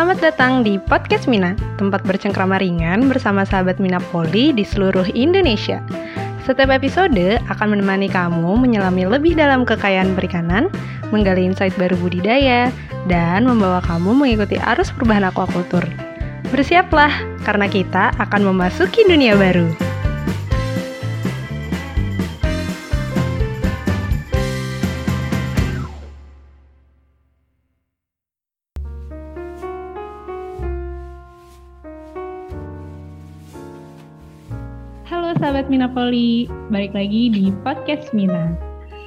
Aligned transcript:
Selamat 0.00 0.32
datang 0.32 0.64
di 0.64 0.80
Podcast 0.80 1.28
Mina, 1.28 1.52
tempat 1.76 2.00
bercengkrama 2.08 2.56
ringan 2.56 3.12
bersama 3.12 3.44
sahabat 3.44 3.76
Mina 3.76 4.00
Poli 4.00 4.48
di 4.48 4.64
seluruh 4.64 5.04
Indonesia. 5.12 5.84
Setiap 6.48 6.72
episode 6.72 7.36
akan 7.52 7.76
menemani 7.76 8.08
kamu 8.08 8.56
menyelami 8.56 9.04
lebih 9.04 9.36
dalam 9.36 9.68
kekayaan 9.68 10.16
perikanan, 10.16 10.72
menggali 11.12 11.44
insight 11.44 11.76
baru 11.76 12.00
budidaya, 12.00 12.72
dan 13.12 13.44
membawa 13.44 13.84
kamu 13.84 14.16
mengikuti 14.16 14.56
arus 14.72 14.88
perubahan 14.88 15.28
aquaculture. 15.28 15.84
Bersiaplah, 16.48 17.12
karena 17.44 17.68
kita 17.68 18.16
akan 18.16 18.56
memasuki 18.56 19.04
dunia 19.04 19.36
baru. 19.36 19.89
Sahabat 35.60 35.76
Minapoli, 35.76 36.48
balik 36.72 36.96
lagi 36.96 37.28
di 37.28 37.52
podcast 37.60 38.16
Mina. 38.16 38.56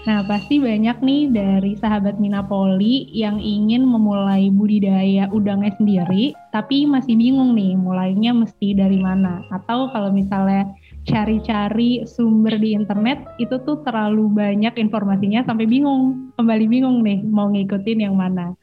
Nah, 0.05 0.21
pasti 0.29 0.61
banyak 0.61 1.01
nih 1.01 1.33
dari 1.33 1.73
sahabat 1.73 2.21
Minapoli 2.21 3.09
yang 3.09 3.41
ingin 3.41 3.81
memulai 3.81 4.53
budidaya 4.53 5.25
udangnya 5.33 5.73
sendiri, 5.81 6.37
tapi 6.53 6.85
masih 6.85 7.17
bingung 7.17 7.57
nih 7.57 7.73
mulainya 7.73 8.37
mesti 8.37 8.77
dari 8.77 9.01
mana. 9.01 9.41
Atau 9.49 9.89
kalau 9.97 10.13
misalnya 10.13 10.69
cari-cari 11.09 12.05
sumber 12.05 12.61
di 12.61 12.77
internet, 12.77 13.33
itu 13.41 13.57
tuh 13.65 13.81
terlalu 13.81 14.29
banyak 14.29 14.77
informasinya 14.77 15.41
sampai 15.49 15.65
bingung, 15.65 16.37
kembali 16.37 16.69
bingung 16.69 17.01
nih 17.01 17.25
mau 17.25 17.49
ngikutin 17.49 17.97
yang 17.97 18.13
mana. 18.13 18.53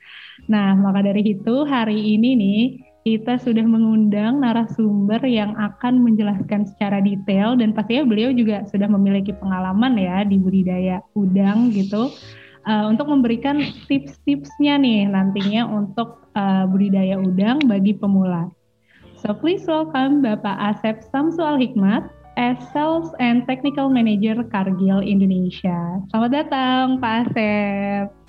Nah, 0.46 0.78
maka 0.78 1.10
dari 1.10 1.26
itu 1.26 1.66
hari 1.66 2.14
ini 2.14 2.38
nih 2.38 2.89
kita 3.10 3.42
sudah 3.42 3.66
mengundang 3.66 4.38
narasumber 4.38 5.18
yang 5.26 5.58
akan 5.58 5.98
menjelaskan 6.06 6.62
secara 6.62 7.02
detail 7.02 7.58
dan 7.58 7.74
pastinya 7.74 8.06
beliau 8.06 8.30
juga 8.30 8.62
sudah 8.70 8.86
memiliki 8.86 9.34
pengalaman 9.34 9.98
ya 9.98 10.22
di 10.22 10.38
budidaya 10.38 11.02
udang 11.18 11.74
gitu 11.74 12.14
uh, 12.70 12.84
untuk 12.86 13.10
memberikan 13.10 13.58
tips-tipsnya 13.90 14.78
nih 14.78 15.10
nantinya 15.10 15.66
untuk 15.66 16.30
uh, 16.38 16.70
budidaya 16.70 17.18
udang 17.18 17.58
bagi 17.66 17.98
pemula. 17.98 18.46
So 19.18 19.34
please 19.34 19.66
welcome 19.66 20.22
Bapak 20.22 20.54
Asep 20.56 21.02
Samsual 21.10 21.58
Hikmat 21.58 22.06
as 22.38 22.56
Sales 22.70 23.10
and 23.18 23.42
Technical 23.50 23.90
Manager 23.90 24.46
Cargill 24.54 25.02
Indonesia. 25.02 25.98
Selamat 26.14 26.30
datang 26.46 27.02
Pak 27.02 27.14
Asep. 27.26 28.19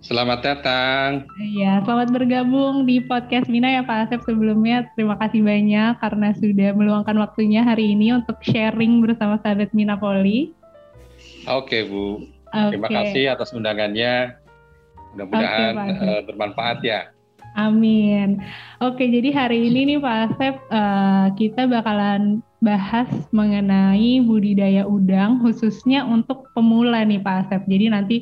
Selamat 0.00 0.40
datang. 0.40 1.28
Iya, 1.36 1.84
selamat 1.84 2.08
bergabung 2.08 2.88
di 2.88 3.04
podcast 3.04 3.52
Mina 3.52 3.68
ya 3.68 3.84
Pak 3.84 4.08
Asep 4.08 4.24
sebelumnya. 4.24 4.88
Terima 4.96 5.12
kasih 5.20 5.44
banyak 5.44 6.00
karena 6.00 6.32
sudah 6.40 6.72
meluangkan 6.72 7.20
waktunya 7.20 7.60
hari 7.60 7.92
ini 7.92 8.16
untuk 8.16 8.40
sharing 8.40 9.04
bersama 9.04 9.36
sahabat 9.44 9.76
Mina 9.76 10.00
Poli. 10.00 10.56
Oke 11.44 11.84
Bu, 11.84 12.24
okay. 12.48 12.72
terima 12.72 12.88
kasih 12.88 13.24
atas 13.28 13.52
undangannya. 13.52 14.40
Mudah-mudahan 15.12 15.74
okay, 15.76 15.92
uh, 16.00 16.20
bermanfaat 16.24 16.78
ya. 16.80 17.00
Amin. 17.60 18.40
Oke, 18.80 19.04
jadi 19.04 19.28
hari 19.36 19.68
ini 19.68 19.94
nih 19.94 19.98
Pak 20.00 20.16
Asep 20.32 20.54
uh, 20.72 21.28
kita 21.36 21.68
bakalan 21.68 22.40
bahas 22.64 23.08
mengenai 23.36 24.24
budidaya 24.24 24.88
udang 24.88 25.44
khususnya 25.44 26.08
untuk 26.08 26.48
pemula 26.56 27.04
nih 27.04 27.20
Pak 27.20 27.36
Asep. 27.44 27.62
Jadi 27.68 27.84
nanti 27.92 28.16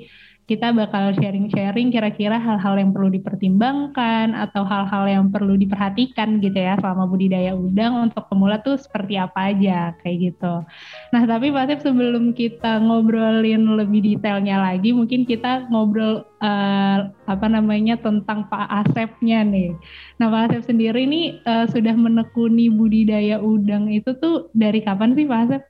kita 0.48 0.72
bakal 0.72 1.12
sharing-sharing 1.12 1.92
kira-kira 1.92 2.41
hal-hal 2.41 2.80
yang 2.80 2.96
perlu 2.96 3.12
dipertimbangkan 3.12 4.32
atau 4.32 4.64
hal-hal 4.64 5.04
yang 5.04 5.25
perlu 5.28 5.60
diperhatikan 5.60 6.41
gitu 6.41 6.56
ya 6.56 6.81
selama 6.81 7.04
budidaya 7.04 7.53
udang 7.53 8.09
untuk 8.09 8.25
pemula 8.32 8.56
tuh 8.64 8.81
seperti 8.81 9.20
apa 9.20 9.53
aja 9.53 9.92
kayak 10.00 10.32
gitu. 10.32 10.64
Nah 11.12 11.22
tapi 11.28 11.53
Pak 11.53 11.69
Asep 11.69 11.92
sebelum 11.92 12.32
kita 12.32 12.81
ngobrolin 12.81 13.76
lebih 13.76 14.00
detailnya 14.00 14.56
lagi 14.56 14.97
mungkin 14.97 15.28
kita 15.28 15.69
ngobrol 15.69 16.25
uh, 16.41 17.12
apa 17.28 17.47
namanya 17.53 18.00
tentang 18.00 18.48
Pak 18.48 18.88
Asepnya 18.88 19.44
nih. 19.44 19.76
Nah 20.16 20.32
Pak 20.32 20.48
Asep 20.48 20.72
sendiri 20.72 21.04
nih 21.04 21.44
uh, 21.44 21.69
sudah 21.69 21.92
menekuni 21.92 22.72
budidaya 22.72 23.36
udang 23.36 23.92
itu 23.92 24.16
tuh 24.16 24.48
dari 24.56 24.80
kapan 24.80 25.12
sih 25.12 25.28
Pak 25.28 25.41
Asep? 25.44 25.62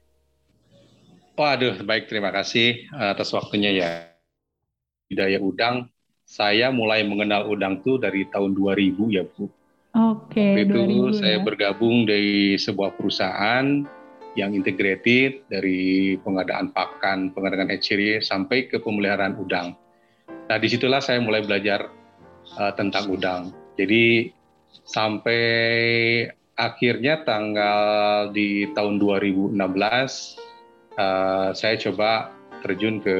Waduh, 1.35 1.83
baik 1.83 2.07
terima 2.07 2.31
kasih 2.31 2.87
atas 2.95 3.31
waktunya 3.31 3.71
ya 3.71 4.18
budidaya 5.09 5.41
udang, 5.41 5.89
saya 6.29 6.69
mulai 6.69 7.01
mengenal 7.01 7.49
udang 7.49 7.81
tuh 7.81 7.97
dari 7.97 8.29
tahun 8.29 8.53
2000 8.53 9.17
ya 9.17 9.25
Bu. 9.25 9.49
Oke. 9.97 10.37
Okay, 10.37 10.69
itu 10.69 10.77
2000, 10.77 11.17
saya 11.17 11.41
ya. 11.41 11.45
bergabung 11.49 12.05
dari 12.05 12.61
sebuah 12.61 12.93
perusahaan 12.93 13.89
yang 14.37 14.53
integrated 14.53 15.49
dari 15.49 16.15
pengadaan 16.21 16.77
pakan, 16.77 17.33
pengadaan 17.33 17.73
hatchery 17.73 18.21
sampai 18.21 18.69
ke 18.69 18.77
pemeliharaan 18.85 19.41
udang. 19.41 19.73
Nah 20.29 20.57
di 20.61 20.69
situlah 20.69 21.01
saya 21.01 21.25
mulai 21.25 21.41
belajar 21.41 21.89
uh, 22.61 22.73
tentang 22.77 23.09
udang. 23.09 23.43
Jadi 23.81 24.29
sampai 24.85 25.41
akhirnya 26.53 27.25
tanggal 27.25 28.29
di 28.37 28.69
tahun 28.77 29.01
2016 29.01 29.57
uh, 29.57 31.51
saya 31.57 31.75
coba 31.81 32.38
terjun 32.63 33.01
ke 33.03 33.17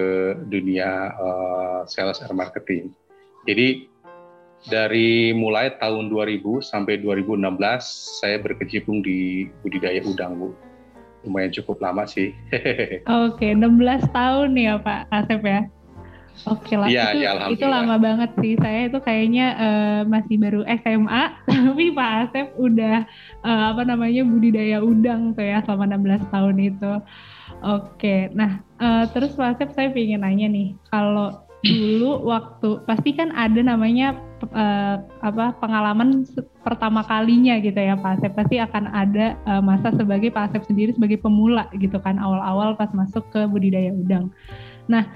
dunia 0.51 1.15
uh, 1.15 1.81
sales 1.87 2.21
and 2.25 2.35
marketing. 2.35 2.91
Jadi 3.47 3.89
dari 4.67 5.31
mulai 5.31 5.79
tahun 5.79 6.11
2000 6.11 6.43
sampai 6.67 6.99
2016 6.99 7.39
saya 8.19 8.37
berkecimpung 8.43 9.07
di 9.07 9.47
budidaya 9.63 10.03
udang, 10.03 10.35
Bu. 10.35 10.49
Lumayan 11.27 11.55
cukup 11.55 11.79
lama 11.79 12.07
sih. 12.07 12.35
Oke, 13.27 13.55
16 13.55 14.11
tahun 14.11 14.51
ya 14.59 14.79
Pak 14.83 15.11
Asep 15.15 15.43
ya. 15.47 15.63
Oke 16.47 16.79
lah, 16.79 16.87
ya, 16.87 17.11
itu, 17.11 17.27
ya, 17.27 17.33
itu 17.51 17.67
lama 17.67 17.99
banget 17.99 18.31
sih. 18.39 18.55
Saya 18.63 18.87
itu 18.87 18.99
kayaknya 19.03 19.47
uh, 19.59 20.01
masih 20.07 20.39
baru 20.39 20.63
SMA, 20.87 21.23
tapi 21.51 21.85
Pak 21.91 22.11
Asep 22.31 22.47
udah 22.55 23.03
uh, 23.43 23.65
apa 23.75 23.83
namanya 23.83 24.23
budidaya 24.23 24.79
udang 24.79 25.35
tuh 25.35 25.43
ya 25.43 25.59
selama 25.67 25.99
16 25.99 26.31
tahun 26.31 26.57
itu. 26.63 26.93
Oke, 27.59 28.31
nah 28.39 28.63
uh, 28.79 29.05
terus 29.11 29.35
Pak 29.35 29.59
Asep 29.59 29.75
saya 29.75 29.91
ingin 29.91 30.23
nanya 30.23 30.47
nih, 30.47 30.79
kalau 30.95 31.43
dulu 31.67 32.23
waktu 32.23 32.87
pasti 32.87 33.11
kan 33.19 33.35
ada 33.35 33.59
namanya 33.59 34.15
uh, 34.55 35.03
apa 35.27 35.59
pengalaman 35.59 36.23
pertama 36.63 37.03
kalinya 37.03 37.59
gitu 37.59 37.75
ya 37.75 37.99
Pak 37.99 38.23
Asep 38.23 38.33
pasti 38.39 38.63
akan 38.63 38.95
ada 38.95 39.35
uh, 39.43 39.59
masa 39.59 39.91
sebagai 39.91 40.31
Pak 40.31 40.55
Asep 40.55 40.71
sendiri 40.71 40.95
sebagai 40.95 41.19
pemula 41.19 41.67
gitu 41.75 41.99
kan 41.99 42.15
awal-awal 42.23 42.79
pas 42.79 42.95
masuk 42.95 43.27
ke 43.35 43.43
budidaya 43.51 43.91
udang. 43.91 44.31
Nah 44.87 45.11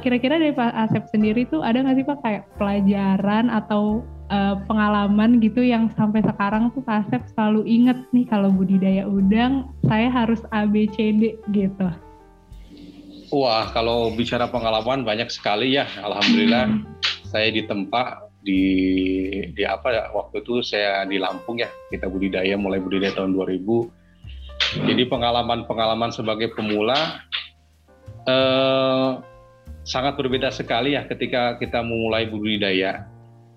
kira-kira 0.00 0.36
dari 0.36 0.52
Pak 0.52 0.72
Asep 0.76 1.04
sendiri 1.08 1.48
tuh 1.48 1.64
ada 1.64 1.80
nggak 1.80 1.96
sih 1.96 2.06
Pak 2.06 2.18
kayak 2.20 2.44
pelajaran 2.60 3.48
atau 3.48 4.04
uh, 4.28 4.56
pengalaman 4.64 5.40
gitu 5.42 5.60
yang 5.60 5.90
sampai 5.96 6.24
sekarang 6.24 6.72
tuh 6.72 6.84
Kasep 6.84 7.24
selalu 7.34 7.66
inget 7.68 7.98
nih 8.14 8.24
kalau 8.28 8.48
budidaya 8.52 9.04
udang 9.04 9.72
saya 9.88 10.08
harus 10.08 10.40
ABCD 10.52 11.36
gitu. 11.52 11.88
Wah, 13.34 13.66
kalau 13.74 14.14
bicara 14.14 14.46
pengalaman 14.46 15.02
banyak 15.02 15.26
sekali 15.32 15.74
ya. 15.74 15.88
Alhamdulillah 15.98 16.70
hmm. 16.70 16.84
saya 17.26 17.50
ditempa 17.50 18.30
di 18.44 18.62
di 19.56 19.64
apa 19.64 19.88
ya 19.90 20.04
waktu 20.12 20.44
itu 20.44 20.60
saya 20.62 21.02
di 21.08 21.18
Lampung 21.18 21.58
ya. 21.58 21.72
Kita 21.90 22.06
budidaya 22.06 22.54
mulai 22.54 22.78
budidaya 22.78 23.16
tahun 23.16 23.34
2000. 23.34 24.86
Jadi 24.86 25.02
pengalaman-pengalaman 25.06 26.10
sebagai 26.14 26.54
pemula 26.54 27.22
eh, 28.26 29.10
sangat 29.84 30.16
berbeda 30.16 30.48
sekali 30.48 30.96
ya 30.96 31.04
ketika 31.04 31.60
kita 31.60 31.84
memulai 31.84 32.26
budidaya 32.26 33.04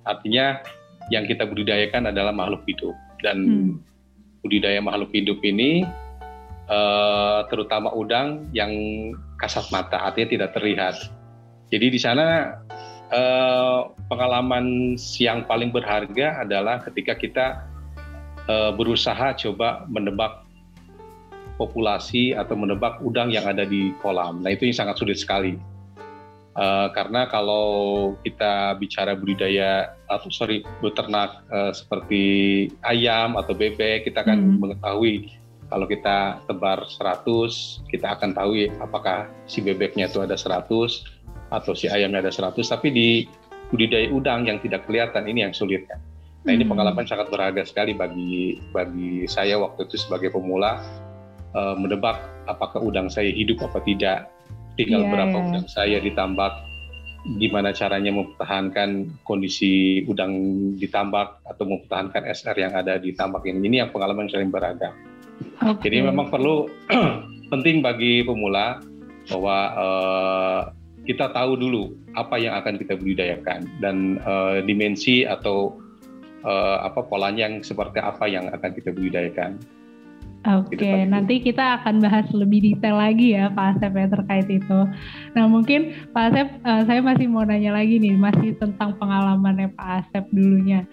Artinya 0.08 0.64
yang 1.12 1.28
kita 1.28 1.44
budidayakan 1.44 2.16
adalah 2.16 2.32
makhluk 2.32 2.64
hidup 2.64 2.96
dan 3.20 3.38
hmm. 3.44 3.72
budidaya 4.40 4.80
makhluk 4.80 5.12
hidup 5.12 5.40
ini 5.44 5.84
uh, 6.72 7.44
terutama 7.52 7.92
udang 7.92 8.48
yang 8.56 8.72
kasat 9.36 9.68
mata, 9.70 10.00
artinya 10.00 10.32
tidak 10.32 10.50
terlihat. 10.56 10.96
Jadi 11.68 11.88
di 11.92 12.00
sana 12.00 12.56
uh, 13.12 13.92
pengalaman 14.08 14.96
yang 15.20 15.44
paling 15.44 15.76
berharga 15.76 16.48
adalah 16.48 16.80
ketika 16.88 17.14
kita 17.20 17.46
uh, 18.48 18.72
berusaha 18.72 19.36
coba 19.36 19.84
menebak 19.92 20.48
populasi 21.60 22.32
atau 22.32 22.56
menebak 22.56 23.04
udang 23.04 23.28
yang 23.28 23.44
ada 23.44 23.68
di 23.68 23.92
kolam. 24.00 24.40
Nah 24.40 24.56
itu 24.56 24.72
yang 24.72 24.88
sangat 24.88 24.96
sulit 25.04 25.20
sekali 25.20 25.60
Uh, 26.58 26.90
karena 26.90 27.30
kalau 27.30 28.18
kita 28.26 28.74
bicara 28.82 29.14
budidaya 29.14 29.94
atau 30.10 30.34
sorry 30.34 30.66
beternak 30.82 31.46
uh, 31.54 31.70
seperti 31.70 32.66
ayam 32.82 33.38
atau 33.38 33.54
bebek 33.54 34.10
kita 34.10 34.26
akan 34.26 34.58
hmm. 34.58 34.58
mengetahui 34.58 35.38
kalau 35.70 35.86
kita 35.86 36.42
tebar 36.50 36.82
100 36.90 37.86
kita 37.94 38.10
akan 38.18 38.34
tahu 38.34 38.58
ya, 38.58 38.74
apakah 38.82 39.30
si 39.46 39.62
bebeknya 39.62 40.10
itu 40.10 40.18
ada 40.26 40.34
100 40.34 40.66
atau 41.54 41.72
si 41.78 41.94
ayamnya 41.94 42.26
ada 42.26 42.34
100 42.34 42.58
tapi 42.66 42.90
di 42.90 43.10
budidaya 43.70 44.10
udang 44.10 44.50
yang 44.50 44.58
tidak 44.64 44.88
kelihatan 44.90 45.30
ini 45.30 45.46
yang 45.46 45.54
sulit 45.54 45.86
kan. 45.86 46.02
Nah 46.48 46.56
ini 46.56 46.64
hmm. 46.64 46.72
pengalaman 46.72 47.06
sangat 47.06 47.28
berharga 47.28 47.68
sekali 47.68 47.92
bagi 47.94 48.58
bagi 48.72 49.28
saya 49.28 49.60
waktu 49.60 49.86
itu 49.92 50.00
sebagai 50.00 50.32
pemula 50.32 50.80
uh, 51.52 51.76
menebak 51.76 52.18
apakah 52.48 52.80
udang 52.80 53.12
saya 53.12 53.28
hidup 53.30 53.60
apa 53.68 53.84
tidak, 53.84 54.32
tinggal 54.78 55.04
yeah, 55.04 55.12
berapa 55.12 55.38
yeah. 55.38 55.48
udang 55.50 55.68
saya 55.68 55.98
ditambak, 56.00 56.54
gimana 57.36 57.76
caranya 57.76 58.14
mempertahankan 58.16 59.20
kondisi 59.28 60.06
udang 60.08 60.34
ditambak 60.80 61.44
atau 61.44 61.64
mempertahankan 61.68 62.24
SR 62.30 62.56
yang 62.56 62.74
ada 62.78 62.96
di 63.02 63.12
tambak 63.18 63.44
ini. 63.44 63.66
Ini 63.68 63.76
yang 63.84 63.90
pengalaman 63.92 64.32
yang 64.32 64.54
berharga. 64.54 64.96
Okay. 65.58 65.92
Jadi 65.92 65.98
memang 66.08 66.32
perlu 66.32 66.70
penting 67.52 67.84
bagi 67.84 68.24
pemula 68.24 68.80
bahwa 69.28 69.58
uh, 69.76 70.62
kita 71.04 71.32
tahu 71.32 71.56
dulu 71.60 71.96
apa 72.16 72.36
yang 72.40 72.56
akan 72.60 72.80
kita 72.80 73.00
budidayakan 73.00 73.68
dan 73.80 74.20
uh, 74.24 74.60
dimensi 74.64 75.24
atau 75.24 75.76
uh, 76.44 76.84
apa 76.84 77.04
polanya 77.08 77.48
yang 77.48 77.64
seperti 77.64 78.00
apa 78.04 78.28
yang 78.28 78.52
akan 78.52 78.72
kita 78.76 78.92
budidayakan. 78.92 79.60
Oke, 80.48 80.80
okay, 80.80 81.04
nanti 81.04 81.44
kita 81.44 81.84
akan 81.84 82.00
bahas 82.00 82.24
lebih 82.32 82.64
detail 82.64 82.96
lagi 82.96 83.36
ya 83.36 83.52
Pak 83.52 83.84
Asep 83.84 83.92
ya 83.92 84.08
terkait 84.08 84.48
itu. 84.48 84.80
Nah 85.36 85.44
mungkin 85.44 85.92
Pak 86.16 86.24
Asep, 86.32 86.48
uh, 86.64 86.88
saya 86.88 87.04
masih 87.04 87.28
mau 87.28 87.44
nanya 87.44 87.76
lagi 87.76 88.00
nih, 88.00 88.16
masih 88.16 88.56
tentang 88.56 88.96
pengalamannya 88.96 89.76
Pak 89.76 90.08
Asep 90.08 90.24
dulunya. 90.32 90.88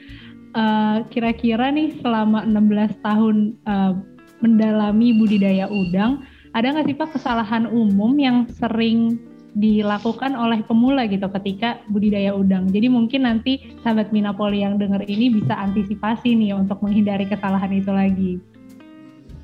Uh, 0.59 1.07
kira-kira 1.07 1.71
nih 1.71 1.95
selama 2.03 2.43
16 2.43 2.99
tahun 2.99 3.37
uh, 3.71 3.95
mendalami 4.43 5.15
budidaya 5.15 5.71
udang, 5.71 6.27
ada 6.51 6.75
nggak 6.75 6.91
sih 6.91 6.99
Pak 6.99 7.15
kesalahan 7.15 7.71
umum 7.71 8.11
yang 8.19 8.51
sering 8.59 9.23
dilakukan 9.55 10.35
oleh 10.35 10.67
pemula 10.67 11.07
gitu 11.07 11.31
ketika 11.31 11.79
budidaya 11.87 12.35
udang. 12.35 12.67
Jadi 12.75 12.91
mungkin 12.91 13.23
nanti 13.23 13.79
sahabat 13.87 14.11
Minapoli 14.11 14.67
yang 14.67 14.83
dengar 14.83 15.07
ini 15.07 15.31
bisa 15.31 15.55
antisipasi 15.55 16.35
nih 16.35 16.59
untuk 16.59 16.83
menghindari 16.83 17.31
kesalahan 17.31 17.71
itu 17.71 17.95
lagi. 17.95 18.43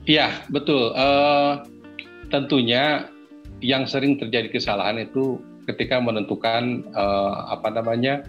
Iya 0.09 0.45
betul. 0.49 0.97
Uh, 0.97 1.65
tentunya 2.33 3.09
yang 3.61 3.85
sering 3.85 4.17
terjadi 4.17 4.49
kesalahan 4.49 5.05
itu 5.05 5.37
ketika 5.69 6.01
menentukan 6.01 6.83
uh, 6.97 7.53
apa 7.53 7.69
namanya 7.69 8.25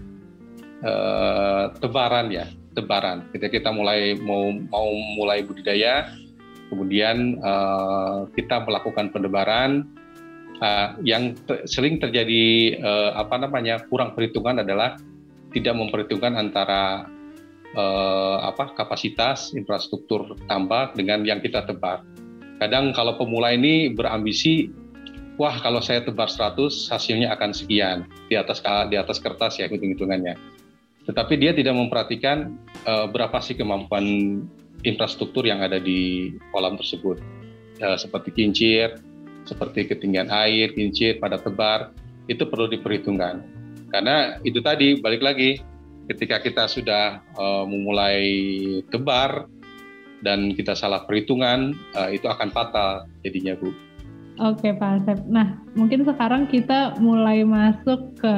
uh, 0.84 1.72
tebaran 1.80 2.28
ya 2.28 2.46
tebaran. 2.76 3.24
Ketika 3.32 3.48
kita 3.48 3.70
mulai 3.72 4.16
mau 4.20 4.52
mau 4.68 4.88
mulai 5.16 5.44
budidaya, 5.44 6.12
kemudian 6.68 7.40
uh, 7.40 8.28
kita 8.36 8.64
melakukan 8.64 9.12
pendebaran 9.12 9.88
uh, 10.60 10.96
yang 11.00 11.36
te 11.48 11.64
sering 11.68 11.96
terjadi 12.00 12.76
uh, 12.80 13.10
apa 13.16 13.40
namanya 13.40 13.80
kurang 13.88 14.12
perhitungan 14.12 14.60
adalah 14.60 14.96
tidak 15.52 15.76
memperhitungkan 15.76 16.36
antara 16.36 17.08
uh, 17.76 18.44
apa 18.44 18.76
kapasitas 18.76 19.52
infrastruktur 19.56 20.36
tambak 20.48 20.96
dengan 20.96 21.24
yang 21.24 21.40
kita 21.40 21.64
tebar. 21.64 22.04
Kadang 22.60 22.94
kalau 22.94 23.18
pemula 23.18 23.50
ini 23.52 23.90
berambisi, 23.90 24.70
wah 25.40 25.58
kalau 25.58 25.82
saya 25.82 26.04
tebar 26.04 26.30
100 26.30 26.92
hasilnya 26.92 27.34
akan 27.34 27.50
sekian 27.50 28.06
di 28.30 28.38
atas 28.38 28.62
di 28.86 28.96
atas 28.96 29.18
kertas 29.18 29.58
ya 29.58 29.66
hitung-hitungannya. 29.66 30.38
Tetapi 31.02 31.34
dia 31.34 31.50
tidak 31.50 31.74
memperhatikan 31.74 32.54
uh, 32.86 33.10
berapa 33.10 33.42
sih 33.42 33.58
kemampuan 33.58 34.38
infrastruktur 34.86 35.42
yang 35.42 35.58
ada 35.58 35.82
di 35.82 36.30
kolam 36.54 36.78
tersebut, 36.78 37.18
uh, 37.82 37.98
seperti 37.98 38.30
kincir, 38.30 39.02
seperti 39.42 39.90
ketinggian 39.90 40.30
air, 40.30 40.70
kincir, 40.70 41.18
pada 41.18 41.42
tebar, 41.42 41.90
itu 42.30 42.46
perlu 42.46 42.70
diperhitungkan. 42.70 43.42
Karena 43.90 44.38
itu 44.46 44.62
tadi, 44.62 45.02
balik 45.02 45.20
lagi, 45.26 45.58
ketika 46.10 46.42
kita 46.42 46.64
sudah 46.66 47.22
uh, 47.38 47.64
memulai 47.66 48.24
tebar 48.90 49.46
dan 50.22 50.54
kita 50.54 50.74
salah 50.74 51.02
perhitungan, 51.06 51.74
uh, 51.94 52.10
itu 52.10 52.26
akan 52.26 52.50
fatal 52.50 53.06
jadinya, 53.26 53.58
Bu. 53.58 53.74
Oke, 54.40 54.72
Pak 54.72 55.04
Asep. 55.04 55.18
Nah, 55.28 55.60
mungkin 55.76 56.08
sekarang 56.08 56.48
kita 56.48 56.96
mulai 56.98 57.44
masuk 57.44 58.16
ke 58.16 58.34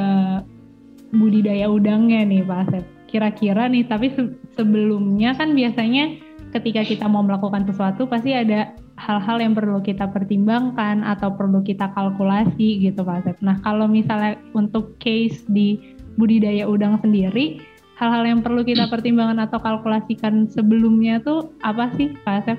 budidaya 1.15 1.71
udangnya 1.71 2.27
nih, 2.27 2.43
Pak 2.43 2.61
Asep. 2.69 2.85
Kira-kira 3.09 3.71
nih, 3.71 3.87
tapi 3.87 4.11
sebelumnya 4.59 5.39
kan 5.39 5.55
biasanya 5.55 6.19
ketika 6.55 6.87
kita 6.87 7.07
mau 7.11 7.23
melakukan 7.23 7.67
sesuatu 7.67 8.07
pasti 8.07 8.31
ada 8.31 8.71
hal-hal 8.95 9.43
yang 9.43 9.59
perlu 9.59 9.83
kita 9.83 10.07
pertimbangkan 10.15 11.03
atau 11.03 11.35
perlu 11.35 11.67
kita 11.67 11.91
kalkulasi 11.91 12.79
gitu 12.79 13.03
Pak 13.03 13.27
Asep. 13.27 13.37
Nah 13.43 13.59
kalau 13.67 13.91
misalnya 13.91 14.39
untuk 14.55 14.95
case 15.03 15.43
di 15.51 15.94
budidaya 16.15 16.67
udang 16.67 16.99
sendiri, 17.03 17.63
hal-hal 17.99 18.27
yang 18.27 18.41
perlu 18.43 18.67
kita 18.67 18.91
pertimbangkan 18.91 19.47
atau 19.47 19.59
kalkulasikan 19.63 20.51
sebelumnya 20.51 21.23
tuh 21.23 21.55
apa 21.63 21.91
sih 21.95 22.15
Pak 22.27 22.35
Asep? 22.45 22.59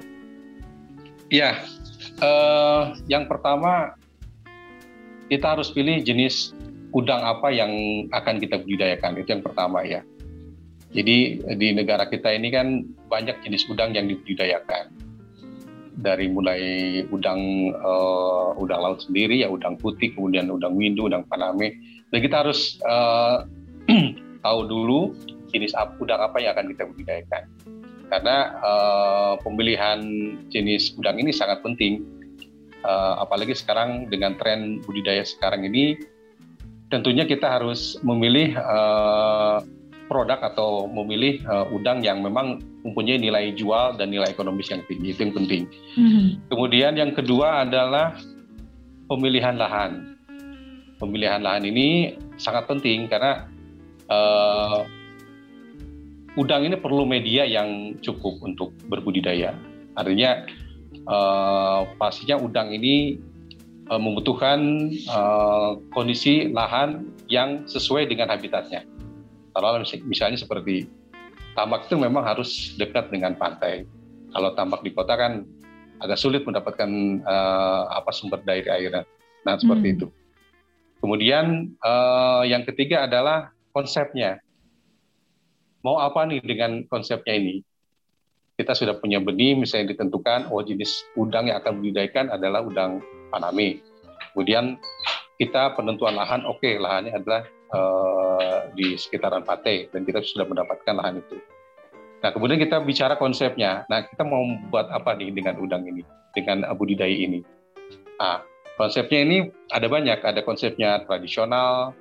Ya, 1.34 1.58
uh, 2.22 2.96
yang 3.10 3.26
pertama 3.26 3.98
kita 5.28 5.58
harus 5.58 5.74
pilih 5.74 6.00
jenis 6.06 6.54
udang 6.96 7.20
apa 7.26 7.52
yang 7.52 7.72
akan 8.14 8.40
kita 8.40 8.62
budidayakan 8.62 9.20
itu 9.20 9.30
yang 9.36 9.44
pertama 9.44 9.84
ya. 9.84 10.06
Jadi 10.96 11.44
di 11.60 11.68
negara 11.76 12.08
kita 12.08 12.32
ini 12.32 12.48
kan 12.56 12.88
banyak 13.12 13.44
jenis 13.44 13.68
udang 13.68 13.92
yang 13.92 14.08
dibudidayakan 14.08 14.96
dari 16.00 16.32
mulai 16.32 16.62
udang 17.12 17.72
uh, 17.76 18.56
udang 18.56 18.80
laut 18.80 19.00
sendiri 19.04 19.44
ya 19.44 19.52
udang 19.52 19.80
putih 19.80 20.12
kemudian 20.12 20.52
udang 20.52 20.76
windu 20.76 21.08
udang 21.08 21.24
paname 21.28 21.76
dan 22.10 22.20
kita 22.22 22.36
harus 22.46 22.78
uh, 22.86 23.46
tahu 24.46 24.60
dulu 24.66 25.14
jenis 25.50 25.74
udang 26.02 26.22
apa 26.22 26.38
yang 26.42 26.54
akan 26.58 26.68
kita 26.74 26.84
budidayakan 26.90 27.44
karena 28.10 28.38
uh, 28.62 29.34
pemilihan 29.42 30.00
jenis 30.54 30.94
udang 31.00 31.18
ini 31.18 31.34
sangat 31.34 31.66
penting 31.66 32.06
uh, 32.86 33.24
apalagi 33.24 33.58
sekarang 33.58 34.12
dengan 34.12 34.38
tren 34.38 34.84
budidaya 34.86 35.26
sekarang 35.26 35.66
ini 35.66 35.98
tentunya 36.94 37.26
kita 37.26 37.50
harus 37.50 37.98
memilih 38.06 38.54
uh, 38.62 39.66
produk 40.06 40.38
atau 40.54 40.86
memilih 40.86 41.42
uh, 41.50 41.66
udang 41.74 42.06
yang 42.06 42.22
memang 42.22 42.62
mempunyai 42.86 43.18
nilai 43.18 43.58
jual 43.58 43.98
dan 43.98 44.14
nilai 44.14 44.30
ekonomis 44.30 44.70
yang 44.70 44.86
tinggi 44.86 45.18
itu 45.18 45.26
yang 45.26 45.34
penting. 45.34 45.64
Mm-hmm. 45.98 46.26
Kemudian 46.54 46.94
yang 46.94 47.12
kedua 47.18 47.66
adalah 47.66 48.14
pemilihan 49.10 49.58
lahan. 49.58 50.15
Pemilihan 50.96 51.44
lahan 51.44 51.68
ini 51.68 52.16
sangat 52.40 52.72
penting 52.72 53.12
karena 53.12 53.52
uh, 54.08 54.88
udang 56.40 56.64
ini 56.64 56.80
perlu 56.80 57.04
media 57.04 57.44
yang 57.44 58.00
cukup 58.00 58.40
untuk 58.44 58.72
berbudidaya. 58.88 59.56
Artinya 59.96 60.48
uh, 61.08 61.84
pastinya 62.00 62.40
udang 62.40 62.72
ini 62.72 63.20
uh, 63.92 64.00
membutuhkan 64.00 64.92
uh, 65.12 65.80
kondisi 65.92 66.52
lahan 66.52 67.12
yang 67.28 67.68
sesuai 67.68 68.08
dengan 68.08 68.32
habitatnya 68.32 68.88
kalau 69.56 69.80
misalnya 70.04 70.36
seperti 70.36 70.84
tambak 71.56 71.88
itu 71.88 71.96
memang 71.96 72.28
harus 72.28 72.76
dekat 72.76 73.08
dengan 73.08 73.40
pantai. 73.40 73.88
Kalau 74.36 74.52
tambak 74.52 74.84
di 74.84 74.92
kota 74.92 75.16
kan 75.16 75.48
agak 76.04 76.20
sulit 76.20 76.44
mendapatkan 76.44 77.24
uh, 77.24 77.88
apa 77.96 78.12
sumber 78.12 78.44
daya 78.44 78.76
airnya. 78.76 79.08
Nah 79.48 79.56
seperti 79.56 79.88
hmm. 79.88 79.96
itu. 79.96 80.08
Kemudian 81.00 81.76
uh, 81.84 82.44
yang 82.48 82.64
ketiga 82.66 83.06
adalah 83.06 83.52
konsepnya. 83.76 84.40
Mau 85.86 86.02
apa 86.02 86.26
nih 86.26 86.42
dengan 86.42 86.82
konsepnya 86.90 87.38
ini? 87.38 87.62
Kita 88.56 88.72
sudah 88.72 88.96
punya 88.98 89.20
benih, 89.20 89.54
misalnya 89.60 89.92
ditentukan, 89.92 90.48
oh 90.48 90.64
jenis 90.64 91.04
udang 91.20 91.52
yang 91.52 91.60
akan 91.60 91.84
dibudidayakan 91.84 92.32
adalah 92.32 92.64
udang 92.64 93.04
paname. 93.28 93.84
Kemudian 94.32 94.80
kita 95.36 95.76
penentuan 95.76 96.16
lahan, 96.16 96.48
oke 96.48 96.64
okay, 96.64 96.80
lahannya 96.80 97.12
adalah 97.20 97.44
uh, 97.76 98.72
di 98.72 98.96
sekitaran 98.96 99.44
Pate 99.44 99.92
dan 99.92 100.08
kita 100.08 100.24
sudah 100.24 100.48
mendapatkan 100.48 100.96
lahan 100.96 101.20
itu. 101.20 101.38
Nah, 102.24 102.32
kemudian 102.32 102.58
kita 102.58 102.82
bicara 102.82 103.20
konsepnya. 103.20 103.84
Nah, 103.92 104.08
kita 104.08 104.24
mau 104.24 104.42
buat 104.72 104.90
apa 104.90 105.14
nih 105.20 105.36
dengan 105.36 105.60
udang 105.60 105.84
ini, 105.86 106.02
dengan 106.32 106.64
budidaya 106.74 107.12
ini? 107.14 107.44
Nah, 108.18 108.42
konsepnya 108.76 109.20
ini 109.24 109.38
ada 109.72 109.88
banyak. 109.88 110.20
Ada 110.22 110.44
konsepnya 110.44 111.04
tradisional, 111.08 111.96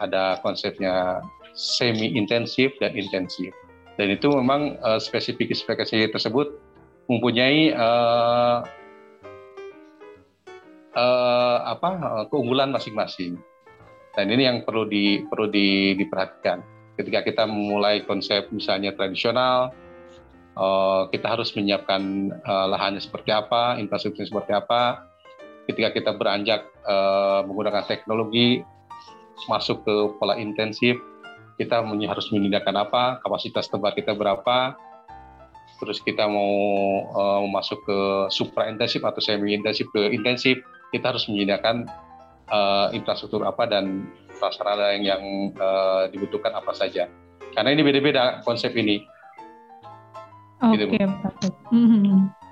ada 0.00 0.40
konsepnya 0.40 1.20
semi 1.54 2.12
intensif 2.18 2.74
dan 2.82 2.96
intensif. 2.98 3.54
Dan 3.94 4.10
itu 4.10 4.26
memang 4.34 4.74
uh, 4.82 4.98
spesifikasi 4.98 6.10
tersebut 6.10 6.58
mempunyai 7.06 7.70
uh, 7.76 8.66
uh, 10.98 11.58
apa 11.68 12.26
keunggulan 12.32 12.74
masing-masing. 12.74 13.38
Dan 14.14 14.30
ini 14.30 14.46
yang 14.46 14.62
perlu 14.62 14.86
di 14.86 15.22
perlu 15.26 15.50
di, 15.50 15.94
diperhatikan. 15.98 16.62
Ketika 16.94 17.26
kita 17.26 17.42
memulai 17.50 18.06
konsep 18.06 18.46
misalnya 18.54 18.94
tradisional, 18.94 19.74
uh, 20.54 21.10
kita 21.10 21.26
harus 21.34 21.50
menyiapkan 21.58 22.30
uh, 22.46 22.66
lahannya 22.70 23.02
seperti 23.02 23.34
apa, 23.34 23.78
infrastrukturnya 23.82 24.30
seperti 24.30 24.52
apa. 24.54 25.13
Ketika 25.64 25.96
kita 25.96 26.10
beranjak 26.16 26.68
uh, 26.84 27.40
menggunakan 27.48 27.88
teknologi, 27.88 28.60
masuk 29.48 29.80
ke 29.84 29.94
pola 30.20 30.36
intensif, 30.36 31.00
kita 31.56 31.80
harus 31.82 32.26
menyediakan 32.34 32.74
apa, 32.84 33.22
kapasitas 33.22 33.70
tebar 33.70 33.94
kita 33.94 34.12
berapa, 34.12 34.76
terus 35.78 36.02
kita 36.02 36.26
mau 36.26 36.52
uh, 37.14 37.42
masuk 37.48 37.80
ke 37.86 37.98
supra 38.30 38.68
intensif 38.70 39.02
atau 39.02 39.22
semi 39.22 39.54
intensif 39.54 39.88
ke 39.94 40.12
intensif, 40.12 40.60
kita 40.92 41.14
harus 41.14 41.26
menyediakan 41.30 41.88
uh, 42.50 42.90
infrastruktur 42.92 43.46
apa 43.46 43.66
dan 43.66 44.08
prasarana 44.38 44.94
yang, 44.98 45.16
yang 45.16 45.22
uh, 45.58 46.10
dibutuhkan 46.10 46.52
apa 46.54 46.74
saja. 46.74 47.08
Karena 47.54 47.70
ini 47.70 47.82
beda-beda 47.86 48.42
konsep 48.42 48.74
ini. 48.74 49.02
Oke, 50.62 50.74
okay, 50.74 50.86
gitu. 50.86 50.92
Mm-hmm. 51.70 52.43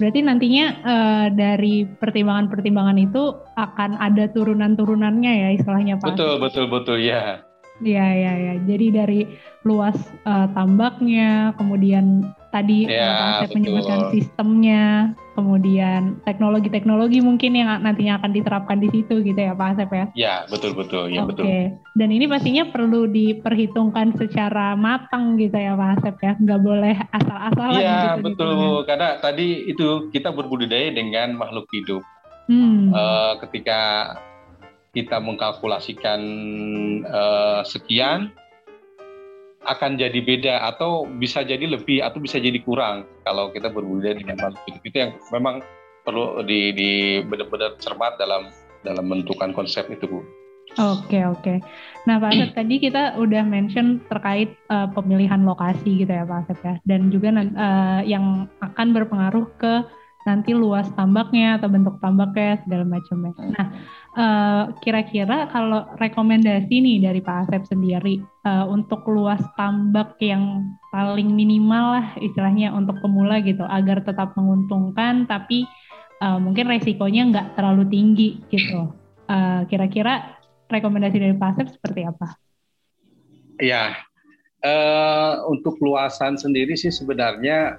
Berarti 0.00 0.24
nantinya 0.24 0.66
uh, 0.80 1.26
dari 1.28 1.84
pertimbangan-pertimbangan 1.84 2.96
itu 2.96 3.36
akan 3.60 4.00
ada 4.00 4.32
turunan-turunannya 4.32 5.32
ya 5.44 5.48
istilahnya 5.60 6.00
Pak. 6.00 6.16
Betul, 6.16 6.40
betul, 6.40 6.64
betul 6.72 6.98
ya. 7.04 7.44
Iya, 7.80 8.06
iya, 8.12 8.32
iya. 8.36 8.54
Jadi 8.64 8.86
dari 8.92 9.20
luas 9.64 9.96
uh, 10.28 10.48
tambaknya, 10.52 11.52
kemudian 11.56 12.28
tadi 12.52 12.88
ya, 12.88 13.44
saya 13.44 13.56
menyebutkan 13.56 14.12
sistemnya, 14.12 15.12
kemudian 15.32 16.18
teknologi-teknologi 16.26 17.22
mungkin 17.22 17.56
yang 17.56 17.80
nantinya 17.80 18.18
akan 18.20 18.30
diterapkan 18.34 18.78
di 18.82 18.88
situ 18.90 19.22
gitu 19.22 19.38
ya 19.38 19.54
Pak 19.54 19.68
Asep 19.76 19.90
ya? 19.90 20.06
Ya, 20.14 20.34
betul 20.50 20.72
betul, 20.74 21.10
ya 21.10 21.24
Oke. 21.24 21.34
betul. 21.34 21.44
Dan 21.96 22.08
ini 22.10 22.24
pastinya 22.26 22.68
perlu 22.68 23.06
diperhitungkan 23.10 24.18
secara 24.18 24.74
matang 24.74 25.38
gitu 25.38 25.54
ya 25.54 25.78
Pak 25.78 25.90
Asep 26.00 26.16
ya, 26.20 26.32
nggak 26.38 26.60
boleh 26.60 26.96
asal-asalan 27.14 27.80
Iya, 27.80 27.98
gitu, 28.18 28.20
betul. 28.30 28.50
Gitu. 28.54 28.70
Karena 28.88 29.08
tadi 29.22 29.48
itu 29.70 29.88
kita 30.10 30.28
berbudidaya 30.34 30.88
dengan 30.90 31.38
makhluk 31.38 31.66
hidup. 31.70 32.02
Hmm. 32.50 32.90
Uh, 32.90 33.38
ketika 33.46 33.80
kita 34.90 35.22
mengkalkulasikan 35.22 36.20
uh, 37.06 37.62
sekian, 37.62 38.34
akan 39.60 40.00
jadi 40.00 40.20
beda 40.24 40.54
atau 40.72 41.04
bisa 41.04 41.44
jadi 41.44 41.68
lebih 41.68 42.00
atau 42.00 42.16
bisa 42.16 42.40
jadi 42.40 42.56
kurang 42.64 43.04
kalau 43.28 43.52
kita 43.52 43.68
berbudaya 43.68 44.16
dengan 44.16 44.40
makhluk 44.40 44.62
hidup 44.64 44.82
itu 44.88 44.96
yang 44.96 45.12
memang 45.28 45.60
perlu 46.00 46.40
di, 46.48 46.72
di 46.72 46.90
benar-benar 47.20 47.76
cermat 47.76 48.16
dalam 48.16 48.48
dalam 48.80 49.04
menentukan 49.04 49.52
konsep 49.52 49.84
itu 49.92 50.08
Bu. 50.08 50.20
Oke 50.78 51.18
oke. 51.26 51.60
Nah 52.06 52.22
Pak 52.22 52.30
Asep 52.32 52.50
tadi 52.58 52.74
kita 52.80 53.18
udah 53.20 53.42
mention 53.44 54.00
terkait 54.06 54.54
uh, 54.70 54.88
pemilihan 54.94 55.42
lokasi 55.42 56.06
gitu 56.06 56.12
ya 56.12 56.24
Pak 56.24 56.46
Asep 56.46 56.58
ya 56.62 56.74
dan 56.86 57.10
juga 57.12 57.28
uh, 57.34 58.00
yang 58.06 58.46
akan 58.64 58.86
berpengaruh 58.96 59.46
ke 59.58 59.84
nanti 60.28 60.52
luas 60.52 60.86
tambaknya 60.92 61.56
atau 61.56 61.68
bentuk 61.72 61.96
tambaknya 61.98 62.60
segala 62.64 62.84
macamnya. 62.84 63.32
Nah 63.40 63.66
Eh, 64.10 64.64
kira-kira 64.82 65.46
uh, 65.46 65.50
kalau 65.54 65.86
rekomendasi 65.94 66.82
nih 66.82 66.98
dari 66.98 67.22
Pak 67.22 67.46
Asep 67.46 67.62
sendiri 67.70 68.18
uh, 68.42 68.66
untuk 68.66 69.06
luas 69.06 69.38
tambak 69.54 70.18
yang 70.18 70.66
paling 70.90 71.30
minimal 71.30 71.94
lah 71.94 72.06
istilahnya 72.18 72.74
untuk 72.74 72.98
pemula 72.98 73.38
gitu 73.38 73.62
agar 73.70 74.02
tetap 74.02 74.34
menguntungkan 74.34 75.30
tapi 75.30 75.62
uh, 76.18 76.42
mungkin 76.42 76.66
resikonya 76.66 77.22
nggak 77.30 77.48
terlalu 77.54 77.86
tinggi 77.86 78.42
gitu. 78.50 78.90
Uh, 79.30 79.62
kira-kira 79.70 80.42
rekomendasi 80.66 81.14
dari 81.22 81.34
Pak 81.38 81.50
Asep 81.54 81.66
seperti 81.70 82.02
apa? 82.02 82.34
Ya, 83.62 83.94
uh, 84.66 85.46
untuk 85.46 85.78
luasan 85.78 86.34
sendiri 86.34 86.74
sih 86.74 86.90
sebenarnya 86.90 87.78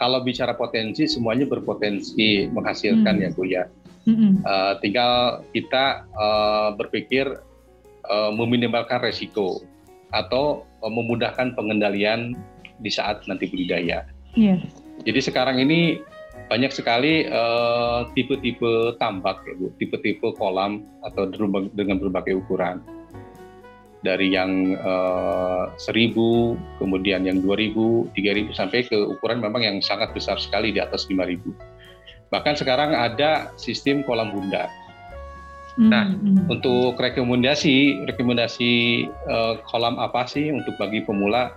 kalau 0.00 0.24
bicara 0.24 0.56
potensi 0.56 1.04
semuanya 1.04 1.44
berpotensi 1.44 2.48
menghasilkan 2.48 3.20
hmm. 3.20 3.24
ya 3.24 3.30
Bu 3.36 3.44
ya 3.44 3.64
Mm-hmm. 4.08 4.32
Uh, 4.48 4.72
tinggal 4.80 5.44
kita 5.52 6.08
uh, 6.16 6.72
berpikir 6.72 7.28
uh, 8.08 8.32
meminimalkan 8.32 9.04
resiko 9.04 9.60
atau 10.10 10.64
uh, 10.80 10.92
memudahkan 10.92 11.52
pengendalian 11.52 12.32
di 12.80 12.88
saat 12.88 13.20
nanti 13.28 13.44
budidaya. 13.44 14.08
Yes. 14.32 14.64
Jadi 15.04 15.20
sekarang 15.20 15.60
ini 15.60 16.00
banyak 16.48 16.72
sekali 16.72 17.28
tipe 18.16 18.34
tipe-tipe 18.34 18.96
tambak, 18.98 19.44
ya 19.44 19.54
Bu, 19.54 19.70
tipe-tipe 19.76 20.34
kolam 20.34 20.82
atau 21.04 21.28
dengan 21.76 22.00
berbagai 22.00 22.40
ukuran. 22.40 22.80
Dari 24.00 24.32
yang 24.32 24.80
uh, 24.80 25.68
1000, 25.76 26.16
kemudian 26.80 27.20
yang 27.28 27.44
2000, 27.44 28.16
3000 28.16 28.56
sampai 28.56 28.88
ke 28.88 28.96
ukuran 28.96 29.44
memang 29.44 29.60
yang 29.60 29.76
sangat 29.84 30.16
besar 30.16 30.40
sekali 30.40 30.72
di 30.72 30.80
atas 30.80 31.04
5000. 31.04 31.36
Bahkan 32.32 32.54
sekarang 32.56 32.96
ada 32.96 33.52
sistem 33.60 34.00
kolam 34.06 34.32
bunda. 34.32 34.70
Nah, 35.80 36.12
mm-hmm. 36.12 36.50
untuk 36.50 36.98
rekomendasi 36.98 38.04
rekomendasi 38.04 39.06
uh, 39.30 39.60
kolam 39.64 39.96
apa 39.96 40.26
sih 40.26 40.52
untuk 40.52 40.76
bagi 40.76 41.00
pemula 41.00 41.56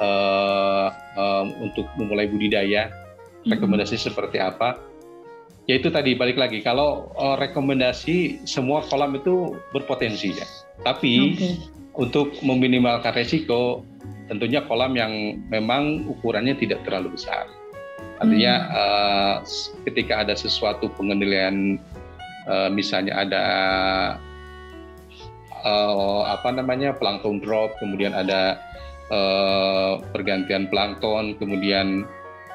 uh, 0.00 0.88
uh, 0.92 1.44
untuk 1.60 1.88
memulai 1.96 2.28
budidaya? 2.28 2.88
Mm-hmm. 2.88 3.50
Rekomendasi 3.56 3.96
seperti 4.00 4.40
apa? 4.40 4.80
Yaitu 5.64 5.88
tadi 5.88 6.12
balik 6.12 6.36
lagi 6.36 6.60
kalau 6.60 7.08
uh, 7.16 7.40
rekomendasi 7.40 8.44
semua 8.44 8.84
kolam 8.84 9.16
itu 9.16 9.56
berpotensi 9.72 10.36
ya. 10.36 10.46
Tapi 10.84 11.14
okay. 11.32 11.54
untuk 11.96 12.36
meminimalkan 12.44 13.16
resiko 13.16 13.80
tentunya 14.28 14.60
kolam 14.64 14.92
yang 14.92 15.40
memang 15.48 16.04
ukurannya 16.08 16.56
tidak 16.56 16.84
terlalu 16.84 17.16
besar. 17.16 17.48
Artinya 18.20 18.54
hmm. 18.60 18.70
uh, 18.76 19.36
ketika 19.88 20.22
ada 20.24 20.36
sesuatu 20.36 20.92
pengendalian 21.00 21.80
uh, 22.44 22.68
misalnya 22.68 23.24
ada 23.24 23.44
uh, 25.64 26.22
apa 26.28 26.52
namanya 26.52 26.92
plankton 26.94 27.40
drop, 27.40 27.72
kemudian 27.80 28.12
ada 28.12 28.60
uh, 29.08 30.00
pergantian 30.12 30.68
plankton, 30.68 31.36
kemudian 31.40 32.04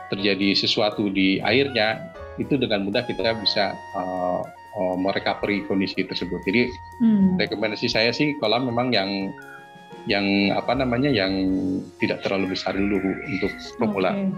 terjadi 0.09 0.57
sesuatu 0.57 1.09
di 1.09 1.37
airnya, 1.41 2.13
itu 2.39 2.55
dengan 2.55 2.87
mudah 2.87 3.03
kita 3.05 3.35
bisa 3.37 3.75
uh, 3.93 4.41
uh, 4.79 4.95
merecovery 4.97 5.67
kondisi 5.67 6.07
tersebut. 6.07 6.39
Jadi 6.47 6.71
hmm. 7.03 7.37
rekomendasi 7.37 7.91
saya 7.91 8.15
sih 8.15 8.39
kalau 8.39 8.63
memang 8.63 8.95
yang 8.95 9.35
yang 10.07 10.55
apa 10.55 10.73
namanya 10.73 11.11
yang 11.11 11.33
tidak 11.99 12.23
terlalu 12.23 12.55
besar 12.55 12.73
dulu 12.73 12.97
untuk 13.27 13.51
pemula. 13.77 14.15
Okay. 14.15 14.31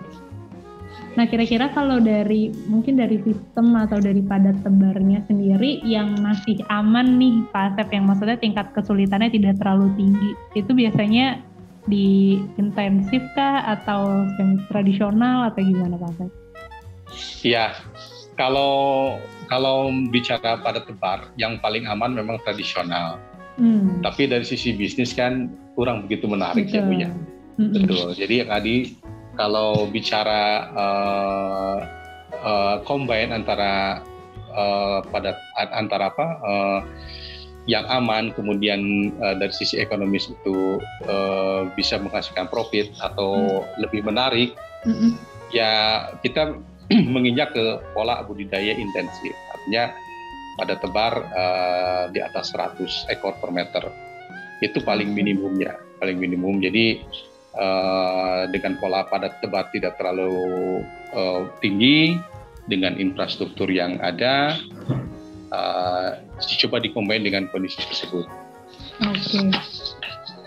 Nah, 1.11 1.27
kira-kira 1.27 1.67
kalau 1.75 1.99
dari 1.99 2.55
mungkin 2.71 2.95
dari 2.95 3.19
sistem 3.19 3.75
atau 3.75 3.99
dari 3.99 4.23
padat 4.23 4.63
tebarnya 4.63 5.19
sendiri 5.27 5.83
yang 5.83 6.15
masih 6.23 6.63
aman 6.71 7.19
nih 7.19 7.43
Pak 7.51 7.75
Asep 7.75 7.87
yang 7.91 8.07
maksudnya 8.07 8.39
tingkat 8.39 8.71
kesulitannya 8.71 9.27
tidak 9.27 9.59
terlalu 9.59 9.91
tinggi. 9.99 10.31
Itu 10.55 10.71
biasanya 10.71 11.43
di 11.83 12.39
intensif 12.55 13.19
kah 13.35 13.75
atau 13.75 14.23
semi 14.39 14.63
tradisional 14.71 15.51
atau 15.51 15.59
gimana 15.59 15.99
Pak 15.99 16.09
Asep? 16.15 16.40
Iya. 17.43 17.75
Kalau 18.39 19.15
kalau 19.51 19.91
bicara 20.09 20.55
padat 20.63 20.87
tebar 20.87 21.27
yang 21.35 21.59
paling 21.59 21.83
aman 21.85 22.15
memang 22.15 22.39
tradisional. 22.47 23.19
Hmm. 23.59 23.99
Tapi 23.99 24.31
dari 24.31 24.47
sisi 24.47 24.71
bisnis 24.71 25.11
kan 25.11 25.51
kurang 25.75 26.07
begitu 26.07 26.25
menarik 26.25 26.71
ya, 26.71 26.79
Betul. 26.79 26.79
ya 26.79 26.87
Bu 26.87 26.93
ya. 26.95 27.09
Hmm. 27.59 27.71
Betul. 27.75 28.07
Jadi 28.15 28.33
yang 28.41 28.49
tadi 28.49 28.75
kalau 29.35 29.87
bicara 29.91 30.71
uh, 30.71 31.77
uh, 32.39 32.75
combine 32.87 33.35
antara 33.35 33.99
uh, 34.55 35.03
pada 35.11 35.35
antara 35.75 36.11
apa 36.11 36.27
uh, 36.41 36.79
yang 37.69 37.85
aman 37.91 38.33
kemudian 38.33 39.13
uh, 39.21 39.37
dari 39.37 39.53
sisi 39.53 39.77
ekonomis 39.77 40.31
itu 40.31 40.81
uh, 41.05 41.69
bisa 41.77 42.01
menghasilkan 42.01 42.49
profit 42.49 42.89
atau 43.03 43.61
hmm. 43.61 43.85
lebih 43.85 44.01
menarik 44.01 44.57
hmm. 44.87 45.13
ya 45.53 46.07
kita 46.25 46.57
menginjak 47.13 47.55
ke 47.55 47.63
pola 47.95 48.23
budidaya 48.27 48.75
intensif 48.75 49.33
artinya 49.55 49.95
pada 50.59 50.75
tebar 50.77 51.13
uh, 51.31 52.03
di 52.11 52.19
atas 52.19 52.51
100 52.51 53.11
ekor 53.15 53.39
per 53.39 53.49
meter 53.55 53.83
itu 54.61 54.77
paling 54.83 55.09
minimumnya 55.09 55.79
paling 55.97 56.19
minimum 56.19 56.59
jadi 56.59 57.01
uh, 57.55 58.47
dengan 58.51 58.77
pola 58.77 59.07
padat 59.07 59.39
tebat 59.39 59.71
tidak 59.71 59.95
terlalu 59.95 60.31
uh, 61.15 61.47
tinggi 61.63 62.19
dengan 62.69 62.95
infrastruktur 62.99 63.67
yang 63.67 63.97
ada 63.99 64.55
uh, 65.51 66.09
coba 66.39 66.77
dikombin 66.81 67.25
dengan 67.25 67.49
kondisi 67.49 67.81
tersebut. 67.83 68.25
Oke, 69.01 69.17
okay. 69.17 69.47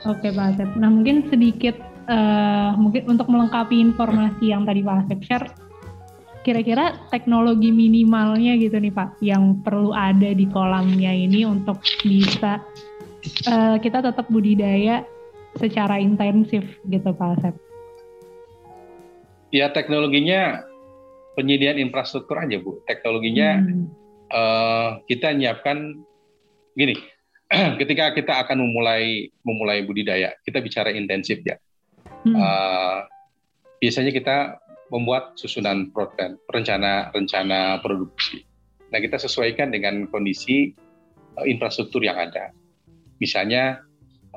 oke 0.07 0.19
okay, 0.23 0.31
Pak 0.31 0.47
Asep. 0.55 0.71
Nah 0.79 0.91
mungkin 0.91 1.27
sedikit 1.29 1.77
uh, 2.07 2.73
mungkin 2.79 3.11
untuk 3.11 3.27
melengkapi 3.27 3.77
informasi 3.83 4.55
yang 4.55 4.63
tadi 4.65 4.81
Pak 4.81 4.97
Asep 5.07 5.21
share, 5.27 5.47
kira-kira 6.45 7.09
teknologi 7.09 7.73
minimalnya 7.73 8.61
gitu 8.61 8.77
nih 8.77 8.93
Pak 8.93 9.19
yang 9.25 9.65
perlu 9.65 9.97
ada 9.97 10.29
di 10.31 10.45
kolamnya 10.53 11.11
ini 11.11 11.49
untuk 11.49 11.81
bisa 12.05 12.61
uh, 13.49 13.77
kita 13.81 14.05
tetap 14.05 14.29
budidaya 14.29 15.09
secara 15.57 15.97
intensif 15.97 16.63
gitu 16.85 17.11
Pak 17.17 17.41
Asep? 17.41 17.55
Ya 19.55 19.73
teknologinya 19.73 20.69
penyediaan 21.39 21.81
infrastruktur 21.81 22.37
aja 22.37 22.61
Bu. 22.61 22.85
Teknologinya 22.85 23.65
hmm. 23.65 23.85
uh, 24.29 24.91
kita 25.09 25.33
nyiapkan 25.33 26.05
gini, 26.77 26.99
ketika 27.81 28.13
kita 28.13 28.45
akan 28.45 28.69
memulai 28.69 29.33
memulai 29.47 29.81
budidaya, 29.87 30.37
kita 30.45 30.61
bicara 30.61 30.93
intensif 30.93 31.41
ya. 31.41 31.57
Hmm. 32.27 32.35
Uh, 32.37 32.99
biasanya 33.79 34.13
kita 34.13 34.64
membuat 34.95 35.35
susunan 35.35 35.91
program, 35.91 36.39
rencana 36.55 37.11
rencana 37.11 37.83
produksi. 37.83 38.47
Nah, 38.95 39.03
kita 39.03 39.19
sesuaikan 39.19 39.75
dengan 39.75 40.07
kondisi 40.07 40.71
uh, 41.35 41.43
infrastruktur 41.43 42.07
yang 42.07 42.15
ada. 42.15 42.55
Misalnya 43.19 43.83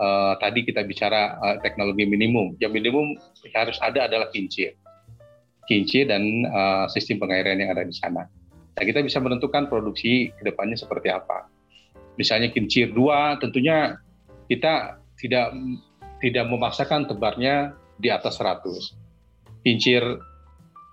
uh, 0.02 0.34
tadi 0.42 0.66
kita 0.66 0.82
bicara 0.82 1.38
uh, 1.38 1.56
teknologi 1.62 2.10
minimum. 2.10 2.58
Yang 2.58 2.82
minimum 2.82 3.14
harus 3.54 3.78
ada 3.86 4.10
adalah 4.10 4.34
kincir, 4.34 4.74
kincir 5.70 6.10
dan 6.10 6.26
uh, 6.50 6.90
sistem 6.90 7.22
pengairan 7.22 7.62
yang 7.62 7.78
ada 7.78 7.86
di 7.86 7.94
sana. 7.94 8.26
Nah, 8.74 8.84
kita 8.84 9.06
bisa 9.06 9.22
menentukan 9.22 9.70
produksi 9.70 10.34
ke 10.34 10.42
depannya 10.42 10.74
seperti 10.74 11.14
apa 11.14 11.54
misalnya 12.18 12.50
kincir 12.52 12.92
dua, 12.92 13.38
tentunya 13.38 13.96
kita 14.50 15.00
tidak 15.22 15.54
tidak 16.18 16.46
memaksakan 16.50 17.06
tebarnya 17.06 17.78
di 18.02 18.10
atas 18.10 18.42
100. 18.42 18.98
Kincir 19.62 20.02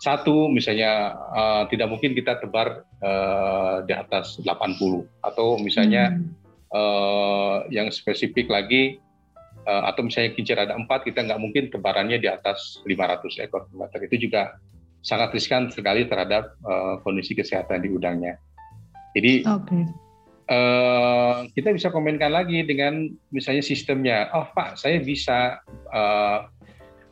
satu 0.04 0.52
misalnya 0.52 1.16
uh, 1.32 1.64
tidak 1.72 1.88
mungkin 1.88 2.12
kita 2.12 2.36
tebar 2.36 2.84
uh, 3.00 3.80
di 3.88 3.96
atas 3.96 4.36
80 4.44 4.44
atau 5.24 5.56
misalnya 5.56 6.12
hmm. 6.12 6.28
uh, 6.76 7.64
yang 7.72 7.88
spesifik 7.88 8.52
lagi 8.52 9.00
uh, 9.64 9.88
atau 9.88 10.04
misalnya 10.04 10.36
kincir 10.36 10.60
ada 10.60 10.76
empat 10.76 11.08
kita 11.08 11.24
nggak 11.24 11.40
mungkin 11.40 11.72
tebarannya 11.72 12.20
di 12.20 12.28
atas 12.28 12.84
500 12.84 13.48
ekor 13.48 13.64
per 13.64 13.74
meter 13.80 14.00
itu 14.04 14.28
juga 14.28 14.60
sangat 15.00 15.32
riskan 15.32 15.72
sekali 15.72 16.04
terhadap 16.04 16.52
uh, 16.68 17.00
kondisi 17.00 17.32
kesehatan 17.32 17.80
di 17.80 17.88
udangnya. 17.88 18.36
Jadi 19.16 19.44
okay 19.48 19.84
uh, 20.48 21.48
kita 21.52 21.72
bisa 21.72 21.88
komenkan 21.88 22.32
lagi 22.32 22.64
dengan 22.64 23.08
misalnya 23.32 23.64
sistemnya. 23.64 24.28
Oh 24.36 24.48
Pak, 24.52 24.76
saya 24.80 25.00
bisa 25.00 25.60
uh, 25.92 26.38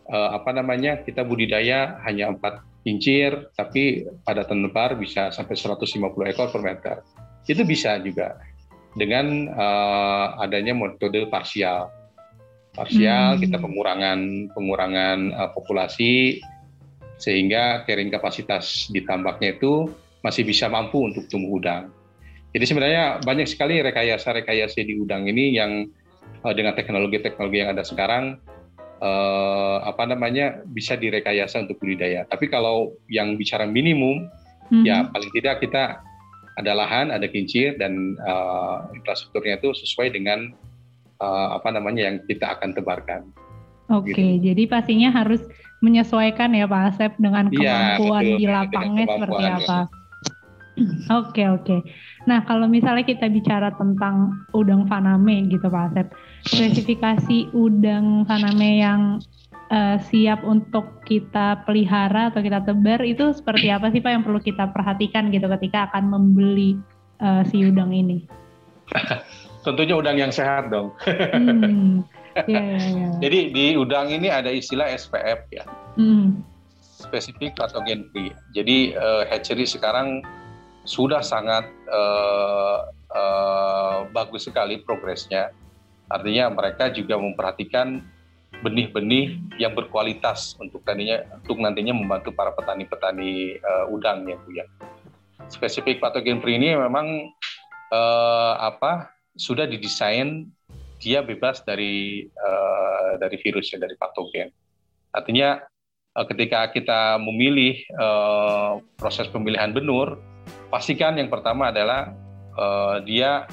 uh, 0.08 0.30
apa 0.37 0.50
namanya 0.52 1.00
kita 1.00 1.25
budidaya 1.25 2.00
hanya 2.04 2.32
empat 2.32 2.61
kincir, 2.83 3.51
tapi 3.55 4.07
pada 4.27 4.43
tenebar 4.43 4.99
bisa 4.99 5.31
sampai 5.31 5.55
150 5.55 6.03
ekor 6.31 6.51
per 6.51 6.62
meter. 6.62 6.97
Itu 7.47 7.62
bisa 7.62 7.99
juga 8.03 8.39
dengan 8.99 9.49
uh, 9.55 10.43
adanya 10.43 10.77
metode 10.77 11.27
parsial. 11.31 11.89
Parsial 12.73 13.37
hmm. 13.37 13.41
kita 13.41 13.57
pengurangan 13.61 14.19
pengurangan 14.53 15.19
uh, 15.33 15.51
populasi 15.55 16.43
sehingga 17.23 17.87
carrying 17.87 18.11
kapasitas 18.11 18.91
di 18.91 19.05
tambaknya 19.07 19.55
itu 19.55 19.87
masih 20.27 20.43
bisa 20.43 20.67
mampu 20.67 21.07
untuk 21.07 21.27
tumbuh 21.31 21.62
udang. 21.62 21.91
Jadi 22.53 22.65
sebenarnya 22.69 23.23
banyak 23.25 23.49
sekali 23.49 23.81
rekayasa-rekayasa 23.81 24.85
di 24.85 24.99
udang 25.01 25.25
ini 25.31 25.57
yang 25.57 25.89
uh, 26.45 26.53
dengan 26.53 26.77
teknologi-teknologi 26.77 27.62
yang 27.65 27.73
ada 27.73 27.87
sekarang 27.87 28.43
uh, 29.02 29.82
apa 29.82 30.06
namanya 30.06 30.62
bisa 30.71 30.94
direkayasa 30.94 31.66
untuk 31.66 31.82
budidaya. 31.82 32.25
Tapi 32.30 32.47
kalau 32.47 32.94
yang 33.11 33.35
bicara 33.35 33.66
minimum, 33.66 34.30
mm-hmm. 34.71 34.85
ya 34.87 35.11
paling 35.11 35.30
tidak 35.35 35.59
kita 35.61 35.99
ada 36.56 36.73
lahan, 36.76 37.11
ada 37.11 37.26
kincir 37.26 37.75
dan 37.76 38.14
uh, 38.23 38.87
infrastrukturnya 38.94 39.59
itu 39.59 39.75
sesuai 39.75 40.14
dengan 40.14 40.54
uh, 41.18 41.59
apa 41.59 41.75
namanya 41.75 42.09
yang 42.09 42.16
kita 42.25 42.54
akan 42.56 42.73
tebarkan. 42.76 43.28
Oke, 43.90 44.14
okay, 44.14 44.38
gitu. 44.38 44.54
jadi 44.54 44.62
pastinya 44.71 45.11
harus 45.12 45.42
menyesuaikan 45.82 46.54
ya 46.54 46.64
Pak 46.71 46.82
Asep 46.94 47.12
dengan 47.18 47.50
iya, 47.50 47.99
kemampuan 47.99 48.23
ya, 48.23 48.30
betul, 48.30 48.38
di 48.38 48.47
lapangnya 48.47 49.06
seperti 49.11 49.44
apa. 49.44 49.78
Oke 51.21 51.44
oke. 51.52 51.85
Nah 52.29 52.47
kalau 52.47 52.71
misalnya 52.71 53.02
kita 53.02 53.26
bicara 53.26 53.75
tentang 53.75 54.47
udang 54.55 54.87
faname 54.87 55.50
gitu 55.50 55.67
Pak 55.67 55.95
Asep, 55.95 56.07
spesifikasi 56.47 57.51
udang 57.51 58.23
faname 58.31 58.79
yang 58.79 59.18
uh, 59.73 59.96
siap 60.07 60.46
untuk 60.46 61.03
kita 61.03 61.66
pelihara 61.66 62.31
atau 62.31 62.44
kita 62.44 62.62
tebar 62.62 63.03
itu 63.03 63.33
seperti 63.35 63.73
apa 63.73 63.90
sih 63.90 63.99
Pak 63.99 64.11
yang 64.12 64.23
perlu 64.23 64.38
kita 64.38 64.70
perhatikan 64.70 65.33
gitu 65.35 65.51
ketika 65.59 65.90
akan 65.90 66.12
membeli 66.12 66.79
uh, 67.18 67.42
si 67.49 67.66
udang 67.66 67.90
ini? 67.90 68.29
Tentunya 69.66 69.94
udang 69.94 70.18
yang 70.18 70.35
sehat 70.35 70.75
dong. 70.75 70.90
hmm, 71.07 72.03
yeah, 72.51 72.64
yeah, 72.77 72.87
yeah. 72.99 73.12
Jadi 73.23 73.55
di 73.55 73.66
udang 73.79 74.11
ini 74.11 74.27
ada 74.27 74.51
istilah 74.51 74.90
SPF 74.90 75.46
ya. 75.55 75.64
Hmm. 75.94 76.42
Spesifik 76.83 77.55
patogen 77.55 78.11
free. 78.11 78.35
Jadi 78.55 78.94
uh, 78.99 79.23
hatchery 79.31 79.66
sekarang 79.66 80.23
sudah 80.83 81.23
sangat 81.23 81.66
uh, 81.90 82.90
uh, 83.11 83.99
bagus 84.11 84.51
sekali 84.51 84.83
progresnya. 84.83 85.55
Artinya 86.11 86.53
mereka 86.53 86.92
juga 86.92 87.16
memperhatikan 87.16 88.03
benih-benih 88.62 89.40
yang 89.59 89.75
berkualitas 89.75 90.55
untuk 90.61 90.85
tadinya 90.87 91.25
untuk 91.40 91.59
nantinya 91.59 91.97
membantu 91.97 92.31
para 92.31 92.55
petani-petani 92.55 93.59
uh, 93.59 93.90
udang 93.90 94.29
ya 94.29 94.37
Bu 94.38 94.51
ya. 94.55 94.66
Spesifik 95.51 95.99
patogen 95.99 96.38
free 96.38 96.61
ini 96.61 96.77
memang 96.79 97.33
uh, 97.90 98.55
apa 98.61 99.11
sudah 99.35 99.66
didesain 99.66 100.47
dia 101.03 101.25
bebas 101.25 101.66
dari 101.66 102.29
uh, 102.31 103.18
dari 103.18 103.37
virus 103.42 103.75
ya 103.75 103.83
dari 103.83 103.99
patogen. 103.99 104.53
Artinya 105.11 105.59
uh, 106.14 106.27
ketika 106.29 106.71
kita 106.71 107.18
memilih 107.18 107.83
uh, 107.99 108.79
proses 108.95 109.27
pemilihan 109.33 109.75
benur 109.75 110.21
pastikan 110.72 111.20
yang 111.20 111.28
pertama 111.28 111.68
adalah 111.68 112.16
uh, 112.56 113.04
dia 113.04 113.44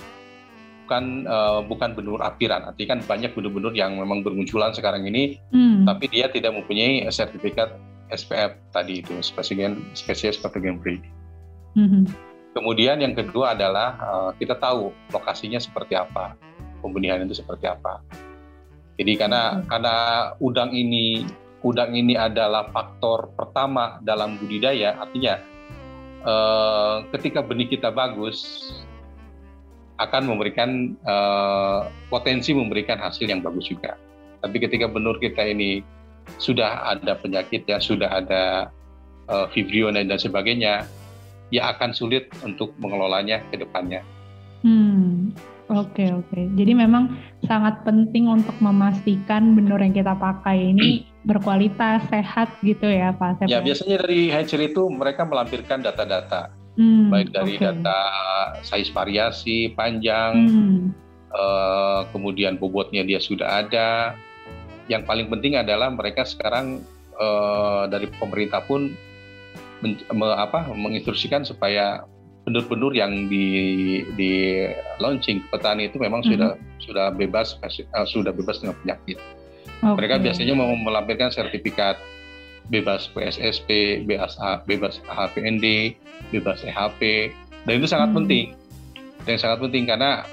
bukan 0.87 1.27
uh, 1.27 1.59
bukan 1.67 1.93
benur 1.93 2.23
apiran. 2.23 2.71
Artinya 2.71 2.95
kan 2.95 2.99
banyak 3.03 3.35
benur-benur 3.35 3.75
yang 3.75 3.99
memang 3.99 4.23
bermunculan 4.23 4.71
sekarang 4.71 5.03
ini, 5.05 5.37
hmm. 5.51 5.83
tapi 5.83 6.07
dia 6.07 6.31
tidak 6.31 6.55
mempunyai 6.55 7.03
sertifikat 7.11 7.75
SPF 8.09 8.57
tadi 8.73 9.05
itu 9.05 9.13
spesies 9.19 9.75
spesies 9.93 10.39
patogen 10.39 10.79
free. 10.81 10.97
Hmm. 11.77 12.07
Kemudian 12.57 13.03
yang 13.03 13.13
kedua 13.13 13.53
adalah 13.53 13.99
uh, 14.01 14.31
kita 14.33 14.57
tahu 14.57 14.89
lokasinya 15.13 15.61
seperti 15.61 15.93
apa, 15.93 16.33
pembenihan 16.81 17.21
itu 17.21 17.37
seperti 17.37 17.69
apa. 17.69 18.01
Jadi 18.97 19.13
karena 19.13 19.61
hmm. 19.61 19.69
karena 19.69 19.95
udang 20.41 20.73
ini 20.73 21.27
udang 21.61 21.93
ini 21.93 22.17
adalah 22.17 22.71
faktor 22.73 23.29
pertama 23.37 24.01
dalam 24.01 24.41
budidaya, 24.41 24.97
artinya 24.97 25.58
uh, 26.23 27.05
ketika 27.17 27.43
benih 27.43 27.69
kita 27.69 27.91
bagus 27.93 28.71
akan 29.99 30.31
memberikan 30.31 30.95
uh, 31.03 31.91
potensi 32.07 32.55
memberikan 32.55 32.95
hasil 32.97 33.27
yang 33.27 33.43
bagus 33.43 33.67
juga. 33.67 33.99
Tapi 34.39 34.55
ketika 34.63 34.87
benur 34.87 35.19
kita 35.19 35.43
ini 35.43 35.83
sudah 36.39 36.95
ada 36.95 37.19
penyakit 37.19 37.67
ya, 37.67 37.83
sudah 37.83 38.07
ada 38.23 38.71
uh, 39.27 39.45
vibrio 39.51 39.91
dan 39.91 40.07
sebagainya, 40.15 40.87
ya 41.51 41.61
akan 41.75 41.91
sulit 41.91 42.31
untuk 42.47 42.71
mengelolanya 42.79 43.43
ke 43.51 43.59
depannya. 43.59 43.99
Hmm, 44.63 45.35
oke 45.69 45.95
okay, 45.95 46.09
oke. 46.11 46.27
Okay. 46.33 46.45
Jadi 46.57 46.71
memang 46.75 47.15
sangat 47.45 47.81
penting 47.85 48.27
untuk 48.27 48.57
memastikan 48.59 49.53
benur 49.55 49.79
yang 49.79 49.93
kita 49.93 50.17
pakai 50.17 50.73
ini 50.75 51.05
berkualitas, 51.29 52.03
sehat 52.09 52.51
gitu 52.65 52.89
ya 52.89 53.13
Pak 53.15 53.39
Asep? 53.39 53.47
Ya, 53.47 53.61
biasanya 53.61 54.01
dari 54.03 54.33
hatchery 54.33 54.73
itu 54.73 54.89
mereka 54.89 55.23
melampirkan 55.23 55.85
data-data. 55.85 56.51
Hmm, 56.79 57.11
baik 57.11 57.35
dari 57.35 57.59
okay. 57.59 57.75
data 57.75 57.99
size 58.63 58.87
variasi, 58.95 59.75
panjang, 59.75 60.47
hmm. 60.47 60.79
uh, 61.35 62.07
kemudian 62.15 62.55
bobotnya 62.55 63.03
dia 63.03 63.19
sudah 63.19 63.67
ada. 63.67 64.15
Yang 64.87 65.03
paling 65.05 65.27
penting 65.27 65.59
adalah 65.59 65.91
mereka 65.91 66.23
sekarang 66.23 66.79
uh, 67.19 67.83
dari 67.91 68.07
pemerintah 68.15 68.63
pun 68.63 68.95
men, 69.83 69.99
me, 70.07 70.27
apa, 70.33 70.71
menginstruksikan 70.71 71.43
supaya 71.43 72.07
benur-benur 72.49 72.97
yang 72.97 73.29
di, 73.29 74.01
di 74.17 74.65
launching 74.97 75.45
ke 75.45 75.47
petani 75.53 75.85
itu 75.85 76.01
memang 76.01 76.25
hmm. 76.25 76.33
sudah 76.33 76.49
sudah 76.81 77.05
bebas 77.13 77.61
uh, 77.61 78.07
sudah 78.09 78.33
bebas 78.33 78.65
dengan 78.65 78.73
penyakit. 78.81 79.21
Okay. 79.79 79.95
Mereka 79.95 80.15
biasanya 80.25 80.57
mau 80.57 80.73
melampirkan 80.73 81.29
sertifikat 81.29 82.01
bebas 82.73 83.05
PSSP, 83.13 84.01
bebas, 84.09 84.35
bebas 84.65 84.97
HPND, 85.05 85.93
bebas 86.33 86.65
EHP, 86.65 87.31
dan 87.69 87.73
itu 87.77 87.87
sangat 87.87 88.09
hmm. 88.09 88.17
penting. 88.17 88.45
Dan 89.27 89.35
sangat 89.37 89.61
penting 89.61 89.83
karena 89.85 90.25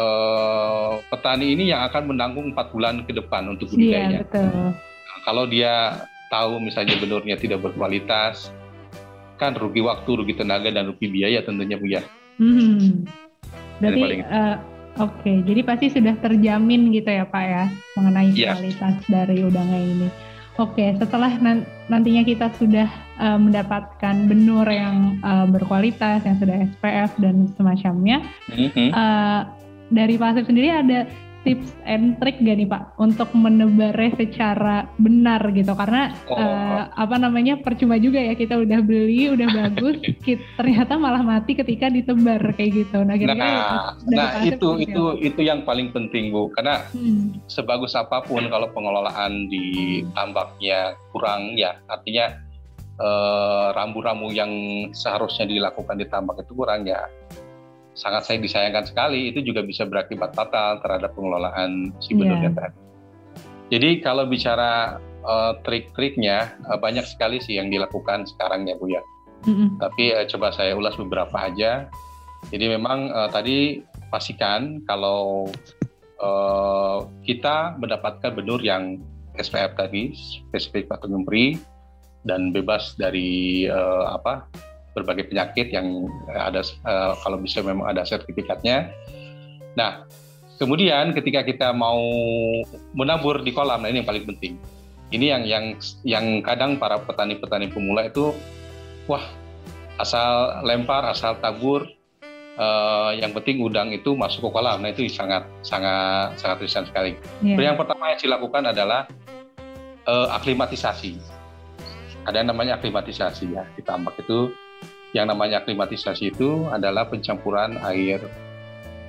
uh, 0.00 0.96
petani 1.12 1.52
ini 1.52 1.74
yang 1.76 1.84
akan 1.92 2.14
menanggung 2.14 2.56
empat 2.56 2.72
bulan 2.72 3.04
ke 3.04 3.12
depan 3.12 3.52
untuk 3.52 3.68
budidayanya. 3.74 4.24
Iya, 4.24 4.26
betul. 4.26 4.48
Kalau 5.28 5.44
dia 5.44 5.74
tahu 6.32 6.62
misalnya 6.62 6.96
benurnya 6.96 7.36
tidak 7.36 7.60
berkualitas, 7.60 8.54
kan 9.40 9.56
rugi 9.56 9.80
waktu, 9.80 10.10
rugi 10.20 10.36
tenaga, 10.36 10.68
dan 10.68 10.92
rugi 10.92 11.08
biaya 11.08 11.40
tentunya 11.40 11.80
Bu 11.80 11.88
ya. 11.88 12.04
Hmm. 12.36 13.08
Berarti 13.80 14.20
Oke, 14.98 15.46
jadi 15.46 15.62
pasti 15.62 15.86
sudah 15.88 16.18
terjamin 16.18 16.90
gitu 16.90 17.08
ya 17.08 17.24
Pak 17.24 17.44
ya 17.46 17.64
mengenai 17.94 18.34
yeah. 18.34 18.58
kualitas 18.58 19.00
dari 19.06 19.46
udangnya 19.46 19.80
ini. 19.80 20.08
Oke, 20.58 20.92
setelah 20.98 21.30
nantinya 21.88 22.26
kita 22.26 22.52
sudah 22.58 22.90
uh, 23.16 23.38
mendapatkan 23.40 24.28
benur 24.28 24.66
yang 24.68 25.16
uh, 25.24 25.48
berkualitas, 25.48 26.26
yang 26.26 26.36
sudah 26.36 26.68
SPF 26.76 27.16
dan 27.22 27.48
semacamnya, 27.56 28.20
mm-hmm. 28.50 28.92
uh, 28.92 29.48
dari 29.88 30.20
Pak 30.20 30.44
sendiri 30.44 30.68
ada 30.68 31.08
tips 31.42 31.72
and 31.88 32.20
trick 32.20 32.36
gak 32.40 32.56
nih 32.60 32.68
Pak 32.68 33.00
untuk 33.00 33.32
menebarnya 33.32 34.12
secara 34.20 34.84
benar 35.00 35.40
gitu 35.56 35.72
karena 35.72 36.12
oh. 36.28 36.36
uh, 36.36 36.92
apa 36.92 37.16
namanya 37.16 37.56
percuma 37.60 37.96
juga 37.96 38.20
ya 38.20 38.36
kita 38.36 38.60
udah 38.60 38.80
beli 38.84 39.32
udah 39.32 39.48
bagus 39.48 39.96
kita, 40.26 40.42
ternyata 40.60 41.00
malah 41.00 41.24
mati 41.24 41.56
ketika 41.56 41.88
ditebar 41.88 42.40
kayak 42.56 42.84
gitu 42.84 43.00
nah 43.04 43.16
kira 43.16 43.32
nah, 43.32 43.96
nah 44.12 44.44
itu 44.44 44.84
itu 44.84 45.04
apa? 45.16 45.24
itu 45.24 45.40
yang 45.40 45.64
paling 45.64 45.88
penting 45.96 46.28
Bu 46.28 46.52
karena 46.52 46.84
hmm. 46.92 47.40
sebagus 47.48 47.96
apa 47.96 48.20
pun 48.24 48.44
kalau 48.52 48.68
pengelolaan 48.76 49.48
di 49.48 50.00
tambaknya 50.12 50.92
kurang 51.10 51.56
ya 51.56 51.80
artinya 51.88 52.36
eh, 53.00 53.68
rambu-rambu 53.72 54.28
uh, 54.28 54.34
yang 54.34 54.52
seharusnya 54.92 55.48
dilakukan 55.48 55.96
di 55.96 56.06
tambak 56.06 56.44
itu 56.44 56.52
kurang 56.52 56.84
ya 56.84 57.08
sangat 58.00 58.24
saya 58.24 58.40
disayangkan 58.40 58.88
sekali 58.88 59.28
itu 59.28 59.44
juga 59.44 59.60
bisa 59.60 59.84
berakibat 59.84 60.32
fatal 60.32 60.80
terhadap 60.80 61.12
pengelolaan 61.12 61.92
si 62.00 62.16
benurnya 62.16 62.48
yeah. 62.48 62.56
tadi. 62.56 62.78
Jadi 63.70 63.90
kalau 64.00 64.24
bicara 64.24 64.96
uh, 65.22 65.52
trik-triknya 65.62 66.56
uh, 66.72 66.80
banyak 66.80 67.04
sekali 67.04 67.38
sih 67.44 67.60
yang 67.60 67.68
dilakukan 67.68 68.24
sekarang 68.24 68.64
ya 68.64 68.74
Bu 68.80 68.88
ya. 68.88 69.04
Mm-hmm. 69.44 69.68
Tapi 69.78 70.04
uh, 70.16 70.26
coba 70.32 70.48
saya 70.56 70.72
ulas 70.72 70.96
beberapa 70.96 71.36
aja. 71.36 71.86
Jadi 72.48 72.72
memang 72.72 73.12
uh, 73.12 73.28
tadi 73.28 73.84
pastikan 74.08 74.80
kalau 74.88 75.52
uh, 76.24 77.04
kita 77.22 77.76
mendapatkan 77.76 78.32
benur 78.32 78.64
yang 78.64 78.96
SPF 79.36 79.76
tadi 79.76 80.16
spesifik 80.16 80.88
pathogen 80.88 81.22
free 81.28 81.60
dan 82.24 82.50
bebas 82.50 82.96
dari 82.96 83.64
uh, 83.68 84.16
apa 84.16 84.48
berbagai 84.92 85.30
penyakit 85.30 85.70
yang 85.70 86.10
ada 86.30 86.66
uh, 86.86 87.14
kalau 87.22 87.38
bisa 87.38 87.62
memang 87.62 87.86
ada 87.86 88.02
sertifikatnya. 88.02 88.90
Nah, 89.78 90.04
kemudian 90.58 91.14
ketika 91.14 91.46
kita 91.46 91.68
mau 91.70 92.02
menabur 92.92 93.40
di 93.40 93.54
kolam, 93.54 93.86
nah 93.86 93.88
ini 93.88 94.02
yang 94.02 94.08
paling 94.08 94.26
penting. 94.26 94.58
Ini 95.10 95.26
yang 95.34 95.42
yang 95.46 95.64
yang 96.06 96.26
kadang 96.46 96.78
para 96.78 97.02
petani-petani 97.02 97.70
pemula 97.70 98.06
itu 98.06 98.30
wah 99.10 99.26
asal 99.98 100.62
lempar, 100.62 101.02
asal 101.10 101.34
tabur, 101.42 101.86
uh, 102.60 103.10
yang 103.14 103.34
penting 103.34 103.58
udang 103.58 103.90
itu 103.90 104.14
masuk 104.14 104.46
ke 104.46 104.50
kolam. 104.54 104.82
Nah 104.82 104.90
itu 104.94 105.06
sangat 105.10 105.46
sangat 105.66 106.38
sangat 106.38 106.56
riskan 106.62 106.86
sekali. 106.86 107.18
Yeah. 107.42 107.74
Yang 107.74 107.86
pertama 107.86 108.14
yang 108.14 108.20
dilakukan 108.22 108.62
adalah 108.70 109.10
uh, 110.06 110.28
aklimatisasi. 110.38 111.18
Ada 112.28 112.44
yang 112.44 112.52
namanya 112.52 112.78
aklimatisasi 112.78 113.50
ya 113.50 113.64
di 113.74 113.82
tambak 113.82 114.14
itu 114.20 114.52
yang 115.10 115.26
namanya 115.26 115.62
aklimatisasi 115.62 116.30
itu 116.30 116.70
adalah 116.70 117.06
pencampuran 117.10 117.78
air 117.82 118.22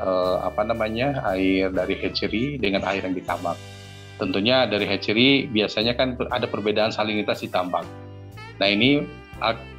eh, 0.02 0.38
apa 0.42 0.62
namanya 0.66 1.22
air 1.34 1.70
dari 1.70 1.96
hatchery 1.98 2.58
dengan 2.58 2.82
air 2.90 3.06
yang 3.06 3.14
ditambak. 3.14 3.58
Tentunya 4.18 4.70
dari 4.70 4.86
hatchery 4.86 5.50
biasanya 5.50 5.98
kan 5.98 6.14
ada 6.30 6.46
perbedaan 6.46 6.94
salinitas 6.94 7.42
di 7.42 7.50
tambak. 7.50 7.86
Nah 8.62 8.70
ini 8.70 9.02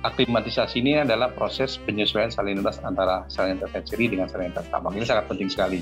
aklimatisasi 0.02 0.82
ini 0.82 0.98
adalah 0.98 1.30
proses 1.30 1.78
penyesuaian 1.78 2.34
salinitas 2.34 2.82
antara 2.82 3.22
salinitas 3.30 3.70
hatchery 3.70 4.10
dengan 4.10 4.26
salinitas 4.26 4.66
tambak. 4.66 4.98
Ini 4.98 5.06
sangat 5.06 5.30
penting 5.30 5.46
sekali. 5.46 5.78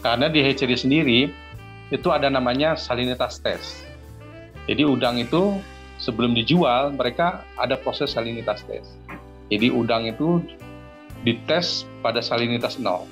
Karena 0.00 0.32
di 0.32 0.40
hatchery 0.40 0.76
sendiri 0.76 1.20
itu 1.92 2.08
ada 2.08 2.32
namanya 2.32 2.76
salinitas 2.76 3.40
test. 3.44 3.84
Jadi 4.64 4.88
udang 4.88 5.20
itu 5.20 5.60
sebelum 6.00 6.32
dijual 6.32 6.96
mereka 6.96 7.44
ada 7.60 7.76
proses 7.76 8.16
salinitas 8.16 8.64
test. 8.64 8.96
Jadi 9.52 9.68
udang 9.68 10.08
itu 10.08 10.40
dites 11.24 11.84
pada 12.00 12.24
salinitas 12.24 12.80
0. 12.80 13.04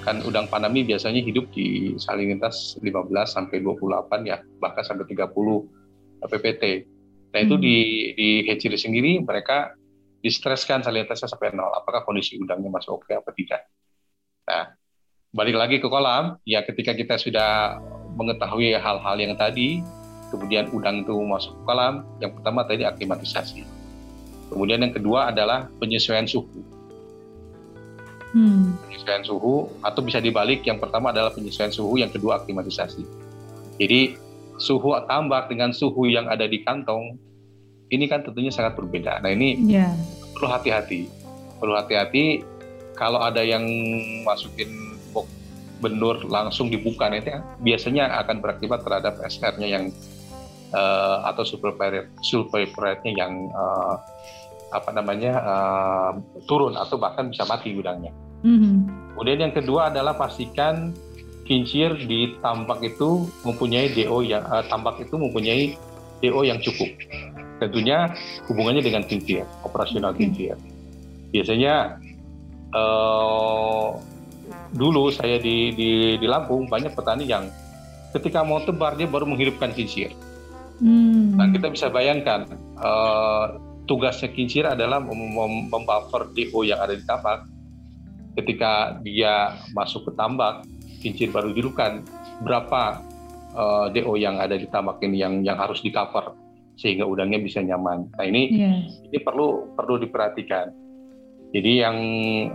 Kan 0.00 0.24
udang 0.24 0.48
panami 0.48 0.80
biasanya 0.84 1.20
hidup 1.20 1.52
di 1.52 1.96
salinitas 2.00 2.80
15 2.80 3.04
sampai 3.28 3.60
28 3.60 4.24
ya, 4.24 4.40
bahkan 4.60 4.84
sampai 4.84 5.04
30 5.12 5.28
ppt. 6.24 6.62
Nah 7.30 7.40
itu 7.40 7.54
hmm. 7.56 7.64
di 7.64 7.76
di 8.16 8.28
hatchery 8.48 8.80
sendiri 8.80 9.20
mereka 9.20 9.76
distreskan 10.24 10.80
salinitasnya 10.80 11.28
sampai 11.28 11.52
0. 11.52 11.68
Apakah 11.84 12.04
kondisi 12.08 12.40
udangnya 12.40 12.72
masih 12.72 12.96
oke 12.96 13.04
okay 13.04 13.20
apa 13.20 13.30
tidak? 13.36 13.68
Nah, 14.48 14.72
balik 15.36 15.56
lagi 15.56 15.76
ke 15.84 15.88
kolam, 15.88 16.40
ya 16.48 16.64
ketika 16.64 16.96
kita 16.96 17.20
sudah 17.20 17.76
mengetahui 18.16 18.72
hal-hal 18.76 19.16
yang 19.20 19.36
tadi, 19.36 19.84
kemudian 20.32 20.72
udang 20.72 21.04
itu 21.04 21.12
masuk 21.12 21.54
ke 21.60 21.62
kolam, 21.68 22.08
yang 22.24 22.32
pertama 22.34 22.64
tadi 22.66 22.82
aklimatisasi 22.88 23.79
Kemudian 24.50 24.82
yang 24.82 24.94
kedua 24.94 25.30
adalah 25.30 25.70
penyesuaian 25.78 26.26
suhu. 26.26 26.60
Hmm. 28.34 28.74
Penyesuaian 28.86 29.22
suhu 29.26 29.70
atau 29.82 30.00
bisa 30.02 30.18
dibalik 30.18 30.62
yang 30.66 30.78
pertama 30.82 31.14
adalah 31.14 31.30
penyesuaian 31.30 31.70
suhu, 31.70 31.98
yang 31.98 32.10
kedua 32.10 32.42
aklimatisasi. 32.42 33.02
Jadi 33.80 34.18
suhu 34.60 34.92
tambak 35.08 35.48
dengan 35.48 35.72
suhu 35.72 36.10
yang 36.10 36.28
ada 36.28 36.44
di 36.44 36.60
kantong 36.60 37.16
ini 37.90 38.06
kan 38.06 38.22
tentunya 38.22 38.52
sangat 38.54 38.78
berbeda. 38.78 39.18
Nah 39.22 39.30
ini 39.34 39.58
yeah. 39.66 39.94
perlu 40.36 40.46
hati-hati, 40.50 41.10
perlu 41.58 41.74
hati-hati 41.74 42.46
kalau 42.94 43.18
ada 43.18 43.42
yang 43.42 43.66
masukin 44.22 44.70
box 45.10 45.26
benur 45.80 46.20
langsung 46.28 46.68
dibuka 46.68 47.08
itu 47.10 47.40
biasanya 47.64 48.12
akan 48.20 48.44
berakibat 48.44 48.84
terhadap 48.84 49.16
SR-nya 49.24 49.68
yang 49.80 49.84
uh, 50.76 51.24
atau 51.32 51.42
sulfur 51.42 51.72
nya 53.02 53.12
yang 53.16 53.48
uh, 53.56 53.96
apa 54.70 54.90
namanya 54.94 55.32
uh, 55.42 56.10
turun 56.46 56.78
atau 56.78 56.96
bahkan 56.96 57.30
bisa 57.30 57.46
mati 57.46 57.74
gudangnya. 57.74 58.14
Mm-hmm. 58.46 58.74
Kemudian 59.14 59.38
yang 59.50 59.54
kedua 59.54 59.90
adalah 59.92 60.16
pastikan 60.16 60.94
kincir 61.44 61.98
di 62.06 62.38
tambak 62.38 62.78
itu 62.80 63.26
mempunyai 63.42 63.90
DO 63.90 64.22
yang 64.22 64.46
uh, 64.46 64.62
tambak 64.70 65.02
itu 65.02 65.18
mempunyai 65.18 65.74
DO 66.22 66.40
yang 66.46 66.62
cukup. 66.62 66.88
Tentunya 67.60 68.14
hubungannya 68.48 68.80
dengan 68.80 69.04
kincir, 69.04 69.44
operasional 69.66 70.16
kincir. 70.16 70.56
Biasanya 71.34 72.00
uh, 72.72 73.98
dulu 74.72 75.10
saya 75.10 75.42
di, 75.42 75.74
di 75.74 75.90
di 76.16 76.26
Lampung 76.30 76.70
banyak 76.70 76.94
petani 76.94 77.26
yang 77.26 77.50
ketika 78.14 78.42
mau 78.46 78.62
tebar 78.62 78.94
dia 78.94 79.10
baru 79.10 79.26
menghidupkan 79.26 79.74
kincir. 79.74 80.14
Hmm. 80.80 81.36
Nah 81.36 81.52
kita 81.52 81.68
bisa 81.68 81.92
bayangkan 81.92 82.48
uh, 82.80 83.69
tugasnya 83.90 84.30
kincir 84.30 84.62
adalah 84.70 85.02
mem 85.02 85.34
membuffer 85.66 86.30
DO 86.30 86.62
yang 86.62 86.78
ada 86.78 86.94
di 86.94 87.02
tambak. 87.02 87.42
Ketika 88.38 89.02
dia 89.02 89.58
masuk 89.74 90.06
ke 90.06 90.12
tambak, 90.14 90.62
kincir 91.02 91.34
baru 91.34 91.50
dilukan 91.50 92.06
berapa 92.46 93.02
uh, 93.58 93.90
eh, 93.90 93.98
DO 93.98 94.14
yang 94.14 94.38
ada 94.38 94.54
di 94.54 94.70
tambak 94.70 95.02
ini 95.02 95.18
yang 95.18 95.42
yang 95.42 95.58
harus 95.58 95.82
di 95.82 95.90
cover 95.90 96.38
sehingga 96.78 97.02
udangnya 97.02 97.42
bisa 97.42 97.58
nyaman. 97.58 98.06
Nah 98.14 98.24
ini 98.24 98.54
yeah. 98.54 98.78
ini 99.10 99.18
perlu 99.18 99.74
perlu 99.74 99.98
diperhatikan. 99.98 100.70
Jadi 101.50 101.82
yang 101.82 101.98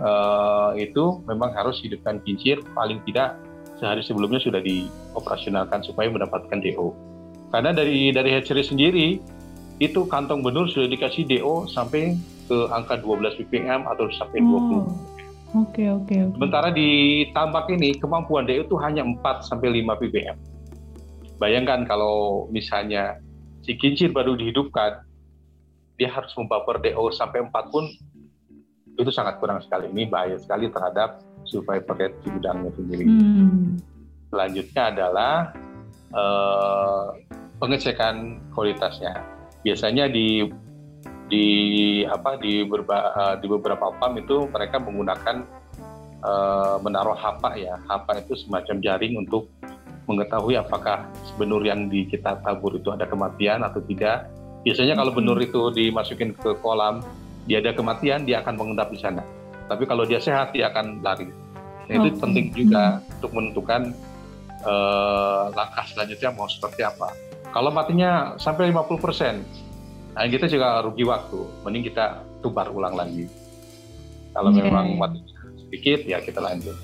uh, 0.00 0.72
itu 0.72 1.20
memang 1.28 1.52
harus 1.52 1.84
hidupkan 1.84 2.16
kincir 2.24 2.64
paling 2.72 3.04
tidak 3.04 3.36
sehari 3.76 4.00
sebelumnya 4.00 4.40
sudah 4.40 4.64
dioperasionalkan 4.64 5.84
supaya 5.84 6.08
mendapatkan 6.08 6.64
DO. 6.64 6.96
Karena 7.52 7.76
dari 7.76 8.08
dari 8.08 8.32
hatchery 8.32 8.64
sendiri 8.64 9.35
itu 9.76 10.08
kantong 10.08 10.40
benur 10.40 10.64
sudah 10.72 10.88
dikasih 10.88 11.28
DO 11.28 11.68
sampai 11.68 12.16
ke 12.48 12.58
angka 12.72 12.96
12 13.02 13.36
ppm 13.44 13.84
atau 13.84 14.08
sampai 14.16 14.40
20. 14.40 14.48
Oke, 14.48 14.56
oh. 14.56 14.80
oke, 14.80 14.88
okay, 15.52 15.88
oke. 15.92 16.06
Okay, 16.08 16.20
Sementara 16.32 16.68
di 16.72 16.88
tambak 17.36 17.68
ini 17.68 17.92
kemampuan 18.00 18.48
DO 18.48 18.64
itu 18.64 18.76
hanya 18.80 19.04
4 19.04 19.44
sampai 19.44 19.84
5 19.84 20.00
ppm. 20.00 20.36
Bayangkan 21.36 21.84
kalau 21.84 22.48
misalnya 22.48 23.20
si 23.60 23.76
kincir 23.76 24.08
baru 24.16 24.32
dihidupkan, 24.40 25.04
dia 26.00 26.08
harus 26.08 26.32
membaper 26.40 26.80
DO 26.80 27.12
sampai 27.12 27.44
4 27.44 27.52
pun 27.68 27.84
itu 28.96 29.10
sangat 29.12 29.36
kurang 29.36 29.60
sekali. 29.60 29.92
Ini 29.92 30.08
bahaya 30.08 30.40
sekali 30.40 30.72
terhadap 30.72 31.20
survival 31.44 32.00
rate 32.00 32.16
si 32.24 32.32
gudangnya 32.32 32.72
sendiri. 32.72 33.04
Hmm. 33.04 33.76
Selanjutnya 34.32 34.82
adalah 34.88 35.34
uh, 36.16 37.12
pengecekan 37.60 38.40
kualitasnya 38.56 39.35
biasanya 39.66 40.06
di 40.06 40.46
di 41.26 41.46
apa 42.06 42.38
di, 42.38 42.62
berba, 42.62 43.10
uh, 43.10 43.34
di 43.42 43.50
beberapa 43.50 43.90
farm 43.98 44.22
itu 44.22 44.46
mereka 44.46 44.78
menggunakan 44.78 45.42
uh, 46.22 46.78
menaruh 46.78 47.18
hapa 47.18 47.58
ya. 47.58 47.74
Hapa 47.90 48.22
itu 48.22 48.38
semacam 48.38 48.78
jaring 48.78 49.18
untuk 49.26 49.50
mengetahui 50.06 50.54
apakah 50.54 51.10
benur 51.34 51.66
yang 51.66 51.90
di 51.90 52.06
kita 52.06 52.38
tabur 52.46 52.78
itu 52.78 52.94
ada 52.94 53.10
kematian 53.10 53.66
atau 53.66 53.82
tidak. 53.82 54.30
Biasanya 54.62 54.94
kalau 54.94 55.10
benur 55.10 55.38
itu 55.42 55.74
dimasukin 55.74 56.30
ke 56.38 56.54
kolam 56.62 57.02
dia 57.50 57.58
ada 57.58 57.74
kematian 57.74 58.22
dia 58.22 58.38
akan 58.46 58.54
mengendap 58.54 58.94
di 58.94 59.02
sana. 59.02 59.26
Tapi 59.66 59.82
kalau 59.82 60.06
dia 60.06 60.22
sehat 60.22 60.54
dia 60.54 60.70
akan 60.70 61.02
lari. 61.02 61.26
Nah, 61.86 62.02
itu 62.02 62.14
okay. 62.14 62.22
penting 62.22 62.46
juga 62.54 62.82
hmm. 63.02 63.14
untuk 63.18 63.30
menentukan 63.34 63.82
uh, 64.62 65.50
langkah 65.54 65.86
selanjutnya 65.90 66.30
mau 66.34 66.46
seperti 66.50 66.82
apa 66.86 67.10
kalau 67.56 67.72
matinya 67.72 68.36
sampai 68.36 68.68
50 68.68 69.00
persen, 69.00 69.40
nah 70.12 70.28
kita 70.28 70.44
juga 70.44 70.84
rugi 70.84 71.08
waktu. 71.08 71.40
Mending 71.64 71.88
kita 71.88 72.20
tubar 72.44 72.68
ulang 72.68 72.92
lagi. 72.92 73.32
Kalau 74.36 74.52
yeah. 74.52 74.68
memang 74.68 75.00
mati 75.00 75.24
sedikit, 75.64 76.04
ya 76.04 76.20
kita 76.20 76.44
lanjut. 76.44 76.76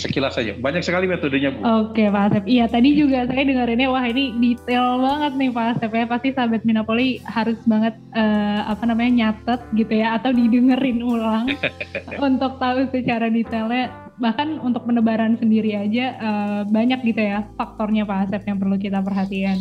Sekilas 0.00 0.32
saja, 0.32 0.56
banyak 0.56 0.80
sekali 0.80 1.04
metodenya 1.04 1.52
Bu. 1.52 1.60
Oke 1.60 2.08
Pak 2.08 2.32
Asep, 2.32 2.44
iya 2.48 2.64
tadi 2.64 2.96
juga 2.96 3.28
saya 3.28 3.44
dengerinnya 3.44 3.92
wah 3.92 4.00
ini 4.00 4.32
detail 4.40 4.96
banget 4.96 5.32
nih 5.36 5.50
Pak 5.52 5.66
Asep 5.76 5.92
ya 5.92 6.04
pasti 6.08 6.28
sahabat 6.32 6.64
Minapoli 6.64 7.20
harus 7.28 7.60
banget 7.68 7.92
uh, 8.16 8.64
apa 8.64 8.88
namanya 8.88 9.12
nyatet 9.12 9.60
gitu 9.76 9.92
ya 9.92 10.16
atau 10.16 10.32
didengerin 10.32 11.04
ulang 11.04 11.52
untuk 12.32 12.56
tahu 12.56 12.88
secara 12.88 13.28
detailnya 13.28 13.92
bahkan 14.16 14.56
untuk 14.64 14.88
penebaran 14.88 15.36
sendiri 15.36 15.76
aja 15.76 16.16
uh, 16.16 16.60
banyak 16.64 17.04
gitu 17.04 17.20
ya 17.28 17.44
faktornya 17.60 18.08
Pak 18.08 18.32
Asep 18.32 18.48
yang 18.48 18.56
perlu 18.56 18.80
kita 18.80 19.04
perhatikan. 19.04 19.60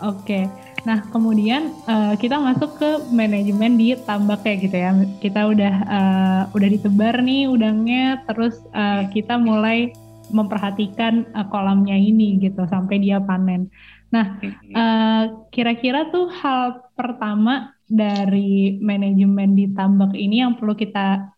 Oke. 0.00 0.48
Nah, 0.88 1.04
kemudian 1.12 1.76
uh, 1.84 2.16
kita 2.16 2.40
masuk 2.40 2.80
ke 2.80 2.90
manajemen 3.12 3.76
di 3.76 3.92
tambak 4.08 4.40
ya 4.48 4.54
gitu 4.56 4.76
ya. 4.76 4.90
Kita 5.20 5.52
udah 5.52 5.74
uh, 5.84 6.42
udah 6.56 6.68
ditebar 6.72 7.20
nih 7.20 7.52
udangnya, 7.52 8.24
terus 8.24 8.56
uh, 8.72 9.04
kita 9.12 9.36
mulai 9.36 9.92
memperhatikan 10.32 11.28
uh, 11.36 11.44
kolamnya 11.52 11.98
ini 11.98 12.40
gitu 12.40 12.64
sampai 12.64 12.96
dia 12.96 13.20
panen. 13.20 13.68
Nah, 14.10 14.40
uh, 14.74 15.46
kira-kira 15.52 16.08
tuh 16.08 16.32
hal 16.32 16.90
pertama 16.96 17.76
dari 17.86 18.80
manajemen 18.80 19.54
di 19.54 19.70
tambak 19.70 20.16
ini 20.16 20.42
yang 20.42 20.56
perlu 20.56 20.74
kita 20.74 21.30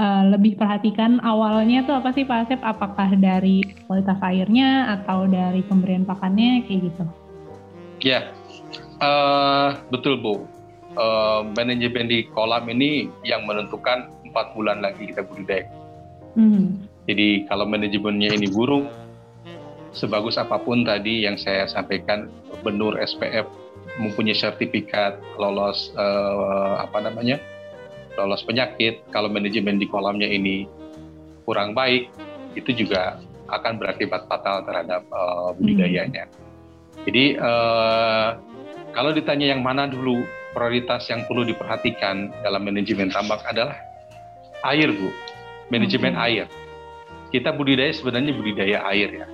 uh, 0.00 0.24
lebih 0.32 0.56
perhatikan 0.56 1.20
awalnya 1.20 1.84
tuh 1.84 2.00
apa 2.00 2.10
sih 2.16 2.24
Pak 2.24 2.48
Asep? 2.48 2.60
Apakah 2.64 3.14
dari 3.20 3.62
kualitas 3.86 4.18
airnya 4.24 4.98
atau 4.98 5.28
dari 5.28 5.60
pemberian 5.62 6.08
pakannya 6.08 6.64
kayak 6.66 6.80
gitu? 6.90 7.04
Ya, 8.02 8.34
uh, 8.98 9.78
betul 9.94 10.18
Bu. 10.18 10.44
Uh, 10.92 11.48
manajemen 11.56 12.04
di 12.04 12.28
kolam 12.36 12.68
ini 12.68 13.08
yang 13.24 13.48
menentukan 13.48 14.12
empat 14.28 14.52
bulan 14.52 14.84
lagi 14.84 15.08
kita 15.08 15.24
budidaya. 15.24 15.64
Hmm. 16.36 16.84
Jadi 17.08 17.48
kalau 17.48 17.64
manajemennya 17.64 18.36
ini 18.36 18.50
buruk, 18.52 18.90
sebagus 19.96 20.36
apa 20.36 20.60
pun 20.60 20.84
tadi 20.84 21.24
yang 21.24 21.40
saya 21.40 21.64
sampaikan, 21.64 22.28
benur 22.60 22.98
SPF 23.00 23.48
mempunyai 23.96 24.36
sertifikat 24.36 25.16
lolos 25.40 25.92
uh, 25.96 26.80
apa 26.80 27.08
namanya 27.08 27.40
lolos 28.20 28.44
penyakit, 28.44 29.00
kalau 29.08 29.32
manajemen 29.32 29.80
di 29.80 29.88
kolamnya 29.88 30.28
ini 30.28 30.68
kurang 31.48 31.72
baik, 31.72 32.12
itu 32.52 32.84
juga 32.84 33.16
akan 33.48 33.80
berakibat 33.80 34.28
fatal 34.28 34.64
terhadap 34.68 35.02
uh, 35.12 35.56
budidayanya. 35.56 36.28
Hmm. 36.28 36.41
Jadi 37.02 37.34
uh, 37.34 38.38
kalau 38.94 39.10
ditanya 39.10 39.50
yang 39.56 39.64
mana 39.64 39.90
dulu 39.90 40.22
prioritas 40.52 41.08
yang 41.08 41.24
perlu 41.26 41.42
diperhatikan 41.48 42.30
dalam 42.44 42.62
manajemen 42.62 43.08
tambak 43.08 43.42
adalah 43.48 43.74
air, 44.68 44.92
Bu. 44.92 45.08
Manajemen 45.72 46.14
okay. 46.14 46.44
air. 46.44 46.46
Kita 47.32 47.50
budidaya 47.56 47.90
sebenarnya 47.96 48.32
budidaya 48.36 48.78
air 48.92 49.24
ya. 49.24 49.26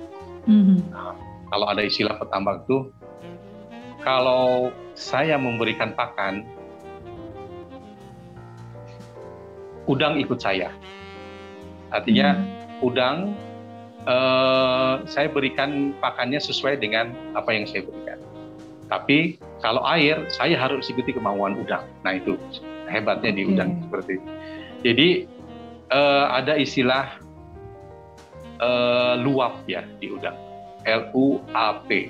Mm-hmm. 0.47 0.77
Nah, 0.95 1.13
kalau 1.51 1.65
ada 1.67 1.83
istilah 1.83 2.15
petambak 2.15 2.63
itu, 2.63 2.89
kalau 3.99 4.71
saya 4.95 5.35
memberikan 5.35 5.91
pakan, 5.91 6.47
udang 9.83 10.15
ikut 10.17 10.39
saya. 10.39 10.71
Artinya 11.91 12.39
mm-hmm. 12.39 12.87
udang 12.87 13.35
uh, 14.09 15.05
saya 15.05 15.29
berikan 15.29 15.93
pakannya 16.01 16.41
sesuai 16.41 16.81
dengan 16.81 17.13
apa 17.37 17.53
yang 17.53 17.69
saya 17.69 17.85
berikan. 17.85 18.17
Tapi 18.89 19.37
kalau 19.61 19.85
air, 19.85 20.25
saya 20.33 20.57
harus 20.57 20.89
ikuti 20.89 21.13
kemauan 21.13 21.61
udang. 21.61 21.85
Nah 22.01 22.17
itu 22.17 22.41
hebatnya 22.89 23.29
di 23.29 23.45
udang 23.45 23.77
hmm. 23.77 23.81
seperti 23.85 24.11
itu. 24.17 24.29
Jadi 24.81 25.09
uh, 25.93 26.25
ada 26.33 26.57
istilah 26.57 27.21
uh, 28.57 29.13
luap 29.21 29.61
ya 29.69 29.85
di 30.01 30.09
udang, 30.09 30.33
L 30.89 31.13
U 31.13 31.37
A 31.53 31.85
P. 31.85 32.09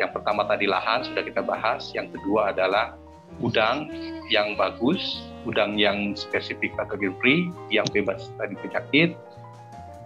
Yang 0.00 0.10
pertama 0.18 0.42
tadi 0.48 0.66
lahan 0.66 1.06
sudah 1.06 1.22
kita 1.22 1.44
bahas. 1.44 1.94
Yang 1.94 2.18
kedua 2.18 2.50
adalah 2.50 2.98
udang 3.38 3.86
yang 4.32 4.58
bagus, 4.58 5.22
udang 5.46 5.78
yang 5.78 6.18
spesifik 6.18 6.74
kategori 6.74 7.14
free, 7.22 7.52
yang 7.70 7.86
bebas 7.94 8.32
dari 8.40 8.56
penyakit, 8.58 9.14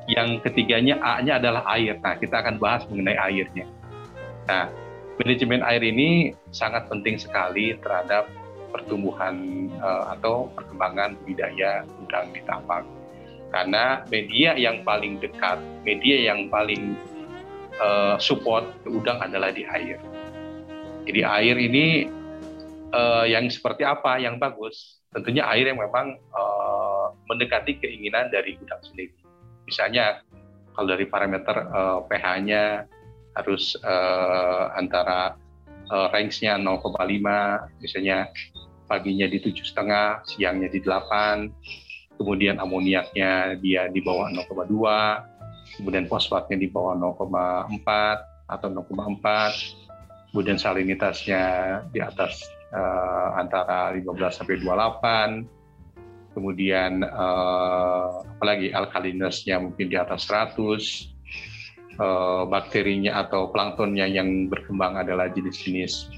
yang 0.06 0.38
ketiganya 0.42 0.98
A-nya 1.02 1.42
adalah 1.42 1.66
air. 1.74 1.98
Nah, 1.98 2.14
kita 2.14 2.38
akan 2.42 2.62
bahas 2.62 2.86
mengenai 2.86 3.18
airnya. 3.18 3.66
Nah, 4.46 4.70
manajemen 5.18 5.66
air 5.66 5.82
ini 5.82 6.30
sangat 6.54 6.86
penting 6.86 7.18
sekali 7.18 7.74
terhadap 7.82 8.30
pertumbuhan 8.70 9.66
uh, 9.82 10.14
atau 10.14 10.46
perkembangan 10.54 11.18
budidaya 11.22 11.82
udang 11.98 12.30
di 12.30 12.40
tambak. 12.46 12.86
Karena 13.50 14.06
media 14.10 14.54
yang 14.54 14.86
paling 14.86 15.18
dekat, 15.18 15.58
media 15.82 16.30
yang 16.30 16.46
paling 16.50 16.94
uh, 17.82 18.14
support 18.22 18.66
udang 18.86 19.18
adalah 19.18 19.50
di 19.50 19.66
air. 19.66 19.98
Jadi 21.06 21.20
air 21.22 21.56
ini 21.58 22.10
uh, 22.94 23.26
yang 23.26 23.46
seperti 23.50 23.82
apa 23.86 24.18
yang 24.22 24.38
bagus? 24.38 25.02
Tentunya 25.14 25.46
air 25.46 25.70
yang 25.70 25.78
memang 25.78 26.18
uh, 26.34 27.14
mendekati 27.30 27.78
keinginan 27.78 28.28
dari 28.30 28.58
udang 28.58 28.82
sendiri 28.82 29.25
misalnya 29.66 30.22
kalau 30.72 30.92
dari 30.94 31.04
parameter 31.08 31.56
uh, 31.72 32.00
pH-nya 32.06 32.86
harus 33.36 33.76
uh, 33.84 34.72
antara 34.76 35.36
uh, 35.92 36.08
range-nya 36.12 36.56
0,5 36.56 36.96
misalnya 37.82 38.30
paginya 38.86 39.26
di 39.26 39.42
tujuh 39.42 39.66
setengah 39.66 40.22
siangnya 40.24 40.70
di 40.70 40.80
8 40.80 42.16
kemudian 42.16 42.56
amoniaknya 42.62 43.60
dia 43.60 43.90
di 43.92 44.00
bawah 44.00 44.30
0,2 44.32 45.80
kemudian 45.80 46.06
fosfatnya 46.08 46.56
di 46.56 46.68
bawah 46.70 46.96
0,4 46.96 47.82
atau 48.46 48.68
0,4 48.70 50.32
kemudian 50.32 50.56
salinitasnya 50.56 51.44
di 51.90 52.00
atas 52.00 52.40
uh, 52.72 53.36
antara 53.36 53.92
15 53.92 54.16
sampai 54.32 54.60
28 54.62 55.55
kemudian 56.36 57.00
uh, 57.00 58.20
apalagi 58.36 58.68
alkalinusnya 58.76 59.56
mungkin 59.56 59.88
di 59.88 59.96
atas 59.96 60.28
100, 60.28 60.52
uh, 60.60 60.76
eh, 61.96 62.42
bakterinya 62.52 63.24
atau 63.24 63.48
planktonnya 63.48 64.04
yang 64.04 64.52
berkembang 64.52 65.00
adalah 65.00 65.32
jenis-jenis 65.32 66.12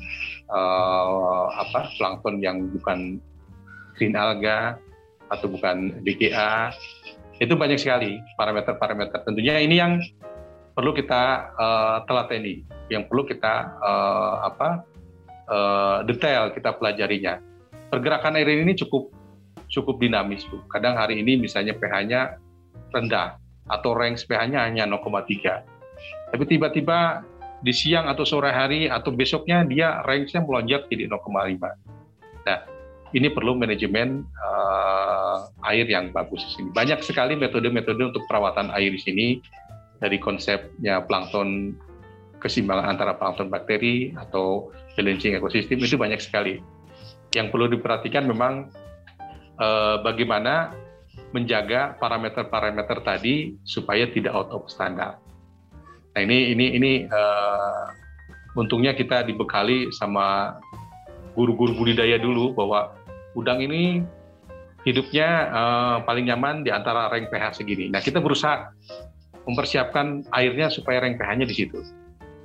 uh, 0.50 1.54
apa? 1.54 1.94
Plankton 1.94 2.42
yang 2.42 2.66
bukan 2.74 3.22
green 3.94 4.18
alga 4.18 4.82
atau 5.30 5.46
bukan 5.46 6.02
BGA 6.02 6.74
itu 7.38 7.54
banyak 7.54 7.78
sekali 7.78 8.18
parameter-parameter. 8.34 9.22
Tentunya 9.22 9.62
ini 9.62 9.78
yang 9.78 10.02
perlu 10.74 10.90
kita 10.90 11.54
uh, 11.54 11.96
telateni 12.10 12.66
yang 12.90 13.06
perlu 13.06 13.22
kita 13.22 13.78
uh, 13.78 14.34
apa 14.50 14.68
uh, 15.46 15.98
detail 16.10 16.50
kita 16.50 16.74
pelajarinya. 16.74 17.38
Pergerakan 17.88 18.36
air 18.36 18.50
ini 18.50 18.74
cukup 18.74 19.14
cukup 19.68 20.00
dinamis 20.00 20.44
Bu. 20.48 20.60
Kadang 20.72 20.96
hari 20.96 21.20
ini 21.20 21.36
misalnya 21.40 21.76
pH-nya 21.76 22.40
rendah 22.92 23.36
atau 23.68 23.92
range 23.92 24.24
pH-nya 24.24 24.64
hanya 24.64 24.84
0,3. 24.88 26.32
Tapi 26.32 26.44
tiba-tiba 26.48 27.24
di 27.58 27.74
siang 27.74 28.06
atau 28.06 28.22
sore 28.22 28.54
hari 28.54 28.86
atau 28.86 29.10
besoknya 29.10 29.66
dia 29.66 30.00
range-nya 30.06 30.40
melonjak 30.44 30.86
jadi 30.88 31.10
0,5. 31.10 31.58
Nah, 32.46 32.58
ini 33.12 33.28
perlu 33.32 33.56
manajemen 33.56 34.24
uh, 34.40 35.48
air 35.68 35.88
yang 35.88 36.12
bagus 36.12 36.44
di 36.44 36.50
sini. 36.60 36.68
Banyak 36.72 37.00
sekali 37.00 37.34
metode-metode 37.34 38.12
untuk 38.14 38.24
perawatan 38.28 38.68
air 38.72 38.92
di 38.92 39.00
sini 39.00 39.26
dari 39.98 40.20
konsepnya 40.20 41.02
plankton 41.04 41.74
keseimbangan 42.38 42.86
antara 42.94 43.18
plankton 43.18 43.50
bakteri 43.50 44.14
atau 44.14 44.70
balancing 44.94 45.34
ekosistem 45.34 45.82
itu 45.82 45.98
banyak 45.98 46.22
sekali. 46.22 46.62
Yang 47.34 47.46
perlu 47.50 47.66
diperhatikan 47.68 48.24
memang 48.24 48.70
eh, 49.58 49.96
bagaimana 50.02 50.72
menjaga 51.34 51.98
parameter-parameter 52.00 53.04
tadi 53.04 53.58
supaya 53.66 54.08
tidak 54.08 54.32
out 54.32 54.50
of 54.54 54.64
standar. 54.70 55.20
Nah 56.16 56.20
ini 56.24 56.54
ini 56.54 56.66
ini 56.78 56.92
eh, 57.04 57.84
untungnya 58.58 58.96
kita 58.96 59.22
dibekali 59.26 59.92
sama 59.94 60.58
guru-guru 61.38 61.78
budidaya 61.78 62.18
dulu 62.18 62.56
bahwa 62.58 62.98
udang 63.38 63.62
ini 63.62 64.02
hidupnya 64.82 65.28
uh, 65.52 65.96
paling 66.02 66.26
nyaman 66.26 66.66
di 66.66 66.74
antara 66.74 67.06
rank 67.12 67.30
pH 67.30 67.62
segini. 67.62 67.86
Nah 67.86 68.02
kita 68.02 68.18
berusaha 68.18 68.74
mempersiapkan 69.46 70.26
airnya 70.34 70.72
supaya 70.72 71.02
rank 71.04 71.20
pH-nya 71.20 71.46
di 71.46 71.54
situ. 71.54 71.78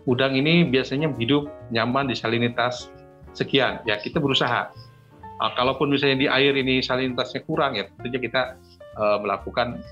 Udang 0.05 0.35
ini 0.35 0.67
biasanya 0.67 1.09
hidup 1.15 1.47
nyaman 1.71 2.11
di 2.11 2.15
salinitas 2.19 2.91
sekian. 3.33 3.81
Ya 3.87 3.97
kita 3.97 4.19
berusaha 4.19 4.69
Uh, 5.43 5.51
kalaupun 5.59 5.91
misalnya 5.91 6.17
di 6.23 6.27
air 6.31 6.55
ini 6.55 6.79
salinitasnya 6.79 7.43
kurang 7.43 7.75
ya 7.75 7.83
tentunya 7.99 8.19
kita 8.23 8.41
uh, 8.95 9.19
melakukan 9.19 9.83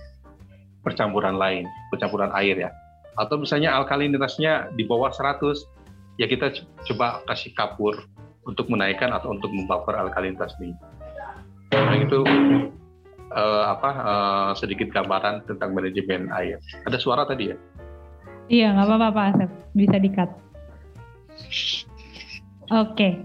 percampuran 0.79 1.35
lain, 1.35 1.67
percampuran 1.91 2.31
air 2.39 2.55
ya. 2.55 2.71
Atau 3.19 3.35
misalnya 3.35 3.75
alkalinitasnya 3.75 4.71
di 4.79 4.87
bawah 4.87 5.11
100 5.11 5.43
ya 6.15 6.31
kita 6.31 6.55
coba 6.87 7.19
kasih 7.27 7.51
kapur 7.51 7.99
untuk 8.47 8.71
menaikkan 8.71 9.11
atau 9.11 9.35
untuk 9.35 9.51
membuffer 9.51 9.91
alkalinitas 9.91 10.55
ini. 10.63 10.71
Nah 11.75 11.99
itu 11.99 12.23
uh, 13.35 13.63
apa 13.75 13.89
uh, 13.91 14.51
sedikit 14.55 14.87
gambaran 14.91 15.43
tentang 15.47 15.75
manajemen 15.75 16.31
air. 16.35 16.63
Ada 16.87 16.95
suara 16.95 17.27
tadi 17.27 17.51
ya? 17.51 17.57
Iya, 18.51 18.75
nggak 18.75 18.87
apa-apa 18.87 19.07
Pak 19.15 19.25
Asep, 19.35 19.49
bisa 19.71 19.95
dikat. 19.99 20.29
Oke, 22.71 23.19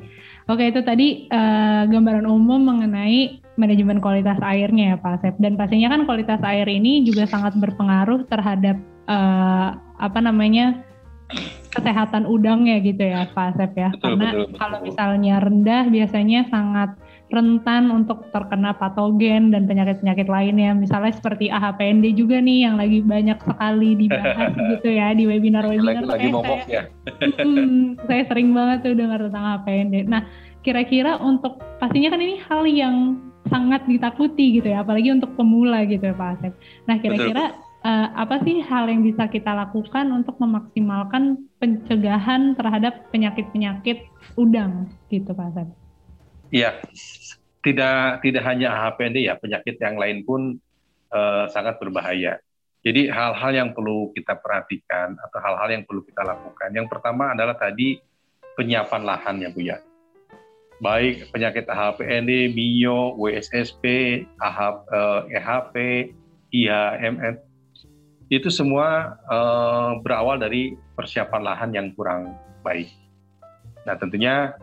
oke 0.46 0.64
itu 0.64 0.80
tadi 0.82 1.26
uh, 1.30 1.84
gambaran 1.90 2.26
umum 2.26 2.62
mengenai 2.62 3.42
manajemen 3.56 3.98
kualitas 3.98 4.38
airnya 4.44 4.94
ya 4.94 4.96
Pak 5.00 5.12
Asep. 5.20 5.34
Dan 5.40 5.56
pastinya 5.56 5.90
kan 5.92 6.04
kualitas 6.04 6.40
air 6.44 6.68
ini 6.68 7.02
juga 7.02 7.24
sangat 7.26 7.56
berpengaruh 7.56 8.28
terhadap 8.28 8.76
uh, 9.08 9.76
apa 9.96 10.18
namanya 10.20 10.84
kesehatan 11.72 12.24
udangnya 12.24 12.78
gitu 12.80 13.02
ya 13.02 13.26
Pak 13.32 13.56
Asep 13.56 13.72
ya. 13.74 13.90
Betul, 13.92 14.02
Karena 14.14 14.24
betul, 14.30 14.42
betul, 14.46 14.58
kalau 14.60 14.78
misalnya 14.84 15.34
rendah 15.42 15.84
biasanya 15.90 16.40
sangat 16.52 16.90
rentan 17.26 17.90
untuk 17.90 18.30
terkena 18.30 18.70
patogen 18.78 19.50
dan 19.50 19.66
penyakit-penyakit 19.66 20.30
lainnya. 20.30 20.70
Misalnya 20.78 21.10
seperti 21.10 21.50
AHPND 21.50 22.14
juga 22.14 22.38
nih 22.38 22.70
yang 22.70 22.78
lagi 22.78 23.02
banyak 23.02 23.38
sekali 23.42 23.98
dibahas 23.98 24.54
gitu 24.78 24.88
ya 24.94 25.10
di 25.10 25.26
webinar-webinar. 25.26 26.06
Lagi, 26.06 26.14
lagi 26.14 26.28
momok 26.30 26.62
ya. 26.70 26.86
hmm, 27.42 27.98
saya 28.06 28.22
sering 28.30 28.54
banget 28.54 28.86
tuh 28.86 28.94
dengar 28.94 29.18
tentang 29.18 29.44
AHPND. 29.58 30.06
Nah, 30.06 30.22
kira-kira 30.62 31.18
untuk 31.18 31.58
pastinya 31.82 32.14
kan 32.14 32.22
ini 32.22 32.38
hal 32.46 32.62
yang 32.66 33.18
sangat 33.50 33.86
ditakuti 33.86 34.58
gitu 34.58 34.70
ya, 34.70 34.82
apalagi 34.82 35.10
untuk 35.10 35.34
pemula 35.34 35.86
gitu 35.86 36.02
ya 36.10 36.14
Pak 36.14 36.30
Asep. 36.38 36.52
Nah, 36.90 36.98
kira-kira 36.98 37.54
uh, 37.86 38.06
apa 38.14 38.42
sih 38.42 38.58
hal 38.62 38.90
yang 38.90 39.06
bisa 39.06 39.30
kita 39.30 39.54
lakukan 39.54 40.10
untuk 40.10 40.34
memaksimalkan 40.42 41.46
pencegahan 41.62 42.58
terhadap 42.58 43.06
penyakit-penyakit 43.14 44.02
udang 44.34 44.90
gitu 45.10 45.30
Pak 45.30 45.54
Asep? 45.54 45.85
Iya, 46.56 46.80
tidak 47.60 48.24
tidak 48.24 48.42
hanya 48.48 48.72
HPND 48.72 49.28
ya, 49.28 49.36
penyakit 49.36 49.76
yang 49.76 50.00
lain 50.00 50.24
pun 50.24 50.56
uh, 51.12 51.44
sangat 51.52 51.76
berbahaya. 51.76 52.40
Jadi 52.80 53.12
hal-hal 53.12 53.52
yang 53.52 53.70
perlu 53.76 54.08
kita 54.16 54.40
perhatikan 54.40 55.20
atau 55.20 55.38
hal-hal 55.42 55.68
yang 55.68 55.84
perlu 55.84 56.00
kita 56.06 56.24
lakukan. 56.24 56.72
Yang 56.72 56.88
pertama 56.88 57.36
adalah 57.36 57.60
tadi 57.60 58.00
penyiapan 58.56 59.02
lahan 59.04 59.36
ya 59.44 59.52
Bu 59.52 59.60
ya. 59.60 59.76
Baik 60.80 61.28
penyakit 61.28 61.68
HPND, 61.68 62.56
MIO, 62.56 63.20
WSSP, 63.20 63.84
AHP, 64.40 64.88
EHP, 65.36 65.74
IHMN, 66.56 67.34
itu 68.32 68.48
semua 68.48 69.18
uh, 69.28 70.00
berawal 70.00 70.40
dari 70.40 70.72
persiapan 70.96 71.42
lahan 71.42 71.70
yang 71.76 71.92
kurang 71.92 72.32
baik. 72.64 72.88
Nah 73.84 73.98
tentunya 74.00 74.56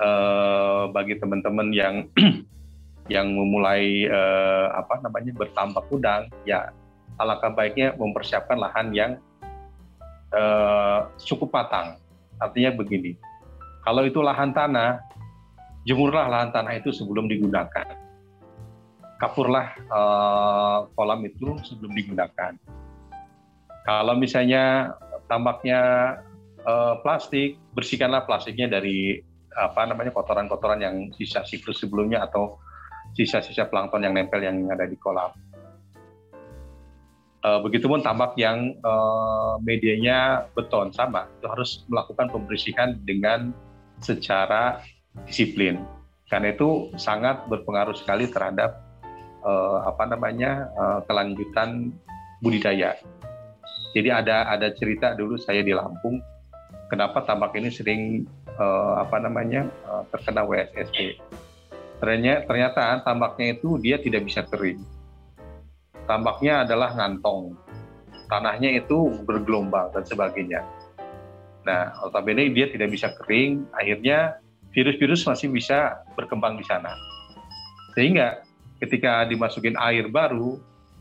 uh, 0.00 0.88
bagi 0.90 1.20
teman-teman 1.20 1.70
yang 1.70 2.08
yang 3.14 3.30
memulai 3.30 4.08
uh, 4.08 4.74
apa 4.74 5.04
namanya 5.04 5.32
bertambak 5.36 5.86
udang, 5.92 6.26
ya 6.48 6.72
alangkah 7.20 7.52
baiknya 7.52 7.92
mempersiapkan 8.00 8.56
lahan 8.56 8.90
yang 8.96 9.12
uh, 10.32 11.06
cukup 11.20 11.52
patang. 11.52 12.00
Artinya 12.40 12.72
begini, 12.72 13.20
kalau 13.84 14.04
itu 14.08 14.24
lahan 14.24 14.56
tanah, 14.56 15.00
jemurlah 15.84 16.28
lahan 16.28 16.50
tanah 16.52 16.80
itu 16.80 16.92
sebelum 16.92 17.28
digunakan. 17.28 17.84
Kapurlah 19.20 19.76
uh, 19.92 20.78
kolam 20.96 21.20
itu 21.28 21.52
sebelum 21.60 21.92
digunakan. 21.92 22.56
Kalau 23.84 24.16
misalnya 24.16 24.96
tambaknya 25.28 25.80
uh, 26.64 27.00
plastik, 27.04 27.60
bersihkanlah 27.76 28.24
plastiknya 28.24 28.72
dari 28.80 29.20
apa 29.54 29.82
namanya 29.86 30.14
kotoran-kotoran 30.14 30.80
yang 30.82 30.96
sisa 31.14 31.42
siklus 31.42 31.82
sebelumnya 31.82 32.22
atau 32.22 32.58
sisa-sisa 33.14 33.66
plankton 33.66 34.06
yang 34.06 34.14
nempel 34.14 34.38
yang 34.38 34.70
ada 34.70 34.86
di 34.86 34.94
kolam. 34.94 35.34
Uh, 37.40 37.56
begitupun 37.64 38.04
tambak 38.04 38.36
yang 38.36 38.76
uh, 38.84 39.56
medianya 39.64 40.44
beton 40.52 40.92
sama 40.92 41.24
itu 41.40 41.48
harus 41.48 41.70
melakukan 41.88 42.28
pembersihan 42.28 43.00
dengan 43.08 43.56
secara 44.04 44.84
disiplin 45.24 45.80
karena 46.28 46.52
itu 46.52 46.92
sangat 47.00 47.48
berpengaruh 47.48 47.96
sekali 47.96 48.28
terhadap 48.28 48.84
uh, 49.40 49.88
apa 49.88 50.04
namanya 50.12 50.68
uh, 50.76 51.00
kelanjutan 51.08 51.96
budidaya. 52.44 53.00
Jadi 53.96 54.12
ada 54.12 54.46
ada 54.46 54.70
cerita 54.76 55.16
dulu 55.16 55.40
saya 55.40 55.64
di 55.64 55.72
Lampung 55.72 56.20
kenapa 56.90 57.22
tambak 57.22 57.54
ini 57.54 57.70
sering 57.70 58.26
uh, 58.60 59.00
apa 59.00 59.16
namanya 59.18 59.66
uh, 59.88 60.04
terkena 60.12 60.44
WSSP. 60.44 61.16
Ternyata, 62.00 62.48
ternyata 62.48 62.82
tambaknya 63.04 63.56
itu 63.56 63.76
dia 63.80 63.96
tidak 64.00 64.28
bisa 64.28 64.44
kering. 64.44 64.80
Tambaknya 66.08 66.64
adalah 66.64 66.96
ngantong, 66.96 67.56
tanahnya 68.28 68.80
itu 68.80 69.20
bergelombang 69.24 69.92
dan 69.92 70.04
sebagainya. 70.04 70.60
Nah, 71.64 71.92
notabene 72.00 72.52
dia 72.56 72.72
tidak 72.72 72.88
bisa 72.92 73.12
kering, 73.20 73.68
akhirnya 73.76 74.40
virus-virus 74.72 75.28
masih 75.28 75.52
bisa 75.52 76.00
berkembang 76.16 76.56
di 76.56 76.64
sana. 76.64 76.96
Sehingga 77.92 78.40
ketika 78.80 79.28
dimasukin 79.28 79.76
air 79.76 80.08
baru, 80.08 80.56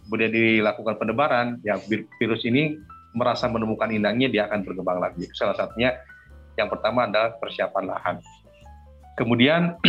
kemudian 0.06 0.36
dilakukan 0.36 1.00
penebaran, 1.00 1.64
ya 1.64 1.80
virus 2.20 2.44
ini 2.44 2.76
merasa 3.16 3.48
menemukan 3.48 3.90
inangnya, 3.90 4.28
dia 4.28 4.44
akan 4.52 4.68
berkembang 4.68 5.00
lagi. 5.00 5.26
Salah 5.32 5.56
satunya 5.56 5.96
yang 6.60 6.68
pertama 6.68 7.08
adalah 7.08 7.40
persiapan 7.40 7.84
lahan. 7.88 8.16
Kemudian 9.16 9.80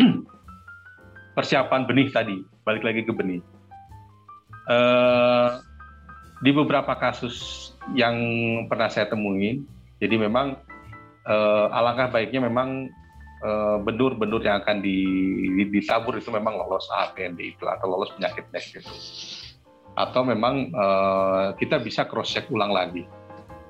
persiapan 1.37 1.91
benih 1.91 2.15
tadi, 2.15 2.39
balik 2.63 2.87
lagi 2.87 3.03
ke 3.03 3.11
benih. 3.11 3.43
Uh, 4.71 5.59
di 6.47 6.55
beberapa 6.55 6.95
kasus 6.95 7.71
yang 7.99 8.17
pernah 8.71 8.87
saya 8.87 9.11
temui, 9.11 9.67
jadi 9.99 10.15
memang 10.15 10.55
uh, 11.27 11.67
alangkah 11.75 12.15
baiknya 12.15 12.47
memang 12.47 12.87
uh, 13.43 13.83
bendur-bendur 13.83 14.41
yang 14.47 14.63
akan 14.63 14.79
ditabur 14.81 16.17
itu 16.23 16.31
memang 16.31 16.55
lolos 16.55 16.87
APND 16.91 17.59
itu 17.59 17.67
atau 17.67 17.91
lolos 17.91 18.15
penyakit 18.15 18.47
penyakit 18.49 18.87
itu. 18.87 18.95
Atau 19.99 20.23
memang 20.23 20.71
uh, 20.71 21.53
kita 21.59 21.83
bisa 21.83 22.07
cross 22.07 22.31
check 22.31 22.47
ulang 22.49 22.71
lagi 22.71 23.03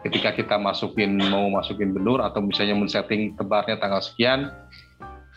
ketika 0.06 0.32
kita 0.32 0.56
masukin 0.56 1.20
mau 1.28 1.48
masukin 1.52 1.92
benur 1.92 2.24
atau 2.24 2.40
misalnya 2.40 2.76
men-setting 2.76 3.36
tebarnya 3.36 3.76
tanggal 3.76 4.00
sekian 4.00 4.48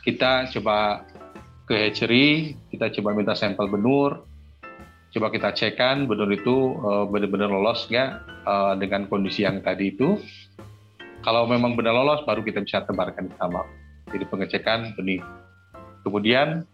kita 0.07 0.47
coba 0.55 1.03
ke 1.67 1.75
hatchery 1.75 2.55
kita 2.71 2.91
coba 2.99 3.15
minta 3.15 3.35
sampel 3.35 3.67
benur 3.67 4.23
coba 5.13 5.29
kita 5.29 5.53
cekkan 5.53 6.09
benur 6.09 6.27
itu 6.33 6.73
uh, 6.81 7.05
benar-benar 7.05 7.53
lolos 7.53 7.85
nggak 7.85 8.25
uh, 8.49 8.73
dengan 8.81 9.05
kondisi 9.05 9.45
yang 9.45 9.61
tadi 9.61 9.93
itu. 9.93 10.17
Kalau 11.23 11.47
memang 11.47 11.77
benar 11.77 11.95
lolos 11.95 12.25
baru 12.27 12.43
kita 12.43 12.65
bisa 12.65 12.83
tebarkan 12.83 13.31
di 13.31 13.37
jadi 14.11 14.25
pengecekan 14.27 14.97
benih. 14.99 15.23
Kemudian 16.03 16.67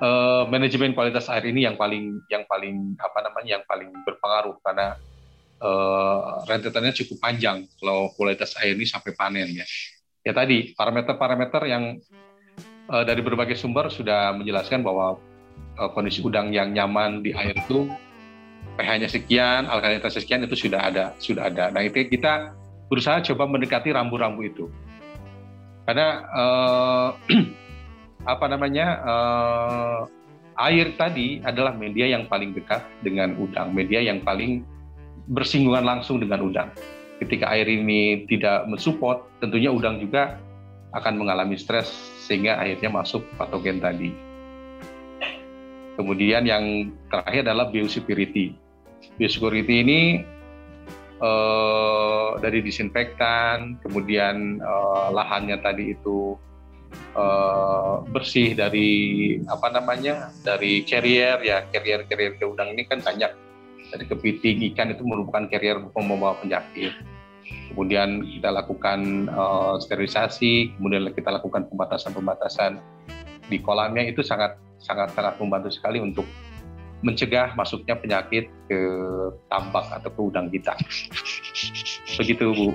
uh, 0.00 0.48
manajemen 0.48 0.96
kualitas 0.96 1.28
air 1.28 1.44
ini 1.44 1.68
yang 1.68 1.76
paling 1.76 2.22
yang 2.32 2.48
paling 2.48 2.96
apa 2.96 3.18
namanya 3.20 3.60
yang 3.60 3.64
paling 3.68 3.90
berpengaruh. 4.06 4.56
Karena 4.64 4.96
uh, 5.60 6.42
rentetannya 6.48 6.94
cukup 6.96 7.18
panjang 7.22 7.68
kalau 7.78 8.10
kualitas 8.16 8.56
air 8.62 8.74
ini 8.74 8.88
sampai 8.88 9.12
panen 9.14 9.50
ya. 9.50 9.66
Ya 10.24 10.32
tadi 10.32 10.72
parameter-parameter 10.72 11.62
yang 11.68 12.00
uh, 12.88 13.04
dari 13.04 13.20
berbagai 13.20 13.60
sumber 13.60 13.92
sudah 13.92 14.32
menjelaskan 14.32 14.80
bahwa 14.80 15.20
uh, 15.76 15.90
kondisi 15.92 16.24
udang 16.24 16.50
yang 16.50 16.72
nyaman 16.72 17.20
di 17.20 17.36
air 17.36 17.54
itu 17.54 17.86
pH-nya 18.74 19.06
sekian, 19.06 19.70
alkalinitas 19.70 20.16
sekian 20.18 20.42
itu 20.42 20.56
sudah 20.56 20.80
ada, 20.90 21.04
sudah 21.22 21.46
ada. 21.46 21.70
Nah 21.70 21.84
itu 21.84 22.08
kita 22.08 22.56
berusaha 22.90 23.22
coba 23.32 23.46
mendekati 23.46 23.94
rambu-rambu 23.94 24.42
itu. 24.42 24.66
Karena 25.84 26.24
uh, 26.32 27.08
apa 28.32 28.46
namanya 28.48 28.86
uh, 29.04 30.00
air 30.56 30.94
tadi 30.96 31.44
adalah 31.44 31.76
media 31.76 32.08
yang 32.08 32.26
paling 32.26 32.56
dekat 32.56 32.82
dengan 33.04 33.36
udang, 33.36 33.74
media 33.76 34.00
yang 34.00 34.24
paling 34.24 34.64
bersinggungan 35.28 35.84
langsung 35.84 36.20
dengan 36.20 36.44
udang. 36.44 36.68
Ketika 37.22 37.48
air 37.54 37.64
ini 37.70 38.28
tidak 38.28 38.68
mensupport, 38.68 39.24
tentunya 39.40 39.72
udang 39.72 40.02
juga 40.02 40.36
akan 40.94 41.18
mengalami 41.18 41.58
stres 41.58 41.90
sehingga 42.24 42.60
akhirnya 42.60 42.90
masuk 42.92 43.24
patogen 43.38 43.80
tadi. 43.82 44.12
Kemudian 45.94 46.42
yang 46.42 46.90
terakhir 47.06 47.46
adalah 47.46 47.70
biosecurity. 47.70 48.54
Biosecurity 49.14 49.74
ini 49.86 50.00
eh, 51.22 52.28
dari 52.42 52.58
disinfektan, 52.62 53.78
kemudian 53.82 54.58
eh, 54.58 55.08
lahannya 55.14 55.58
tadi 55.62 55.94
itu 55.94 56.34
eh, 57.14 57.94
bersih 58.10 58.58
dari 58.58 58.90
apa 59.46 59.70
namanya 59.70 60.34
dari 60.42 60.82
carrier 60.82 61.38
ya 61.46 61.62
carrier 61.70 62.02
carrier 62.10 62.34
ke 62.38 62.44
udang 62.46 62.74
ini 62.74 62.82
kan 62.90 62.98
banyak 62.98 63.30
dari 63.92 64.04
kepiting 64.08 64.64
ikan 64.72 64.92
itu 64.92 65.02
merupakan 65.04 65.44
carrier 65.50 65.80
pembawa 65.92 66.38
penyakit. 66.40 66.92
Kemudian 67.72 68.24
kita 68.24 68.48
lakukan 68.54 69.28
uh, 69.28 69.76
sterilisasi, 69.82 70.78
kemudian 70.78 71.10
kita 71.12 71.28
lakukan 71.28 71.68
pembatasan-pembatasan 71.68 72.80
di 73.52 73.60
kolamnya 73.60 74.08
itu 74.08 74.24
sangat 74.24 74.56
sangat 74.80 75.12
sangat 75.12 75.36
membantu 75.36 75.68
sekali 75.68 76.00
untuk 76.00 76.24
mencegah 77.04 77.52
masuknya 77.52 78.00
penyakit 78.00 78.48
ke 78.64 78.80
tambak 79.52 79.84
atau 79.92 80.08
ke 80.08 80.20
udang 80.24 80.48
kita. 80.48 80.72
Begitu 82.16 82.48
Bu. 82.56 82.72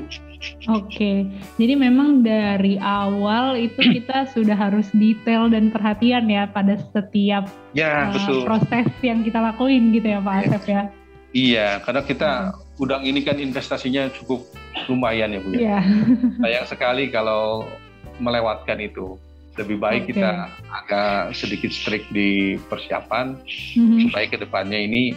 Oke, 0.72 1.28
jadi 1.58 1.74
memang 1.76 2.22
dari 2.22 2.78
awal 2.80 3.58
itu 3.58 3.82
kita 3.98 4.30
sudah 4.32 4.54
harus 4.54 4.88
detail 4.94 5.50
dan 5.50 5.74
perhatian 5.74 6.30
ya 6.30 6.46
pada 6.46 6.78
setiap 6.94 7.50
ya, 7.74 8.14
uh, 8.14 8.46
proses 8.46 8.88
yang 9.02 9.26
kita 9.26 9.42
lakuin 9.42 9.90
gitu 9.92 10.14
ya 10.14 10.20
Pak. 10.22 10.46
Asep 10.46 10.64
ya. 10.70 10.84
Iya, 11.30 11.78
karena 11.86 12.02
kita 12.02 12.32
hmm. 12.58 12.82
udang 12.82 13.04
ini 13.06 13.22
kan 13.22 13.38
investasinya 13.38 14.10
cukup 14.10 14.50
lumayan 14.90 15.34
ya 15.36 15.40
Bu 15.42 15.50
ya. 15.54 15.62
Yeah. 15.62 15.84
Sayang 16.42 16.68
sekali 16.70 17.14
kalau 17.14 17.70
melewatkan 18.18 18.82
itu 18.82 19.16
lebih 19.60 19.78
baik 19.78 20.08
okay. 20.08 20.10
kita 20.16 20.32
agak 20.72 21.36
sedikit 21.36 21.72
strict 21.76 22.08
di 22.16 22.56
persiapan 22.72 23.36
mm-hmm. 23.44 24.00
supaya 24.08 24.26
ke 24.32 24.38
depannya 24.40 24.80
ini 24.80 25.12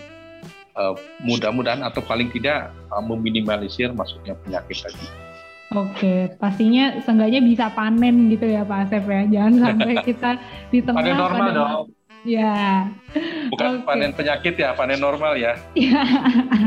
uh, 0.75 0.99
mudah-mudahan 1.23 1.87
atau 1.87 2.03
paling 2.03 2.27
tidak 2.35 2.75
uh, 2.91 2.99
meminimalisir 2.99 3.95
masuknya 3.95 4.35
penyakit 4.43 4.83
tadi. 4.83 5.07
Oke, 5.73 6.29
pastinya 6.37 7.01
seenggaknya 7.01 7.41
bisa 7.41 7.73
panen 7.73 8.29
gitu 8.29 8.45
ya 8.45 8.61
Pak 8.61 8.93
Asep 8.93 9.09
ya. 9.09 9.23
Jangan 9.25 9.55
sampai 9.57 9.95
kita 10.09 10.31
di 10.69 10.79
tengah 10.85 11.01
panen 11.01 11.17
normal 11.17 11.49
pada... 11.49 11.57
dong. 11.57 11.87
Ya. 12.23 12.87
Bukan 13.51 13.83
okay. 13.83 13.85
panen 13.85 14.13
penyakit 14.15 14.55
ya, 14.55 14.73
panen 14.79 15.03
normal 15.03 15.35
ya. 15.35 15.59
ya. 15.75 16.03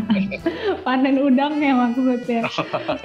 panen 0.86 1.16
udang 1.20 1.60
ya 1.60 1.74
maksudnya. 1.74 2.42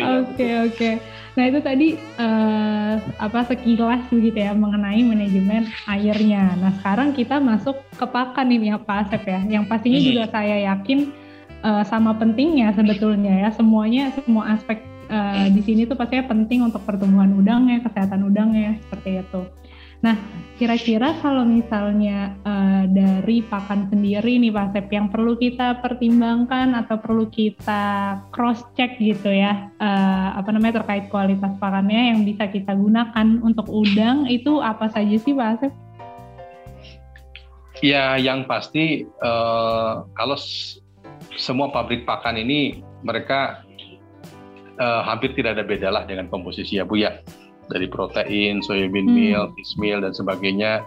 Iya. 0.00 0.24
Oke, 0.24 0.48
oke. 0.66 0.90
Nah 1.38 1.44
itu 1.46 1.58
tadi 1.62 1.88
uh, 2.18 2.98
apa 3.20 3.46
sekilas 3.46 4.02
begitu 4.10 4.42
ya 4.42 4.52
mengenai 4.56 5.00
manajemen 5.06 5.70
airnya. 5.86 6.56
Nah 6.58 6.72
sekarang 6.80 7.14
kita 7.14 7.38
masuk 7.38 7.78
ke 7.94 8.06
pakan 8.08 8.50
ini 8.50 8.74
ya 8.74 8.78
Pak 8.80 9.08
Asep 9.08 9.22
ya. 9.28 9.40
Yang 9.46 9.64
pastinya 9.70 10.00
hmm. 10.00 10.08
juga 10.10 10.24
saya 10.32 10.56
yakin 10.74 10.98
uh, 11.62 11.84
sama 11.86 12.16
pentingnya 12.18 12.74
sebetulnya 12.74 13.46
ya 13.46 13.48
semuanya 13.54 14.10
semua 14.16 14.56
aspek 14.56 14.82
uh, 15.10 15.46
di 15.50 15.60
sini 15.62 15.84
tuh 15.84 15.98
pastinya 15.98 16.30
penting 16.30 16.66
untuk 16.66 16.82
pertumbuhan 16.86 17.34
udangnya, 17.34 17.82
kesehatan 17.84 18.26
udangnya 18.26 18.78
seperti 18.88 19.22
itu. 19.22 19.42
Nah, 20.00 20.16
kira-kira 20.56 21.12
kalau 21.20 21.44
misalnya 21.44 22.32
uh, 22.44 22.88
dari 22.88 23.44
pakan 23.44 23.92
sendiri 23.92 24.40
nih 24.40 24.52
Pak 24.52 24.72
Sep, 24.72 24.88
yang 24.88 25.12
perlu 25.12 25.36
kita 25.36 25.80
pertimbangkan 25.84 26.72
atau 26.72 26.96
perlu 26.96 27.28
kita 27.28 28.16
cross 28.32 28.64
check 28.76 28.96
gitu 28.96 29.28
ya, 29.28 29.68
uh, 29.76 30.40
apa 30.40 30.48
namanya 30.56 30.80
terkait 30.80 31.12
kualitas 31.12 31.52
pakannya 31.60 32.16
yang 32.16 32.24
bisa 32.24 32.48
kita 32.48 32.72
gunakan 32.72 33.44
untuk 33.44 33.68
udang 33.68 34.24
itu 34.24 34.64
apa 34.64 34.88
saja 34.88 35.16
sih 35.20 35.36
Pak 35.36 35.64
Sep? 35.64 35.72
Ya, 37.80 38.16
yang 38.16 38.44
pasti 38.44 39.08
uh, 39.24 40.04
kalau 40.16 40.36
semua 41.36 41.72
pabrik 41.72 42.04
pakan 42.04 42.36
ini 42.40 42.84
mereka 43.04 43.64
uh, 44.80 45.00
hampir 45.04 45.32
tidak 45.36 45.60
ada 45.60 45.64
bedalah 45.64 46.04
dengan 46.04 46.28
komposisi 46.28 46.76
ya 46.76 46.84
Bu 46.84 47.00
ya 47.00 47.20
dari 47.70 47.86
protein, 47.86 48.58
soybean 48.60 49.06
hmm. 49.06 49.14
meal, 49.14 49.42
fish 49.54 49.74
meal 49.78 50.02
dan 50.02 50.10
sebagainya 50.12 50.82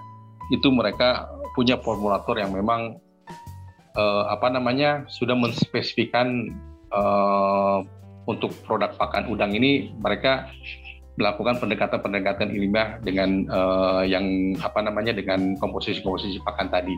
itu 0.52 0.68
mereka 0.70 1.32
punya 1.56 1.80
formulator 1.80 2.36
yang 2.36 2.52
memang 2.52 3.00
uh, 3.96 4.24
apa 4.28 4.52
namanya 4.52 5.08
sudah 5.08 5.34
menspesifikan 5.38 6.52
uh, 6.92 7.80
untuk 8.28 8.52
produk 8.68 8.92
pakan 8.96 9.32
udang 9.32 9.56
ini 9.56 9.92
mereka 10.00 10.52
melakukan 11.14 11.62
pendekatan-pendekatan 11.62 12.50
ilmiah 12.58 12.98
dengan 13.06 13.46
uh, 13.46 14.02
yang 14.02 14.58
apa 14.66 14.82
namanya 14.82 15.14
dengan 15.14 15.54
komposisi-komposisi 15.62 16.42
pakan 16.42 16.74
tadi. 16.74 16.96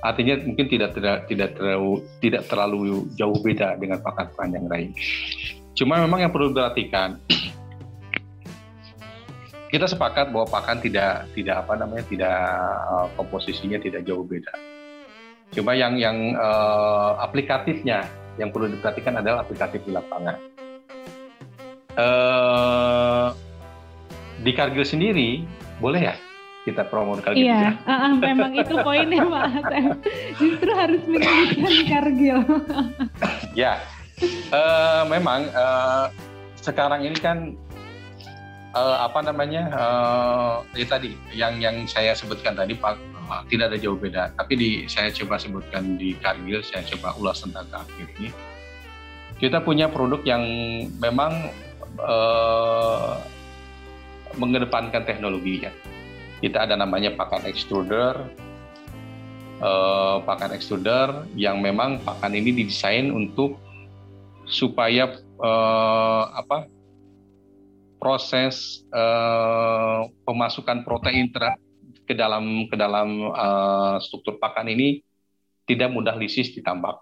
Artinya 0.00 0.40
mungkin 0.48 0.64
tidak 0.64 0.96
tidak 0.96 1.28
tidak 1.28 1.50
terlalu 1.60 2.00
tidak 2.24 2.48
terlalu 2.48 3.04
jauh 3.20 3.36
beda 3.44 3.76
dengan 3.76 4.00
pakan-pakan 4.00 4.48
yang 4.56 4.66
lain. 4.72 4.90
Cuma 5.76 6.00
memang 6.00 6.24
yang 6.24 6.32
perlu 6.32 6.56
diperhatikan 6.56 7.20
kita 9.74 9.90
sepakat 9.90 10.30
bahwa 10.30 10.46
pakan 10.46 10.78
tidak 10.78 11.26
tidak 11.34 11.66
apa 11.66 11.74
namanya 11.74 12.06
tidak 12.06 12.38
uh, 12.86 13.10
komposisinya 13.18 13.82
tidak 13.82 14.06
jauh 14.06 14.22
beda. 14.22 14.54
Cuma 15.50 15.74
yang 15.74 15.98
yang 15.98 16.38
uh, 16.38 17.18
aplikatifnya 17.18 18.06
yang 18.38 18.54
perlu 18.54 18.70
diperhatikan 18.70 19.18
adalah 19.18 19.42
aplikatif 19.42 19.82
di 19.82 19.90
lapangan. 19.90 20.38
Uh, 21.98 23.34
di 24.46 24.54
Kargil 24.54 24.86
sendiri 24.86 25.42
boleh 25.82 26.06
ya 26.06 26.14
kita 26.62 26.86
promo 26.86 27.18
Kargil? 27.18 27.50
Iya, 27.50 27.74
uh, 27.82 27.90
uh, 28.06 28.12
memang 28.14 28.54
itu 28.54 28.78
poinnya 28.78 29.26
Pak 29.26 29.74
Justru 30.38 30.70
harus 30.70 31.02
menyebutkan 31.10 31.74
Kargil. 31.90 32.38
ya, 33.58 33.82
uh, 34.54 35.02
memang 35.10 35.50
uh, 35.50 36.14
sekarang 36.62 37.10
ini 37.10 37.18
kan 37.18 37.58
uh, 38.74 39.06
apa 39.06 39.22
namanya 39.22 39.62
uh, 39.72 40.54
ya 40.74 40.86
tadi 40.90 41.14
yang 41.32 41.62
yang 41.62 41.86
saya 41.86 42.12
sebutkan 42.12 42.58
tadi 42.58 42.74
Pak 42.74 42.98
uh, 43.30 43.42
tidak 43.48 43.72
ada 43.72 43.78
jauh 43.80 43.96
beda. 43.96 44.34
Tapi 44.34 44.52
di 44.58 44.70
saya 44.90 45.14
coba 45.14 45.38
sebutkan 45.38 45.96
di 45.96 46.18
Kargil 46.18 46.60
saya 46.60 46.82
coba 46.94 47.14
ulas 47.16 47.40
tentang 47.40 47.64
Kargil 47.70 48.10
ini. 48.20 48.30
Kita 49.38 49.62
punya 49.62 49.90
produk 49.90 50.22
yang 50.26 50.42
memang 50.98 51.50
uh, 52.02 53.18
mengedepankan 54.34 55.06
teknologi 55.06 55.62
ya 55.62 55.72
kita 56.44 56.68
ada 56.68 56.76
namanya 56.76 57.16
pakan 57.16 57.48
extruder 57.48 58.20
uh, 59.64 60.20
pakan 60.28 60.52
extruder 60.52 61.24
yang 61.32 61.64
memang 61.64 62.02
pakan 62.04 62.36
ini 62.36 62.52
didesain 62.52 63.08
untuk 63.08 63.56
supaya 64.44 65.08
uh, 65.40 66.28
apa 66.36 66.68
proses 68.04 68.84
uh, 68.92 70.04
pemasukan 70.28 70.84
protein 70.84 71.32
ter 71.32 71.56
ke 72.04 72.12
dalam 72.12 72.68
ke 72.68 72.76
dalam 72.76 73.32
uh, 73.32 73.96
struktur 73.96 74.36
pakan 74.36 74.68
ini 74.68 75.00
tidak 75.64 75.88
mudah 75.88 76.12
lisis 76.20 76.52
ditambak, 76.52 77.00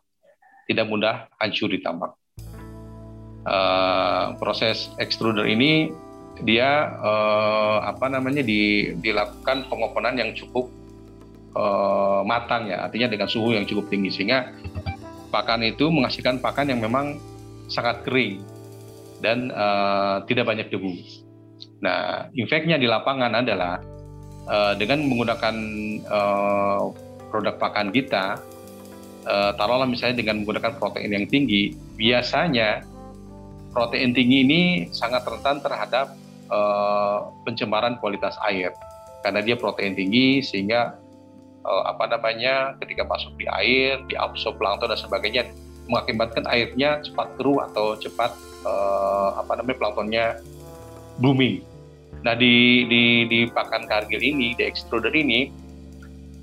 tidak 0.70 0.86
mudah 0.86 1.26
hancur 1.42 1.66
ditambak. 1.66 2.14
Uh, 3.42 4.38
proses 4.38 4.94
extruder 5.02 5.50
ini 5.50 5.90
dia 6.46 6.94
uh, 7.02 7.82
apa 7.82 8.06
namanya 8.06 8.46
di, 8.46 8.94
dilakukan 9.02 9.66
pengoponan 9.66 10.14
yang 10.14 10.30
cukup 10.38 10.70
uh, 11.58 12.22
matang 12.22 12.70
ya, 12.70 12.86
artinya 12.86 13.10
dengan 13.10 13.26
suhu 13.26 13.58
yang 13.58 13.66
cukup 13.66 13.90
tinggi. 13.90 14.14
Sehingga 14.14 14.54
pakan 15.34 15.66
itu 15.66 15.90
menghasilkan 15.90 16.38
pakan 16.38 16.70
yang 16.70 16.78
memang 16.78 17.18
sangat 17.66 18.06
kering 18.06 18.38
dan 19.22 19.54
uh, 19.54 20.26
tidak 20.26 20.50
banyak 20.50 20.68
debu. 20.68 20.92
Nah, 21.80 22.28
efeknya 22.34 22.76
di 22.76 22.90
lapangan 22.90 23.38
adalah 23.38 23.78
uh, 24.50 24.74
dengan 24.74 25.06
menggunakan 25.06 25.54
uh, 26.10 26.90
produk 27.30 27.54
pakan 27.56 27.94
kita, 27.94 28.42
uh, 29.24 29.50
taruhlah 29.54 29.86
misalnya 29.86 30.18
dengan 30.18 30.42
menggunakan 30.42 30.74
protein 30.76 31.14
yang 31.14 31.26
tinggi, 31.30 31.72
biasanya 31.94 32.82
protein 33.70 34.12
tinggi 34.12 34.44
ini 34.44 34.62
sangat 34.90 35.22
rentan 35.24 35.62
terhadap 35.62 36.12
uh, 36.50 37.30
pencemaran 37.46 37.96
kualitas 38.02 38.36
air 38.44 38.74
karena 39.22 39.40
dia 39.40 39.54
protein 39.54 39.94
tinggi 39.94 40.42
sehingga 40.42 40.98
apa 41.62 42.10
namanya 42.10 42.74
ketika 42.82 43.06
masuk 43.06 43.38
di 43.38 43.46
air, 43.46 44.02
diabsorb 44.10 44.58
plankton 44.58 44.90
dan 44.90 44.98
sebagainya 44.98 45.46
mengakibatkan 45.90 46.46
airnya 46.46 47.02
cepat 47.02 47.34
keruh 47.38 47.64
atau 47.66 47.98
cepat 47.98 48.30
uh, 48.62 49.38
apa 49.38 49.58
namanya 49.58 49.76
planktonnya 49.78 50.26
blooming. 51.18 51.62
Nah 52.22 52.38
di 52.38 52.86
di 52.86 53.26
di 53.26 53.40
pakan 53.50 53.90
kargil 53.90 54.22
ini, 54.22 54.54
di 54.54 54.62
extruder 54.62 55.10
ini, 55.10 55.50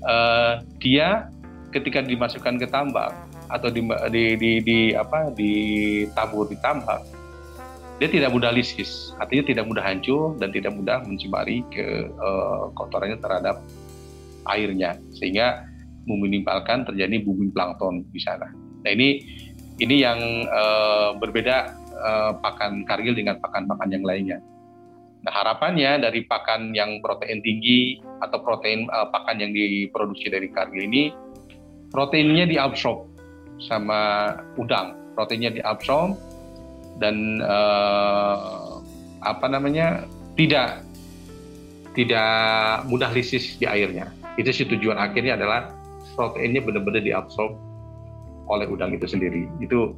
uh, 0.04 0.60
dia 0.76 1.32
ketika 1.72 2.04
dimasukkan 2.04 2.60
ke 2.60 2.66
tambak 2.68 3.14
atau 3.50 3.70
di, 3.72 3.82
di, 4.12 4.24
di, 4.38 4.50
di 4.62 4.78
apa 4.94 5.32
ditabur 5.32 6.46
di 6.46 6.60
tambak, 6.60 7.02
dia 7.98 8.08
tidak 8.12 8.30
mudah 8.30 8.52
lisis, 8.52 9.16
artinya 9.18 9.44
tidak 9.48 9.64
mudah 9.66 9.82
hancur 9.82 10.36
dan 10.36 10.52
tidak 10.52 10.76
mudah 10.76 11.02
mencemari 11.02 11.64
ke 11.72 12.12
uh, 12.20 12.68
kotorannya 12.76 13.18
terhadap 13.18 13.58
airnya, 14.48 15.00
sehingga 15.16 15.64
meminimalkan 16.08 16.84
terjadi 16.84 17.22
booming 17.24 17.52
plankton 17.52 18.04
di 18.10 18.20
sana. 18.20 18.69
Nah 18.84 18.90
ini 18.90 19.08
ini 19.80 19.96
yang 20.04 20.20
uh, 20.48 21.16
berbeda 21.16 21.56
uh, 21.96 22.32
pakan 22.40 22.84
kargil 22.84 23.16
dengan 23.16 23.40
pakan-pakan 23.40 23.88
yang 23.88 24.04
lainnya. 24.04 24.38
Nah 25.20 25.32
harapannya 25.32 26.00
dari 26.00 26.24
pakan 26.24 26.72
yang 26.72 27.00
protein 27.04 27.44
tinggi 27.44 28.00
atau 28.24 28.40
protein 28.40 28.88
uh, 28.88 29.08
pakan 29.12 29.40
yang 29.40 29.52
diproduksi 29.52 30.32
dari 30.32 30.48
kargil 30.48 30.84
ini 30.84 31.12
proteinnya 31.92 32.48
diabsorb 32.48 33.08
sama 33.60 34.32
udang, 34.56 34.96
proteinnya 35.12 35.52
diabsorb 35.52 36.16
dan 37.00 37.44
uh, 37.44 38.80
apa 39.20 39.46
namanya 39.48 40.08
tidak 40.36 40.80
tidak 41.92 42.84
mudah 42.88 43.12
lisis 43.12 43.60
di 43.60 43.68
airnya. 43.68 44.08
Itu 44.40 44.52
sih 44.54 44.64
tujuan 44.64 44.96
akhirnya 44.96 45.36
adalah 45.36 45.74
proteinnya 46.16 46.64
benar-benar 46.64 47.04
diabsorb 47.04 47.69
oleh 48.50 48.66
udang 48.66 48.90
itu 48.90 49.06
sendiri. 49.06 49.46
Itu 49.62 49.94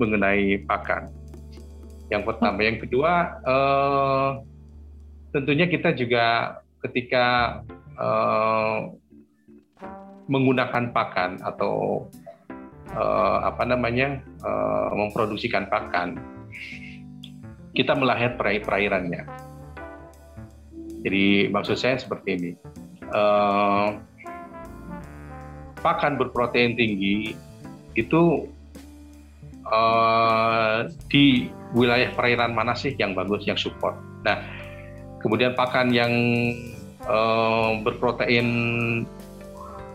mengenai 0.00 0.64
pakan. 0.64 1.12
Yang 2.08 2.22
pertama, 2.32 2.58
yang 2.64 2.80
kedua 2.80 3.12
eh, 3.44 4.30
tentunya 5.30 5.68
kita 5.68 5.92
juga 5.94 6.58
ketika 6.82 7.60
eh, 8.00 8.78
menggunakan 10.26 10.90
pakan 10.90 11.38
atau 11.44 12.08
eh, 12.90 13.38
apa 13.44 13.62
namanya 13.68 14.18
eh, 14.24 14.90
memproduksikan 14.96 15.68
pakan, 15.68 16.18
kita 17.76 17.94
melihat 17.94 18.34
perairannya. 18.40 19.28
Jadi 21.00 21.48
maksud 21.48 21.76
saya 21.78 21.96
seperti 22.00 22.28
ini, 22.36 22.52
eh, 23.06 23.88
pakan 25.80 26.18
berprotein 26.18 26.74
tinggi 26.74 27.32
itu 27.94 28.46
uh, 29.66 30.86
di 31.10 31.50
wilayah 31.74 32.10
perairan 32.14 32.54
mana 32.54 32.74
sih 32.74 32.94
yang 32.98 33.14
bagus, 33.14 33.46
yang 33.46 33.58
support. 33.58 33.94
Nah, 34.26 34.42
kemudian 35.22 35.54
pakan 35.54 35.94
yang 35.94 36.12
uh, 37.06 37.78
berprotein 37.80 38.48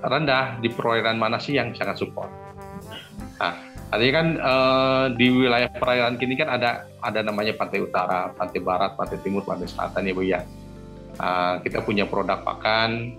rendah 0.06 0.62
di 0.62 0.70
perairan 0.70 1.18
mana 1.18 1.41
sih 1.41 1.58
yang 1.58 1.74
sangat 1.74 2.00
support. 2.00 2.30
Nah, 3.41 3.54
artinya 3.91 4.14
kan 4.16 4.28
uh, 4.39 5.06
di 5.14 5.28
wilayah 5.34 5.70
perairan 5.76 6.16
kini 6.16 6.39
kan 6.39 6.50
ada 6.56 6.88
ada 7.04 7.20
namanya 7.26 7.58
pantai 7.58 7.84
utara, 7.84 8.32
pantai 8.34 8.60
barat, 8.64 8.96
pantai 8.96 9.20
timur, 9.22 9.43
pantai 9.43 9.68
selatan 9.68 10.08
ya 10.08 10.14
bu 10.14 10.24
ya. 10.24 10.41
Uh, 11.16 11.64
kita 11.64 11.80
punya 11.80 12.04
produk 12.04 12.43
pakan 12.43 13.16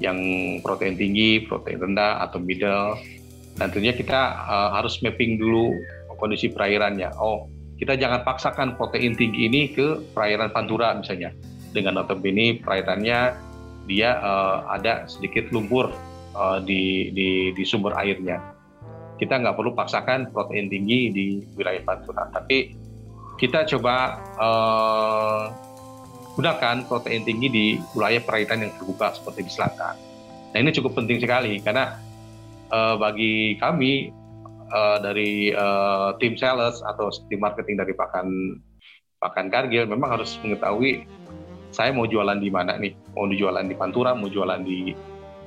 yang 0.00 0.18
protein 0.64 0.98
tinggi, 0.98 1.44
protein 1.44 1.78
rendah 1.78 2.24
atau 2.24 2.42
middle. 2.42 2.98
Tentunya 3.54 3.94
kita 3.94 4.20
uh, 4.44 4.70
harus 4.74 4.98
mapping 4.98 5.38
dulu 5.38 5.74
kondisi 6.18 6.50
perairannya. 6.50 7.10
Oh, 7.18 7.46
kita 7.78 7.98
jangan 7.98 8.22
paksakan 8.22 8.78
protein 8.78 9.18
tinggi 9.18 9.50
ini 9.50 9.70
ke 9.70 10.02
perairan 10.14 10.50
Pantura 10.50 10.94
misalnya. 10.94 11.34
Dengan 11.74 12.02
notabene 12.02 12.62
perairannya 12.62 13.34
dia 13.90 14.18
uh, 14.22 14.66
ada 14.70 15.06
sedikit 15.10 15.50
lumpur 15.50 15.90
uh, 16.34 16.58
di, 16.62 17.10
di, 17.14 17.50
di 17.54 17.64
sumber 17.66 17.94
airnya. 17.98 18.38
Kita 19.18 19.38
nggak 19.38 19.54
perlu 19.54 19.74
paksakan 19.74 20.34
protein 20.34 20.66
tinggi 20.66 21.10
di 21.14 21.26
wilayah 21.54 21.82
Pantura, 21.86 22.26
tapi 22.34 22.74
kita 23.38 23.66
coba 23.66 24.18
uh, 24.38 25.44
gunakan 26.34 26.86
protein 26.86 27.22
tinggi 27.22 27.48
di 27.50 27.66
wilayah 27.94 28.22
perairan 28.22 28.66
yang 28.66 28.72
terbuka 28.74 29.14
seperti 29.14 29.46
di 29.46 29.52
selatan. 29.54 29.94
Nah 30.54 30.58
ini 30.58 30.70
cukup 30.74 30.98
penting 30.98 31.18
sekali 31.22 31.58
karena 31.62 31.98
uh, 32.70 32.96
bagi 32.96 33.58
kami 33.60 34.12
uh, 34.70 34.98
dari 35.02 35.52
uh, 35.52 36.16
tim 36.22 36.38
sales 36.38 36.80
atau 36.84 37.10
tim 37.28 37.40
marketing 37.42 37.80
dari 37.80 37.92
pakan 37.92 38.60
pakan 39.18 39.48
Kargil 39.48 39.88
memang 39.88 40.20
harus 40.20 40.36
mengetahui 40.44 41.08
saya 41.74 41.90
mau 41.90 42.06
jualan 42.06 42.38
di 42.38 42.54
mana 42.54 42.78
nih, 42.78 42.94
mau 43.18 43.26
jualan 43.26 43.66
di 43.66 43.74
Pantura, 43.74 44.14
mau 44.14 44.30
jualan 44.30 44.62
di 44.62 44.94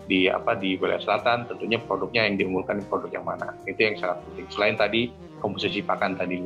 di 0.08 0.28
apa 0.28 0.60
di 0.60 0.76
wilayah 0.76 1.00
selatan, 1.00 1.48
tentunya 1.48 1.80
produknya 1.80 2.28
yang 2.28 2.36
diunggulkan 2.36 2.84
produk 2.92 3.12
yang 3.16 3.24
mana. 3.24 3.56
Itu 3.64 3.80
yang 3.80 3.96
sangat 3.96 4.20
penting. 4.28 4.48
Selain 4.52 4.76
tadi 4.76 5.02
komposisi 5.40 5.80
pakan 5.80 6.20
tadi. 6.20 6.44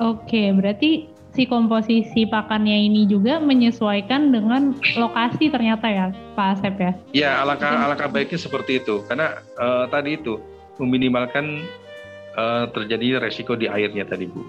Oke, 0.00 0.48
berarti 0.56 1.12
si 1.34 1.50
komposisi 1.50 2.24
pakannya 2.30 2.86
ini 2.86 3.10
juga 3.10 3.42
menyesuaikan 3.42 4.30
dengan 4.30 4.72
lokasi 4.94 5.50
ternyata 5.50 5.86
ya 5.90 6.06
Pak 6.38 6.46
Asep 6.58 6.74
ya? 6.78 6.92
Ya 7.10 7.30
alangkah 7.42 7.74
alangkah 7.74 8.08
baiknya 8.08 8.38
seperti 8.38 8.78
itu 8.80 9.02
karena 9.10 9.42
uh, 9.58 9.90
tadi 9.90 10.14
itu 10.14 10.38
meminimalkan 10.78 11.66
uh, 12.38 12.70
terjadi 12.70 13.18
resiko 13.18 13.58
di 13.58 13.66
airnya 13.66 14.06
tadi 14.06 14.30
Bu. 14.30 14.42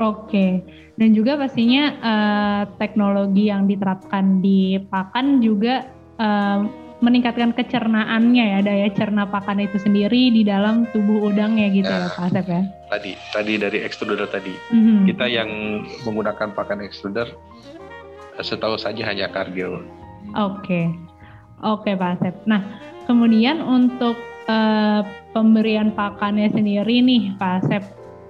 Oke, 0.00 0.64
dan 0.96 1.12
juga 1.12 1.36
pastinya 1.36 1.84
uh, 2.00 2.62
teknologi 2.78 3.50
yang 3.50 3.68
diterapkan 3.68 4.40
di 4.40 4.80
pakan 4.88 5.42
juga 5.44 5.88
uh, 6.16 6.64
meningkatkan 7.00 7.56
kecernaannya 7.56 8.44
ya 8.56 8.60
daya 8.60 8.88
cerna 8.92 9.24
pakan 9.24 9.64
itu 9.64 9.80
sendiri 9.80 10.28
di 10.32 10.44
dalam 10.44 10.84
tubuh 10.92 11.32
udangnya 11.32 11.72
gitu 11.72 11.88
nah, 11.88 12.06
ya 12.06 12.12
Pak 12.12 12.24
Asep 12.28 12.46
ya. 12.46 12.62
Tadi 12.92 13.12
tadi 13.32 13.52
dari 13.56 13.78
extruder 13.80 14.28
tadi 14.28 14.52
mm-hmm. 14.52 15.08
kita 15.08 15.26
yang 15.26 15.48
menggunakan 16.04 16.52
pakan 16.52 16.84
extruder 16.84 17.32
eh, 18.36 18.44
setahu 18.44 18.76
saja 18.76 19.08
hanya 19.08 19.32
Cargill. 19.32 19.80
Oke 20.36 20.60
okay. 20.60 20.84
oke 21.64 21.88
okay, 21.88 21.94
Pak 21.96 22.10
Asep. 22.20 22.34
Nah 22.44 22.60
kemudian 23.08 23.64
untuk 23.64 24.20
uh, 24.44 25.00
pemberian 25.32 25.96
pakannya 25.96 26.52
sendiri 26.52 27.00
nih 27.00 27.32
Pak 27.40 27.52
Asep 27.64 27.82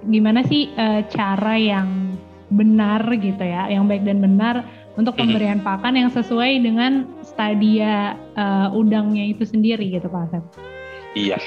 gimana 0.07 0.47
sih 0.47 0.71
uh, 0.79 1.03
cara 1.11 1.59
yang 1.59 2.15
benar 2.51 3.03
gitu 3.19 3.43
ya 3.47 3.71
yang 3.71 3.87
baik 3.87 4.03
dan 4.03 4.19
benar 4.19 4.67
untuk 4.99 5.15
pemberian 5.15 5.63
pakan 5.63 5.95
yang 5.95 6.11
sesuai 6.11 6.67
dengan 6.67 7.07
stadia 7.23 8.19
uh, 8.35 8.75
udangnya 8.75 9.31
itu 9.31 9.47
sendiri 9.47 9.87
gitu 9.87 10.11
Pak 10.11 10.31
Asep. 10.31 10.45
Iya. 11.15 11.39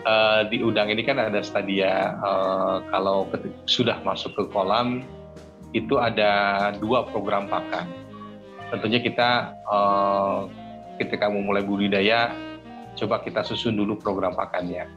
Uh, 0.00 0.48
di 0.48 0.64
udang 0.64 0.88
ini 0.88 1.04
kan 1.04 1.20
ada 1.20 1.44
stadia 1.44 2.16
uh, 2.24 2.80
kalau 2.88 3.28
sudah 3.68 4.00
masuk 4.00 4.32
ke 4.32 4.44
kolam 4.48 5.04
itu 5.76 6.00
ada 6.00 6.72
dua 6.80 7.04
program 7.12 7.52
pakan. 7.52 7.84
Tentunya 8.72 9.04
kita 9.04 9.52
uh, 9.68 10.48
ketika 10.96 11.28
memulai 11.28 11.60
budidaya 11.60 12.32
coba 12.96 13.20
kita 13.20 13.44
susun 13.44 13.76
dulu 13.76 14.00
program 14.00 14.32
pakannya. 14.32 14.88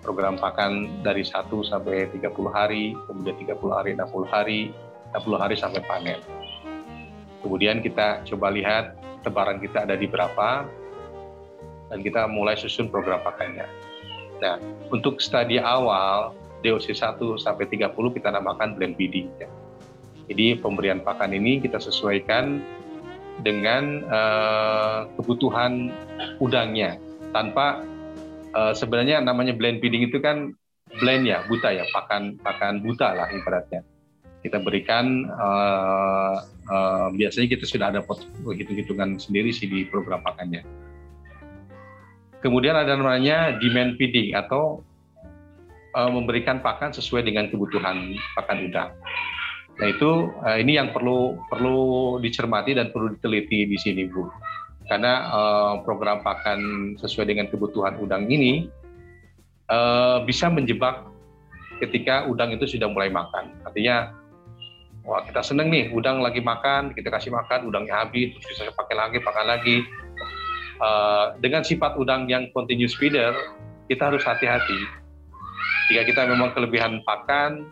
Program 0.00 0.40
pakan 0.40 1.04
dari 1.04 1.20
1 1.20 1.52
sampai 1.60 2.08
30 2.08 2.32
hari, 2.48 2.96
kemudian 3.04 3.36
30 3.36 3.68
hari, 3.68 3.90
60 3.92 4.32
hari, 4.32 4.60
60 5.12 5.36
hari 5.36 5.54
sampai 5.60 5.84
panen 5.84 6.16
Kemudian 7.40 7.80
kita 7.80 8.24
coba 8.28 8.52
lihat 8.52 8.96
tebaran 9.24 9.60
kita 9.60 9.84
ada 9.88 9.96
di 9.96 10.08
berapa, 10.08 10.68
dan 11.90 11.98
kita 12.06 12.30
mulai 12.30 12.54
susun 12.54 12.86
program 12.88 13.20
pakannya. 13.26 13.66
Nah, 14.40 14.56
untuk 14.88 15.18
studi 15.18 15.58
awal, 15.60 16.32
DOC 16.62 16.94
1 16.94 17.18
sampai 17.36 17.66
30 17.66 17.92
kita 18.16 18.28
namakan 18.30 18.78
blend 18.78 18.94
feeding. 18.96 19.28
Ya. 19.36 19.50
Jadi 20.30 20.62
pemberian 20.62 21.02
pakan 21.02 21.34
ini 21.34 21.58
kita 21.58 21.82
sesuaikan 21.82 22.62
dengan 23.42 24.06
uh, 24.06 25.10
kebutuhan 25.18 25.90
udangnya 26.38 27.00
tanpa 27.34 27.82
uh, 28.54 28.70
sebenarnya 28.76 29.18
namanya 29.24 29.56
blend 29.56 29.82
feeding 29.82 30.06
itu 30.06 30.22
kan 30.22 30.54
blend 31.02 31.26
ya 31.26 31.42
buta 31.48 31.72
ya 31.72 31.88
pakan 31.90 32.36
pakan 32.38 32.84
buta 32.84 33.16
lah 33.16 33.28
ibaratnya 33.32 33.80
kita 34.40 34.56
berikan 34.60 35.28
uh, 35.36 36.40
uh, 36.68 37.06
biasanya 37.12 37.48
kita 37.56 37.64
sudah 37.68 37.92
ada 37.92 38.00
hitung-hitungan 38.48 39.20
sendiri 39.20 39.52
sih 39.52 39.68
di 39.68 39.84
program 39.84 40.24
pakannya. 40.24 40.64
Kemudian 42.40 42.72
ada 42.72 42.96
namanya 42.96 43.60
demand 43.60 44.00
feeding 44.00 44.32
atau 44.32 44.80
uh, 45.92 46.08
memberikan 46.08 46.64
pakan 46.64 46.88
sesuai 46.96 47.28
dengan 47.28 47.52
kebutuhan 47.52 48.16
pakan 48.32 48.58
udang. 48.64 48.90
Nah 49.76 49.86
itu 49.92 50.32
uh, 50.40 50.56
ini 50.56 50.80
yang 50.80 50.92
perlu 50.96 51.36
perlu 51.52 52.16
dicermati 52.24 52.72
dan 52.72 52.88
perlu 52.96 53.12
diteliti 53.12 53.68
di 53.68 53.76
sini 53.76 54.08
Bu. 54.08 54.24
Karena 54.88 55.28
uh, 55.30 55.74
program 55.84 56.24
pakan 56.24 56.92
sesuai 56.96 57.28
dengan 57.28 57.46
kebutuhan 57.52 58.00
udang 58.00 58.26
ini 58.26 58.72
uh, 59.68 60.24
bisa 60.24 60.48
menjebak 60.48 61.06
ketika 61.80 62.24
udang 62.24 62.56
itu 62.56 62.64
sudah 62.64 62.88
mulai 62.88 63.12
makan. 63.12 63.52
Artinya 63.68 64.19
wah 65.04 65.24
kita 65.24 65.40
seneng 65.40 65.72
nih 65.72 65.90
udang 65.92 66.20
lagi 66.20 66.44
makan 66.44 66.92
kita 66.92 67.08
kasih 67.08 67.32
makan 67.32 67.68
udangnya 67.68 68.04
habis 68.04 68.36
terus 68.36 68.46
bisa 68.46 68.72
pakai 68.74 68.96
lagi 68.96 69.18
pakai 69.20 69.44
lagi. 69.46 69.76
Uh, 70.80 71.36
dengan 71.44 71.60
sifat 71.60 72.00
udang 72.00 72.24
yang 72.24 72.48
continuous 72.56 72.96
feeder 72.96 73.36
kita 73.92 74.08
harus 74.08 74.24
hati-hati. 74.24 74.80
Jika 75.92 76.08
kita 76.08 76.22
memang 76.24 76.56
kelebihan 76.56 77.04
pakan 77.04 77.68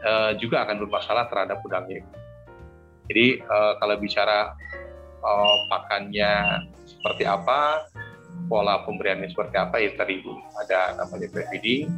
uh, 0.00 0.32
juga 0.40 0.64
akan 0.64 0.80
bermasalah 0.80 1.28
terhadap 1.28 1.60
udangnya. 1.60 2.00
Jadi 3.12 3.44
uh, 3.44 3.76
kalau 3.76 4.00
bicara 4.00 4.56
uh, 5.20 5.56
pakannya 5.68 6.64
seperti 6.88 7.28
apa 7.28 7.84
pola 8.48 8.80
pemberiannya 8.86 9.28
seperti 9.28 9.56
apa 9.60 9.76
ya 9.82 9.90
tadi 9.98 10.24
ada 10.64 10.96
namanya 11.04 11.28
feeding 11.52 11.90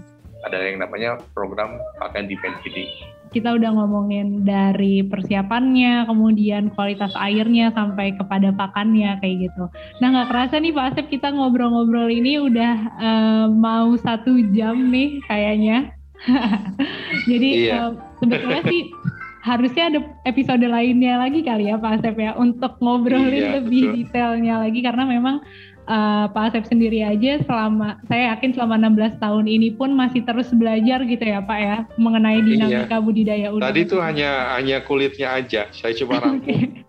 ada 0.42 0.56
yang 0.56 0.80
namanya 0.80 1.20
program 1.36 1.78
pakan 2.00 2.26
depend 2.26 2.56
feeding 2.64 2.88
kita 3.30 3.54
udah 3.54 3.70
ngomongin 3.74 4.42
dari 4.42 5.06
persiapannya, 5.06 6.06
kemudian 6.10 6.74
kualitas 6.74 7.14
airnya 7.14 7.70
sampai 7.70 8.14
kepada 8.18 8.50
pakannya 8.54 9.18
kayak 9.22 9.50
gitu. 9.50 9.64
Nah 10.02 10.06
nggak 10.10 10.28
kerasa 10.30 10.58
nih 10.58 10.74
Pak 10.74 10.86
Asep 10.94 11.06
kita 11.08 11.30
ngobrol-ngobrol 11.30 12.10
ini 12.10 12.42
udah 12.42 12.74
uh, 12.98 13.46
mau 13.50 13.94
satu 13.98 14.34
jam 14.50 14.90
nih 14.90 15.22
kayaknya. 15.30 15.94
Jadi 17.30 17.70
iya. 17.70 17.88
uh, 17.88 17.92
sebetulnya 18.20 18.62
sih 18.68 18.92
harusnya 19.40 19.88
ada 19.88 20.00
episode 20.28 20.60
lainnya 20.60 21.16
lagi 21.16 21.40
kali 21.40 21.72
ya 21.72 21.80
Pak 21.80 22.04
Asep 22.04 22.16
ya 22.20 22.36
untuk 22.36 22.76
ngobrolin 22.84 23.32
iya, 23.32 23.52
lebih 23.56 23.82
betul. 23.88 23.96
detailnya 24.04 24.54
lagi 24.60 24.80
karena 24.84 25.04
memang 25.08 25.40
uh, 25.86 26.26
Pak 26.28 26.52
Asep 26.52 26.64
sendiri 26.68 27.00
aja 27.00 27.40
selama 27.44 28.00
saya 28.10 28.34
yakin 28.34 28.56
selama 28.56 28.76
16 28.80 29.22
tahun 29.22 29.46
ini 29.48 29.68
pun 29.78 29.94
masih 29.94 30.26
terus 30.26 30.50
belajar 30.52 31.04
gitu 31.06 31.24
ya 31.24 31.40
Pak 31.40 31.58
ya 31.60 31.76
mengenai 31.96 32.40
dinamika 32.44 32.98
iya. 32.98 33.04
budidaya 33.04 33.48
udang. 33.54 33.68
Tadi 33.70 33.80
itu 33.86 33.96
hanya 34.00 34.56
hanya 34.58 34.82
kulitnya 34.84 35.28
aja, 35.36 35.70
saya 35.72 35.92
coba 36.04 36.20
rangkum. 36.26 36.84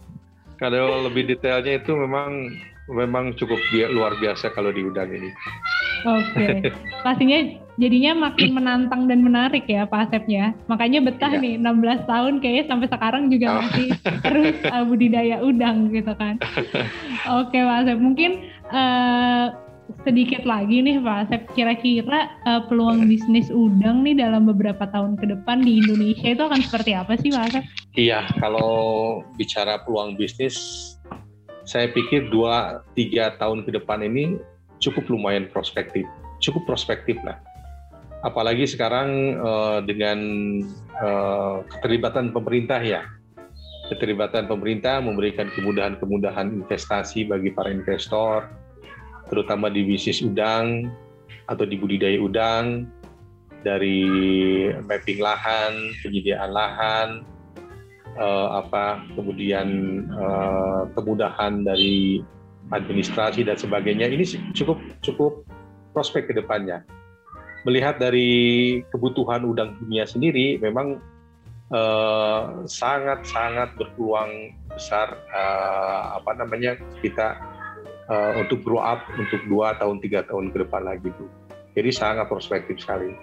Kalau 0.62 1.10
lebih 1.10 1.26
detailnya 1.26 1.82
itu 1.82 1.92
memang 1.98 2.54
memang 2.92 3.34
cukup 3.40 3.58
luar 3.94 4.18
biasa 4.20 4.52
kalau 4.52 4.70
di 4.70 4.84
udang 4.84 5.10
ini. 5.10 5.30
Oke, 6.02 6.34
okay. 6.34 6.54
pastinya 7.06 7.40
jadinya 7.78 8.30
makin 8.30 8.58
menantang 8.58 9.06
dan 9.06 9.22
menarik 9.22 9.64
ya 9.70 9.88
Pak 9.88 10.10
Asep 10.10 10.26
ya. 10.28 10.52
Makanya 10.68 11.00
betah 11.06 11.34
iya. 11.38 11.42
nih 11.42 11.54
16 11.62 12.10
tahun 12.10 12.34
kayaknya 12.44 12.66
sampai 12.68 12.88
sekarang 12.90 13.24
juga 13.30 13.48
oh. 13.48 13.56
masih 13.64 13.90
terus 14.26 14.58
uh, 14.68 14.84
budidaya 14.86 15.38
udang 15.42 15.94
gitu 15.94 16.14
kan. 16.18 16.36
Oke 17.40 17.54
okay, 17.54 17.62
Pak 17.64 17.78
Asep, 17.86 17.98
mungkin 17.98 18.32
uh, 18.72 19.48
sedikit 20.08 20.48
lagi 20.48 20.82
nih 20.82 21.04
Pak 21.04 21.18
Asep, 21.28 21.42
kira-kira 21.54 22.32
uh, 22.48 22.66
peluang 22.66 23.06
bisnis 23.06 23.52
udang 23.52 24.02
nih 24.02 24.18
dalam 24.18 24.48
beberapa 24.48 24.88
tahun 24.90 25.20
ke 25.20 25.30
depan 25.38 25.62
di 25.62 25.84
Indonesia 25.84 26.32
itu 26.32 26.42
akan 26.42 26.62
seperti 26.64 26.92
apa 26.96 27.14
sih 27.20 27.30
Pak 27.30 27.44
Asep? 27.52 27.64
Iya, 28.00 28.26
kalau 28.40 28.72
bicara 29.36 29.84
peluang 29.84 30.16
bisnis, 30.16 30.56
saya 31.68 31.92
pikir 31.92 32.32
dua 32.34 32.82
tiga 32.98 33.38
tahun 33.38 33.68
ke 33.68 33.78
depan 33.78 34.02
ini 34.02 34.40
cukup 34.82 35.06
lumayan 35.12 35.46
prospektif, 35.52 36.08
cukup 36.42 36.66
prospektif 36.66 37.20
lah. 37.22 37.38
Apalagi 38.22 38.70
sekarang 38.70 39.38
uh, 39.42 39.80
dengan 39.82 40.20
uh, 41.02 41.66
keterlibatan 41.74 42.30
pemerintah 42.30 42.78
ya, 42.82 43.02
keterlibatan 43.90 44.46
pemerintah 44.46 45.02
memberikan 45.02 45.50
kemudahan-kemudahan 45.52 46.64
investasi 46.64 47.28
bagi 47.28 47.50
para 47.52 47.74
investor, 47.74 48.46
terutama 49.32 49.72
di 49.72 49.88
bisnis 49.88 50.20
udang 50.20 50.92
atau 51.48 51.64
di 51.64 51.80
budidaya 51.80 52.20
udang, 52.20 52.86
dari 53.64 54.04
mapping 54.84 55.22
lahan, 55.24 55.96
penyediaan 56.04 56.52
lahan, 56.52 57.10
uh, 58.18 58.60
apa 58.60 59.06
kemudian 59.16 59.68
uh, 60.12 60.90
kemudahan 60.98 61.64
dari 61.64 62.26
administrasi 62.72 63.44
dan 63.46 63.56
sebagainya 63.56 64.08
ini 64.10 64.24
cukup 64.56 64.80
cukup 65.06 65.46
prospek 65.96 66.32
ke 66.32 66.34
depannya. 66.36 66.84
Melihat 67.62 68.02
dari 68.02 68.82
kebutuhan 68.90 69.46
udang 69.46 69.78
dunia 69.78 70.10
sendiri 70.10 70.58
memang 70.58 70.98
sangat-sangat 72.68 73.70
uh, 73.72 73.76
berpeluang 73.80 74.60
besar 74.76 75.16
uh, 75.32 76.20
apa 76.20 76.36
namanya 76.36 76.76
kita 77.00 77.40
uh, 78.12 78.32
untuk 78.44 78.60
grow 78.68 78.84
up 78.84 79.08
untuk 79.16 79.40
dua 79.48 79.80
tahun 79.80 80.04
tiga 80.04 80.28
tahun 80.28 80.52
ke 80.52 80.68
depan 80.68 80.84
lagi 80.84 81.08
bu. 81.16 81.26
Jadi 81.72 81.90
sangat 81.96 82.28
prospektif 82.28 82.84
sekali. 82.84 83.16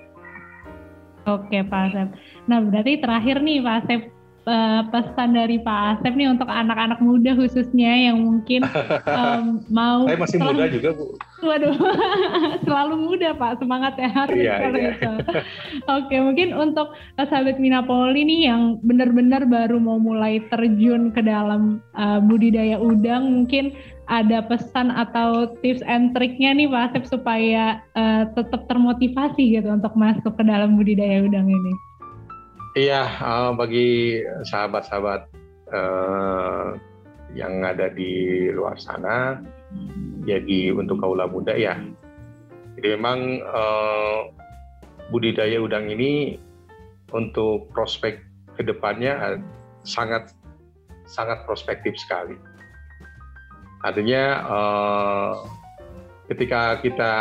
Oke 1.28 1.60
Pak 1.60 1.92
Asep. 1.92 2.08
Nah 2.48 2.64
berarti 2.64 2.96
terakhir 3.04 3.44
nih 3.44 3.60
Pak 3.60 3.76
Asep 3.84 4.00
uh, 4.48 4.80
pesan 4.88 5.36
dari 5.36 5.60
Pak 5.60 6.00
Asep 6.00 6.16
nih 6.16 6.32
untuk 6.32 6.48
anak-anak 6.48 6.98
muda 7.04 7.36
khususnya 7.36 8.08
yang 8.08 8.24
mungkin 8.24 8.64
um, 9.20 9.60
mau. 9.68 10.08
Saya 10.08 10.18
masih 10.18 10.38
muda 10.40 10.64
juga 10.72 10.88
Bu. 10.96 11.06
Waduh, 11.38 11.76
selalu 12.66 12.94
muda 12.98 13.28
Pak, 13.36 13.62
semangat 13.62 13.94
ya 14.00 14.08
harus 14.10 14.40
iya, 14.40 14.54
iya. 14.72 14.90
itu. 14.96 15.12
Oke, 15.86 16.16
mungkin 16.18 16.56
untuk 16.56 16.96
sahabat 17.14 17.62
Minapoli 17.62 18.26
nih 18.26 18.50
yang 18.50 18.82
benar-benar 18.82 19.46
baru 19.46 19.78
mau 19.78 20.02
mulai 20.02 20.42
terjun 20.50 21.14
ke 21.14 21.22
dalam 21.22 21.78
uh, 21.94 22.18
budidaya 22.18 22.80
udang, 22.82 23.30
mungkin 23.30 23.70
ada 24.08 24.40
pesan 24.40 24.88
atau 24.88 25.52
tips 25.60 25.84
and 25.84 26.16
triknya 26.16 26.56
nih 26.56 26.66
Pak 26.68 26.96
Asep 26.96 27.04
supaya 27.20 27.84
uh, 27.92 28.24
tetap 28.32 28.64
termotivasi 28.66 29.60
gitu 29.60 29.68
untuk 29.68 29.92
masuk 29.94 30.32
ke 30.32 30.42
dalam 30.42 30.80
budidaya 30.80 31.22
udang 31.22 31.48
ini? 31.48 31.72
Iya, 32.76 33.04
uh, 33.20 33.52
bagi 33.52 34.20
sahabat-sahabat 34.48 35.28
uh, 35.72 36.76
yang 37.36 37.60
ada 37.60 37.92
di 37.92 38.48
luar 38.48 38.80
sana, 38.80 39.44
jadi 40.24 40.72
untuk 40.72 41.04
kaula 41.04 41.28
muda 41.28 41.52
ya. 41.52 41.76
Jadi 42.80 42.96
memang 42.96 43.44
uh, 43.44 44.32
budidaya 45.12 45.60
udang 45.60 45.92
ini 45.92 46.40
untuk 47.12 47.68
prospek 47.76 48.24
ke 48.56 48.62
depannya 48.64 49.40
sangat 49.84 50.32
sangat 51.08 51.44
prospektif 51.44 51.96
sekali. 51.96 52.36
Artinya 53.82 54.24
uh, 54.42 55.32
ketika 56.26 56.82
kita 56.82 57.12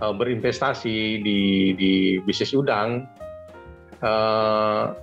uh, 0.00 0.14
berinvestasi 0.18 1.20
di 1.20 1.40
di 1.76 1.92
bisnis 2.24 2.56
udang 2.56 3.04
uh, 4.00 4.96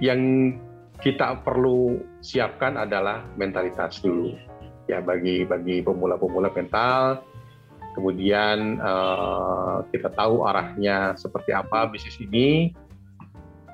yang 0.00 0.54
kita 1.00 1.40
perlu 1.44 2.00
siapkan 2.24 2.76
adalah 2.80 3.24
mentalitas 3.36 4.00
dulu. 4.00 4.36
Ya 4.88 5.04
bagi 5.04 5.44
bagi 5.44 5.84
pemula-pemula 5.84 6.52
mental. 6.52 7.24
Kemudian 7.90 8.78
kita 9.90 10.14
tahu 10.14 10.46
arahnya 10.46 11.18
seperti 11.18 11.50
apa 11.50 11.90
bisnis 11.90 12.22
ini. 12.22 12.70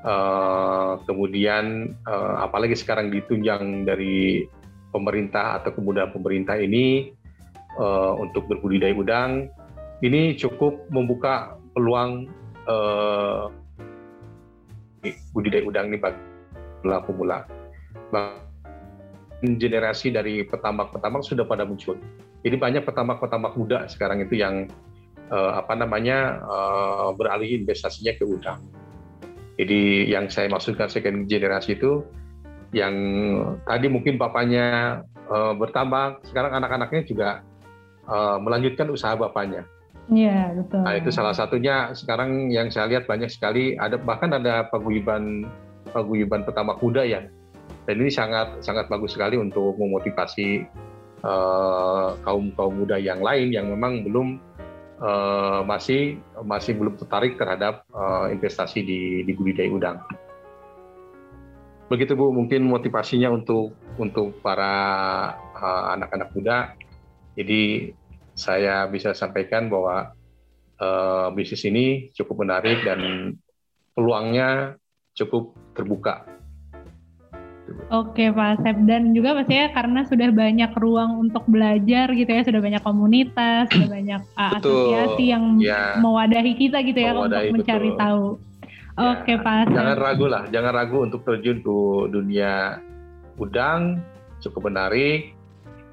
Uh, 0.06 1.02
kemudian 1.02 1.98
uh, 2.06 2.46
apalagi 2.46 2.78
sekarang 2.78 3.10
ditunjang 3.10 3.82
dari 3.82 4.46
pemerintah 4.90 5.60
atau 5.62 5.70
kemudahan 5.74 6.10
pemerintah 6.14 6.56
ini 6.58 7.12
uh, 7.78 8.14
untuk 8.18 8.46
berbudidaya 8.50 8.94
udang 8.96 9.50
ini 10.04 10.36
cukup 10.36 10.88
membuka 10.92 11.56
peluang 11.72 12.28
uh, 12.68 13.48
budidaya 15.32 15.64
udang 15.64 15.92
ini 15.92 15.98
bagi 16.00 16.20
pemula-pemula. 16.82 17.38
Generasi 19.44 20.12
dari 20.12 20.44
petambak-petambak 20.48 21.22
sudah 21.24 21.44
pada 21.44 21.68
muncul. 21.68 21.96
Jadi 22.40 22.56
banyak 22.56 22.82
petambak-petambak 22.88 23.52
muda 23.56 23.84
sekarang 23.88 24.24
itu 24.24 24.40
yang 24.40 24.68
uh, 25.28 25.60
apa 25.60 25.76
namanya 25.76 26.40
uh, 26.44 27.12
beralih 27.12 27.60
investasinya 27.64 28.16
ke 28.16 28.24
udang. 28.24 28.64
Jadi 29.56 30.12
yang 30.12 30.28
saya 30.28 30.52
maksudkan 30.52 30.88
second 30.92 31.28
generasi 31.28 31.80
itu 31.80 32.04
yang 32.76 32.94
tadi 33.64 33.88
mungkin 33.88 34.20
bapaknya 34.20 35.00
uh, 35.32 35.56
bertambak, 35.56 36.20
sekarang 36.28 36.60
anak-anaknya 36.60 37.02
juga 37.08 37.28
uh, 38.04 38.36
melanjutkan 38.36 38.92
usaha 38.92 39.16
bapaknya. 39.16 39.64
Iya 40.12 40.54
betul. 40.54 40.84
Nah 40.84 40.94
itu 40.94 41.10
salah 41.10 41.34
satunya 41.34 41.90
sekarang 41.96 42.52
yang 42.52 42.70
saya 42.70 42.92
lihat 42.92 43.10
banyak 43.10 43.32
sekali 43.32 43.74
ada 43.74 43.98
bahkan 43.98 44.30
ada 44.36 44.68
paguyuban 44.70 45.48
paguyuban 45.90 46.44
pertama 46.44 46.76
kuda 46.78 47.02
ya. 47.02 47.26
Dan 47.88 48.02
ini 48.02 48.10
sangat 48.12 48.60
sangat 48.62 48.86
bagus 48.86 49.16
sekali 49.16 49.40
untuk 49.40 49.74
memotivasi 49.78 50.62
uh, 51.26 52.14
kaum 52.22 52.54
kaum 52.54 52.74
muda 52.76 53.00
yang 53.00 53.18
lain 53.18 53.50
yang 53.50 53.66
memang 53.66 54.06
belum 54.06 54.38
uh, 55.02 55.66
masih 55.66 56.22
masih 56.46 56.78
belum 56.78 56.94
tertarik 57.02 57.34
terhadap 57.34 57.82
uh, 57.90 58.30
investasi 58.30 58.86
di 58.86 59.00
di 59.26 59.32
budidaya 59.34 59.70
udang. 59.70 59.98
Begitu 61.86 62.18
Bu 62.18 62.34
mungkin 62.34 62.66
motivasinya 62.66 63.30
untuk 63.30 63.78
untuk 63.94 64.42
para 64.42 64.74
anak-anak 65.94 66.28
uh, 66.28 66.32
muda. 66.34 66.58
Jadi 67.38 67.94
saya 68.34 68.90
bisa 68.90 69.14
sampaikan 69.14 69.70
bahwa 69.70 70.12
uh, 70.82 71.30
bisnis 71.30 71.64
ini 71.64 72.10
cukup 72.12 72.42
menarik 72.42 72.82
dan 72.82 73.32
peluangnya 73.94 74.76
cukup 75.16 75.56
terbuka. 75.72 76.26
Oke 77.90 78.30
Pak 78.30 78.62
Asep 78.62 78.78
dan 78.86 79.10
juga 79.10 79.34
pastinya 79.34 79.74
karena 79.74 80.00
sudah 80.06 80.30
banyak 80.30 80.70
ruang 80.78 81.18
untuk 81.18 81.42
belajar 81.50 82.14
gitu 82.14 82.30
ya 82.30 82.42
sudah 82.46 82.62
banyak 82.62 82.82
komunitas 82.82 83.66
sudah 83.74 83.90
banyak 83.90 84.22
uh, 84.38 84.58
asosiasi 84.58 85.34
yang 85.34 85.58
ya. 85.58 85.98
mewadahi 85.98 86.54
kita 86.54 86.82
gitu 86.86 86.98
ya 87.02 87.10
mewadahi, 87.14 87.50
untuk 87.50 87.54
mencari 87.58 87.90
betul. 87.90 87.98
tahu. 87.98 88.24
Ya, 88.96 89.20
Oke 89.20 89.36
Pak. 89.36 89.76
Jangan 89.76 89.96
ragu 90.00 90.24
lah, 90.24 90.48
jangan 90.48 90.72
ragu 90.72 91.04
untuk 91.04 91.20
terjun 91.28 91.60
ke 91.60 91.76
dunia 92.08 92.80
udang 93.36 94.00
cukup 94.40 94.72
menarik 94.72 95.36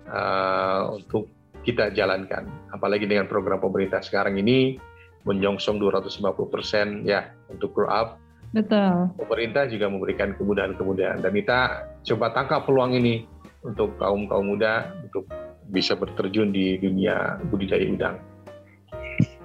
uh, 0.07 0.95
untuk 0.95 1.27
kita 1.67 1.91
jalankan. 1.91 2.47
Apalagi 2.71 3.03
dengan 3.03 3.27
program 3.27 3.59
pemerintah 3.59 3.99
sekarang 3.99 4.39
ini 4.39 4.79
menyongsong 5.23 5.79
250 5.79 6.47
persen 6.51 6.87
ya 7.03 7.31
untuk 7.51 7.75
grow 7.75 7.91
up. 7.91 8.19
Betul. 8.55 9.11
Pemerintah 9.17 9.65
juga 9.65 9.89
memberikan 9.89 10.35
kemudahan-kemudahan 10.39 11.19
dan 11.19 11.31
kita 11.33 11.59
coba 12.07 12.31
tangkap 12.31 12.63
peluang 12.67 12.95
ini 12.95 13.25
untuk 13.63 13.95
kaum 13.97 14.27
kaum 14.27 14.45
muda 14.55 14.93
untuk 15.03 15.25
bisa 15.71 15.95
berterjun 15.95 16.51
di 16.51 16.77
dunia 16.77 17.39
budidaya 17.51 17.87
udang. 17.87 18.15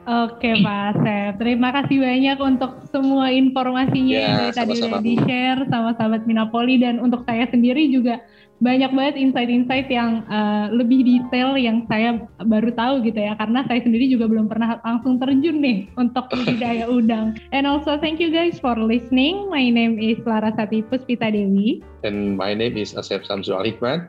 Oke 0.08 0.64
Pak 0.64 0.80
Asep, 0.96 1.36
terima 1.36 1.68
kasih 1.68 2.00
banyak 2.00 2.38
untuk 2.40 2.80
semua 2.88 3.28
informasinya 3.28 4.16
Ya, 4.16 4.24
yang 4.24 4.36
dari 4.40 4.52
tadi 4.56 4.72
sama-sama, 4.80 4.88
udah 4.88 5.00
Bu. 5.04 5.04
di-share 5.04 5.60
sama 5.68 5.90
sahabat 6.00 6.22
Minapoli 6.24 6.80
dan 6.80 6.96
untuk 6.96 7.28
saya 7.28 7.44
sendiri 7.52 7.92
juga 7.92 8.24
banyak 8.58 8.90
banget 8.90 9.14
insight-insight 9.20 9.86
yang 9.86 10.24
uh, 10.26 10.72
lebih 10.72 11.04
detail 11.04 11.54
yang 11.60 11.84
saya 11.92 12.24
baru 12.40 12.72
tahu 12.72 13.04
gitu 13.04 13.20
ya 13.20 13.36
karena 13.36 13.62
saya 13.68 13.84
sendiri 13.84 14.08
juga 14.08 14.26
belum 14.32 14.48
pernah 14.48 14.80
langsung 14.80 15.20
terjun 15.20 15.60
nih 15.60 15.92
untuk 16.00 16.24
budidaya 16.32 16.88
udang. 16.88 17.36
And 17.52 17.68
also 17.68 18.00
thank 18.00 18.16
you 18.16 18.32
guys 18.32 18.56
for 18.56 18.80
listening. 18.80 19.52
My 19.52 19.68
name 19.68 20.00
is 20.00 20.16
Larasati 20.24 20.88
Puspita 20.88 21.28
Dewi. 21.28 21.84
And 22.00 22.40
my 22.40 22.56
name 22.56 22.80
is 22.80 22.96
Asep 22.96 23.28
Samsul 23.28 23.60
Hikman. 23.60 24.08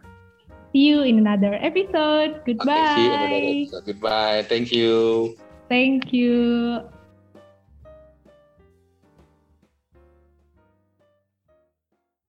See 0.72 0.96
you 0.96 1.04
in 1.04 1.20
another 1.20 1.60
episode. 1.60 2.40
Okay, 2.48 2.56
Goodbye. 2.56 2.96
see 2.96 3.04
you 3.04 3.12
in 3.12 3.20
another 3.20 3.42
episode. 3.52 3.84
Goodbye. 3.84 4.40
Thank 4.48 4.72
you. 4.72 4.96
Thank 5.70 6.12
you. 6.12 6.82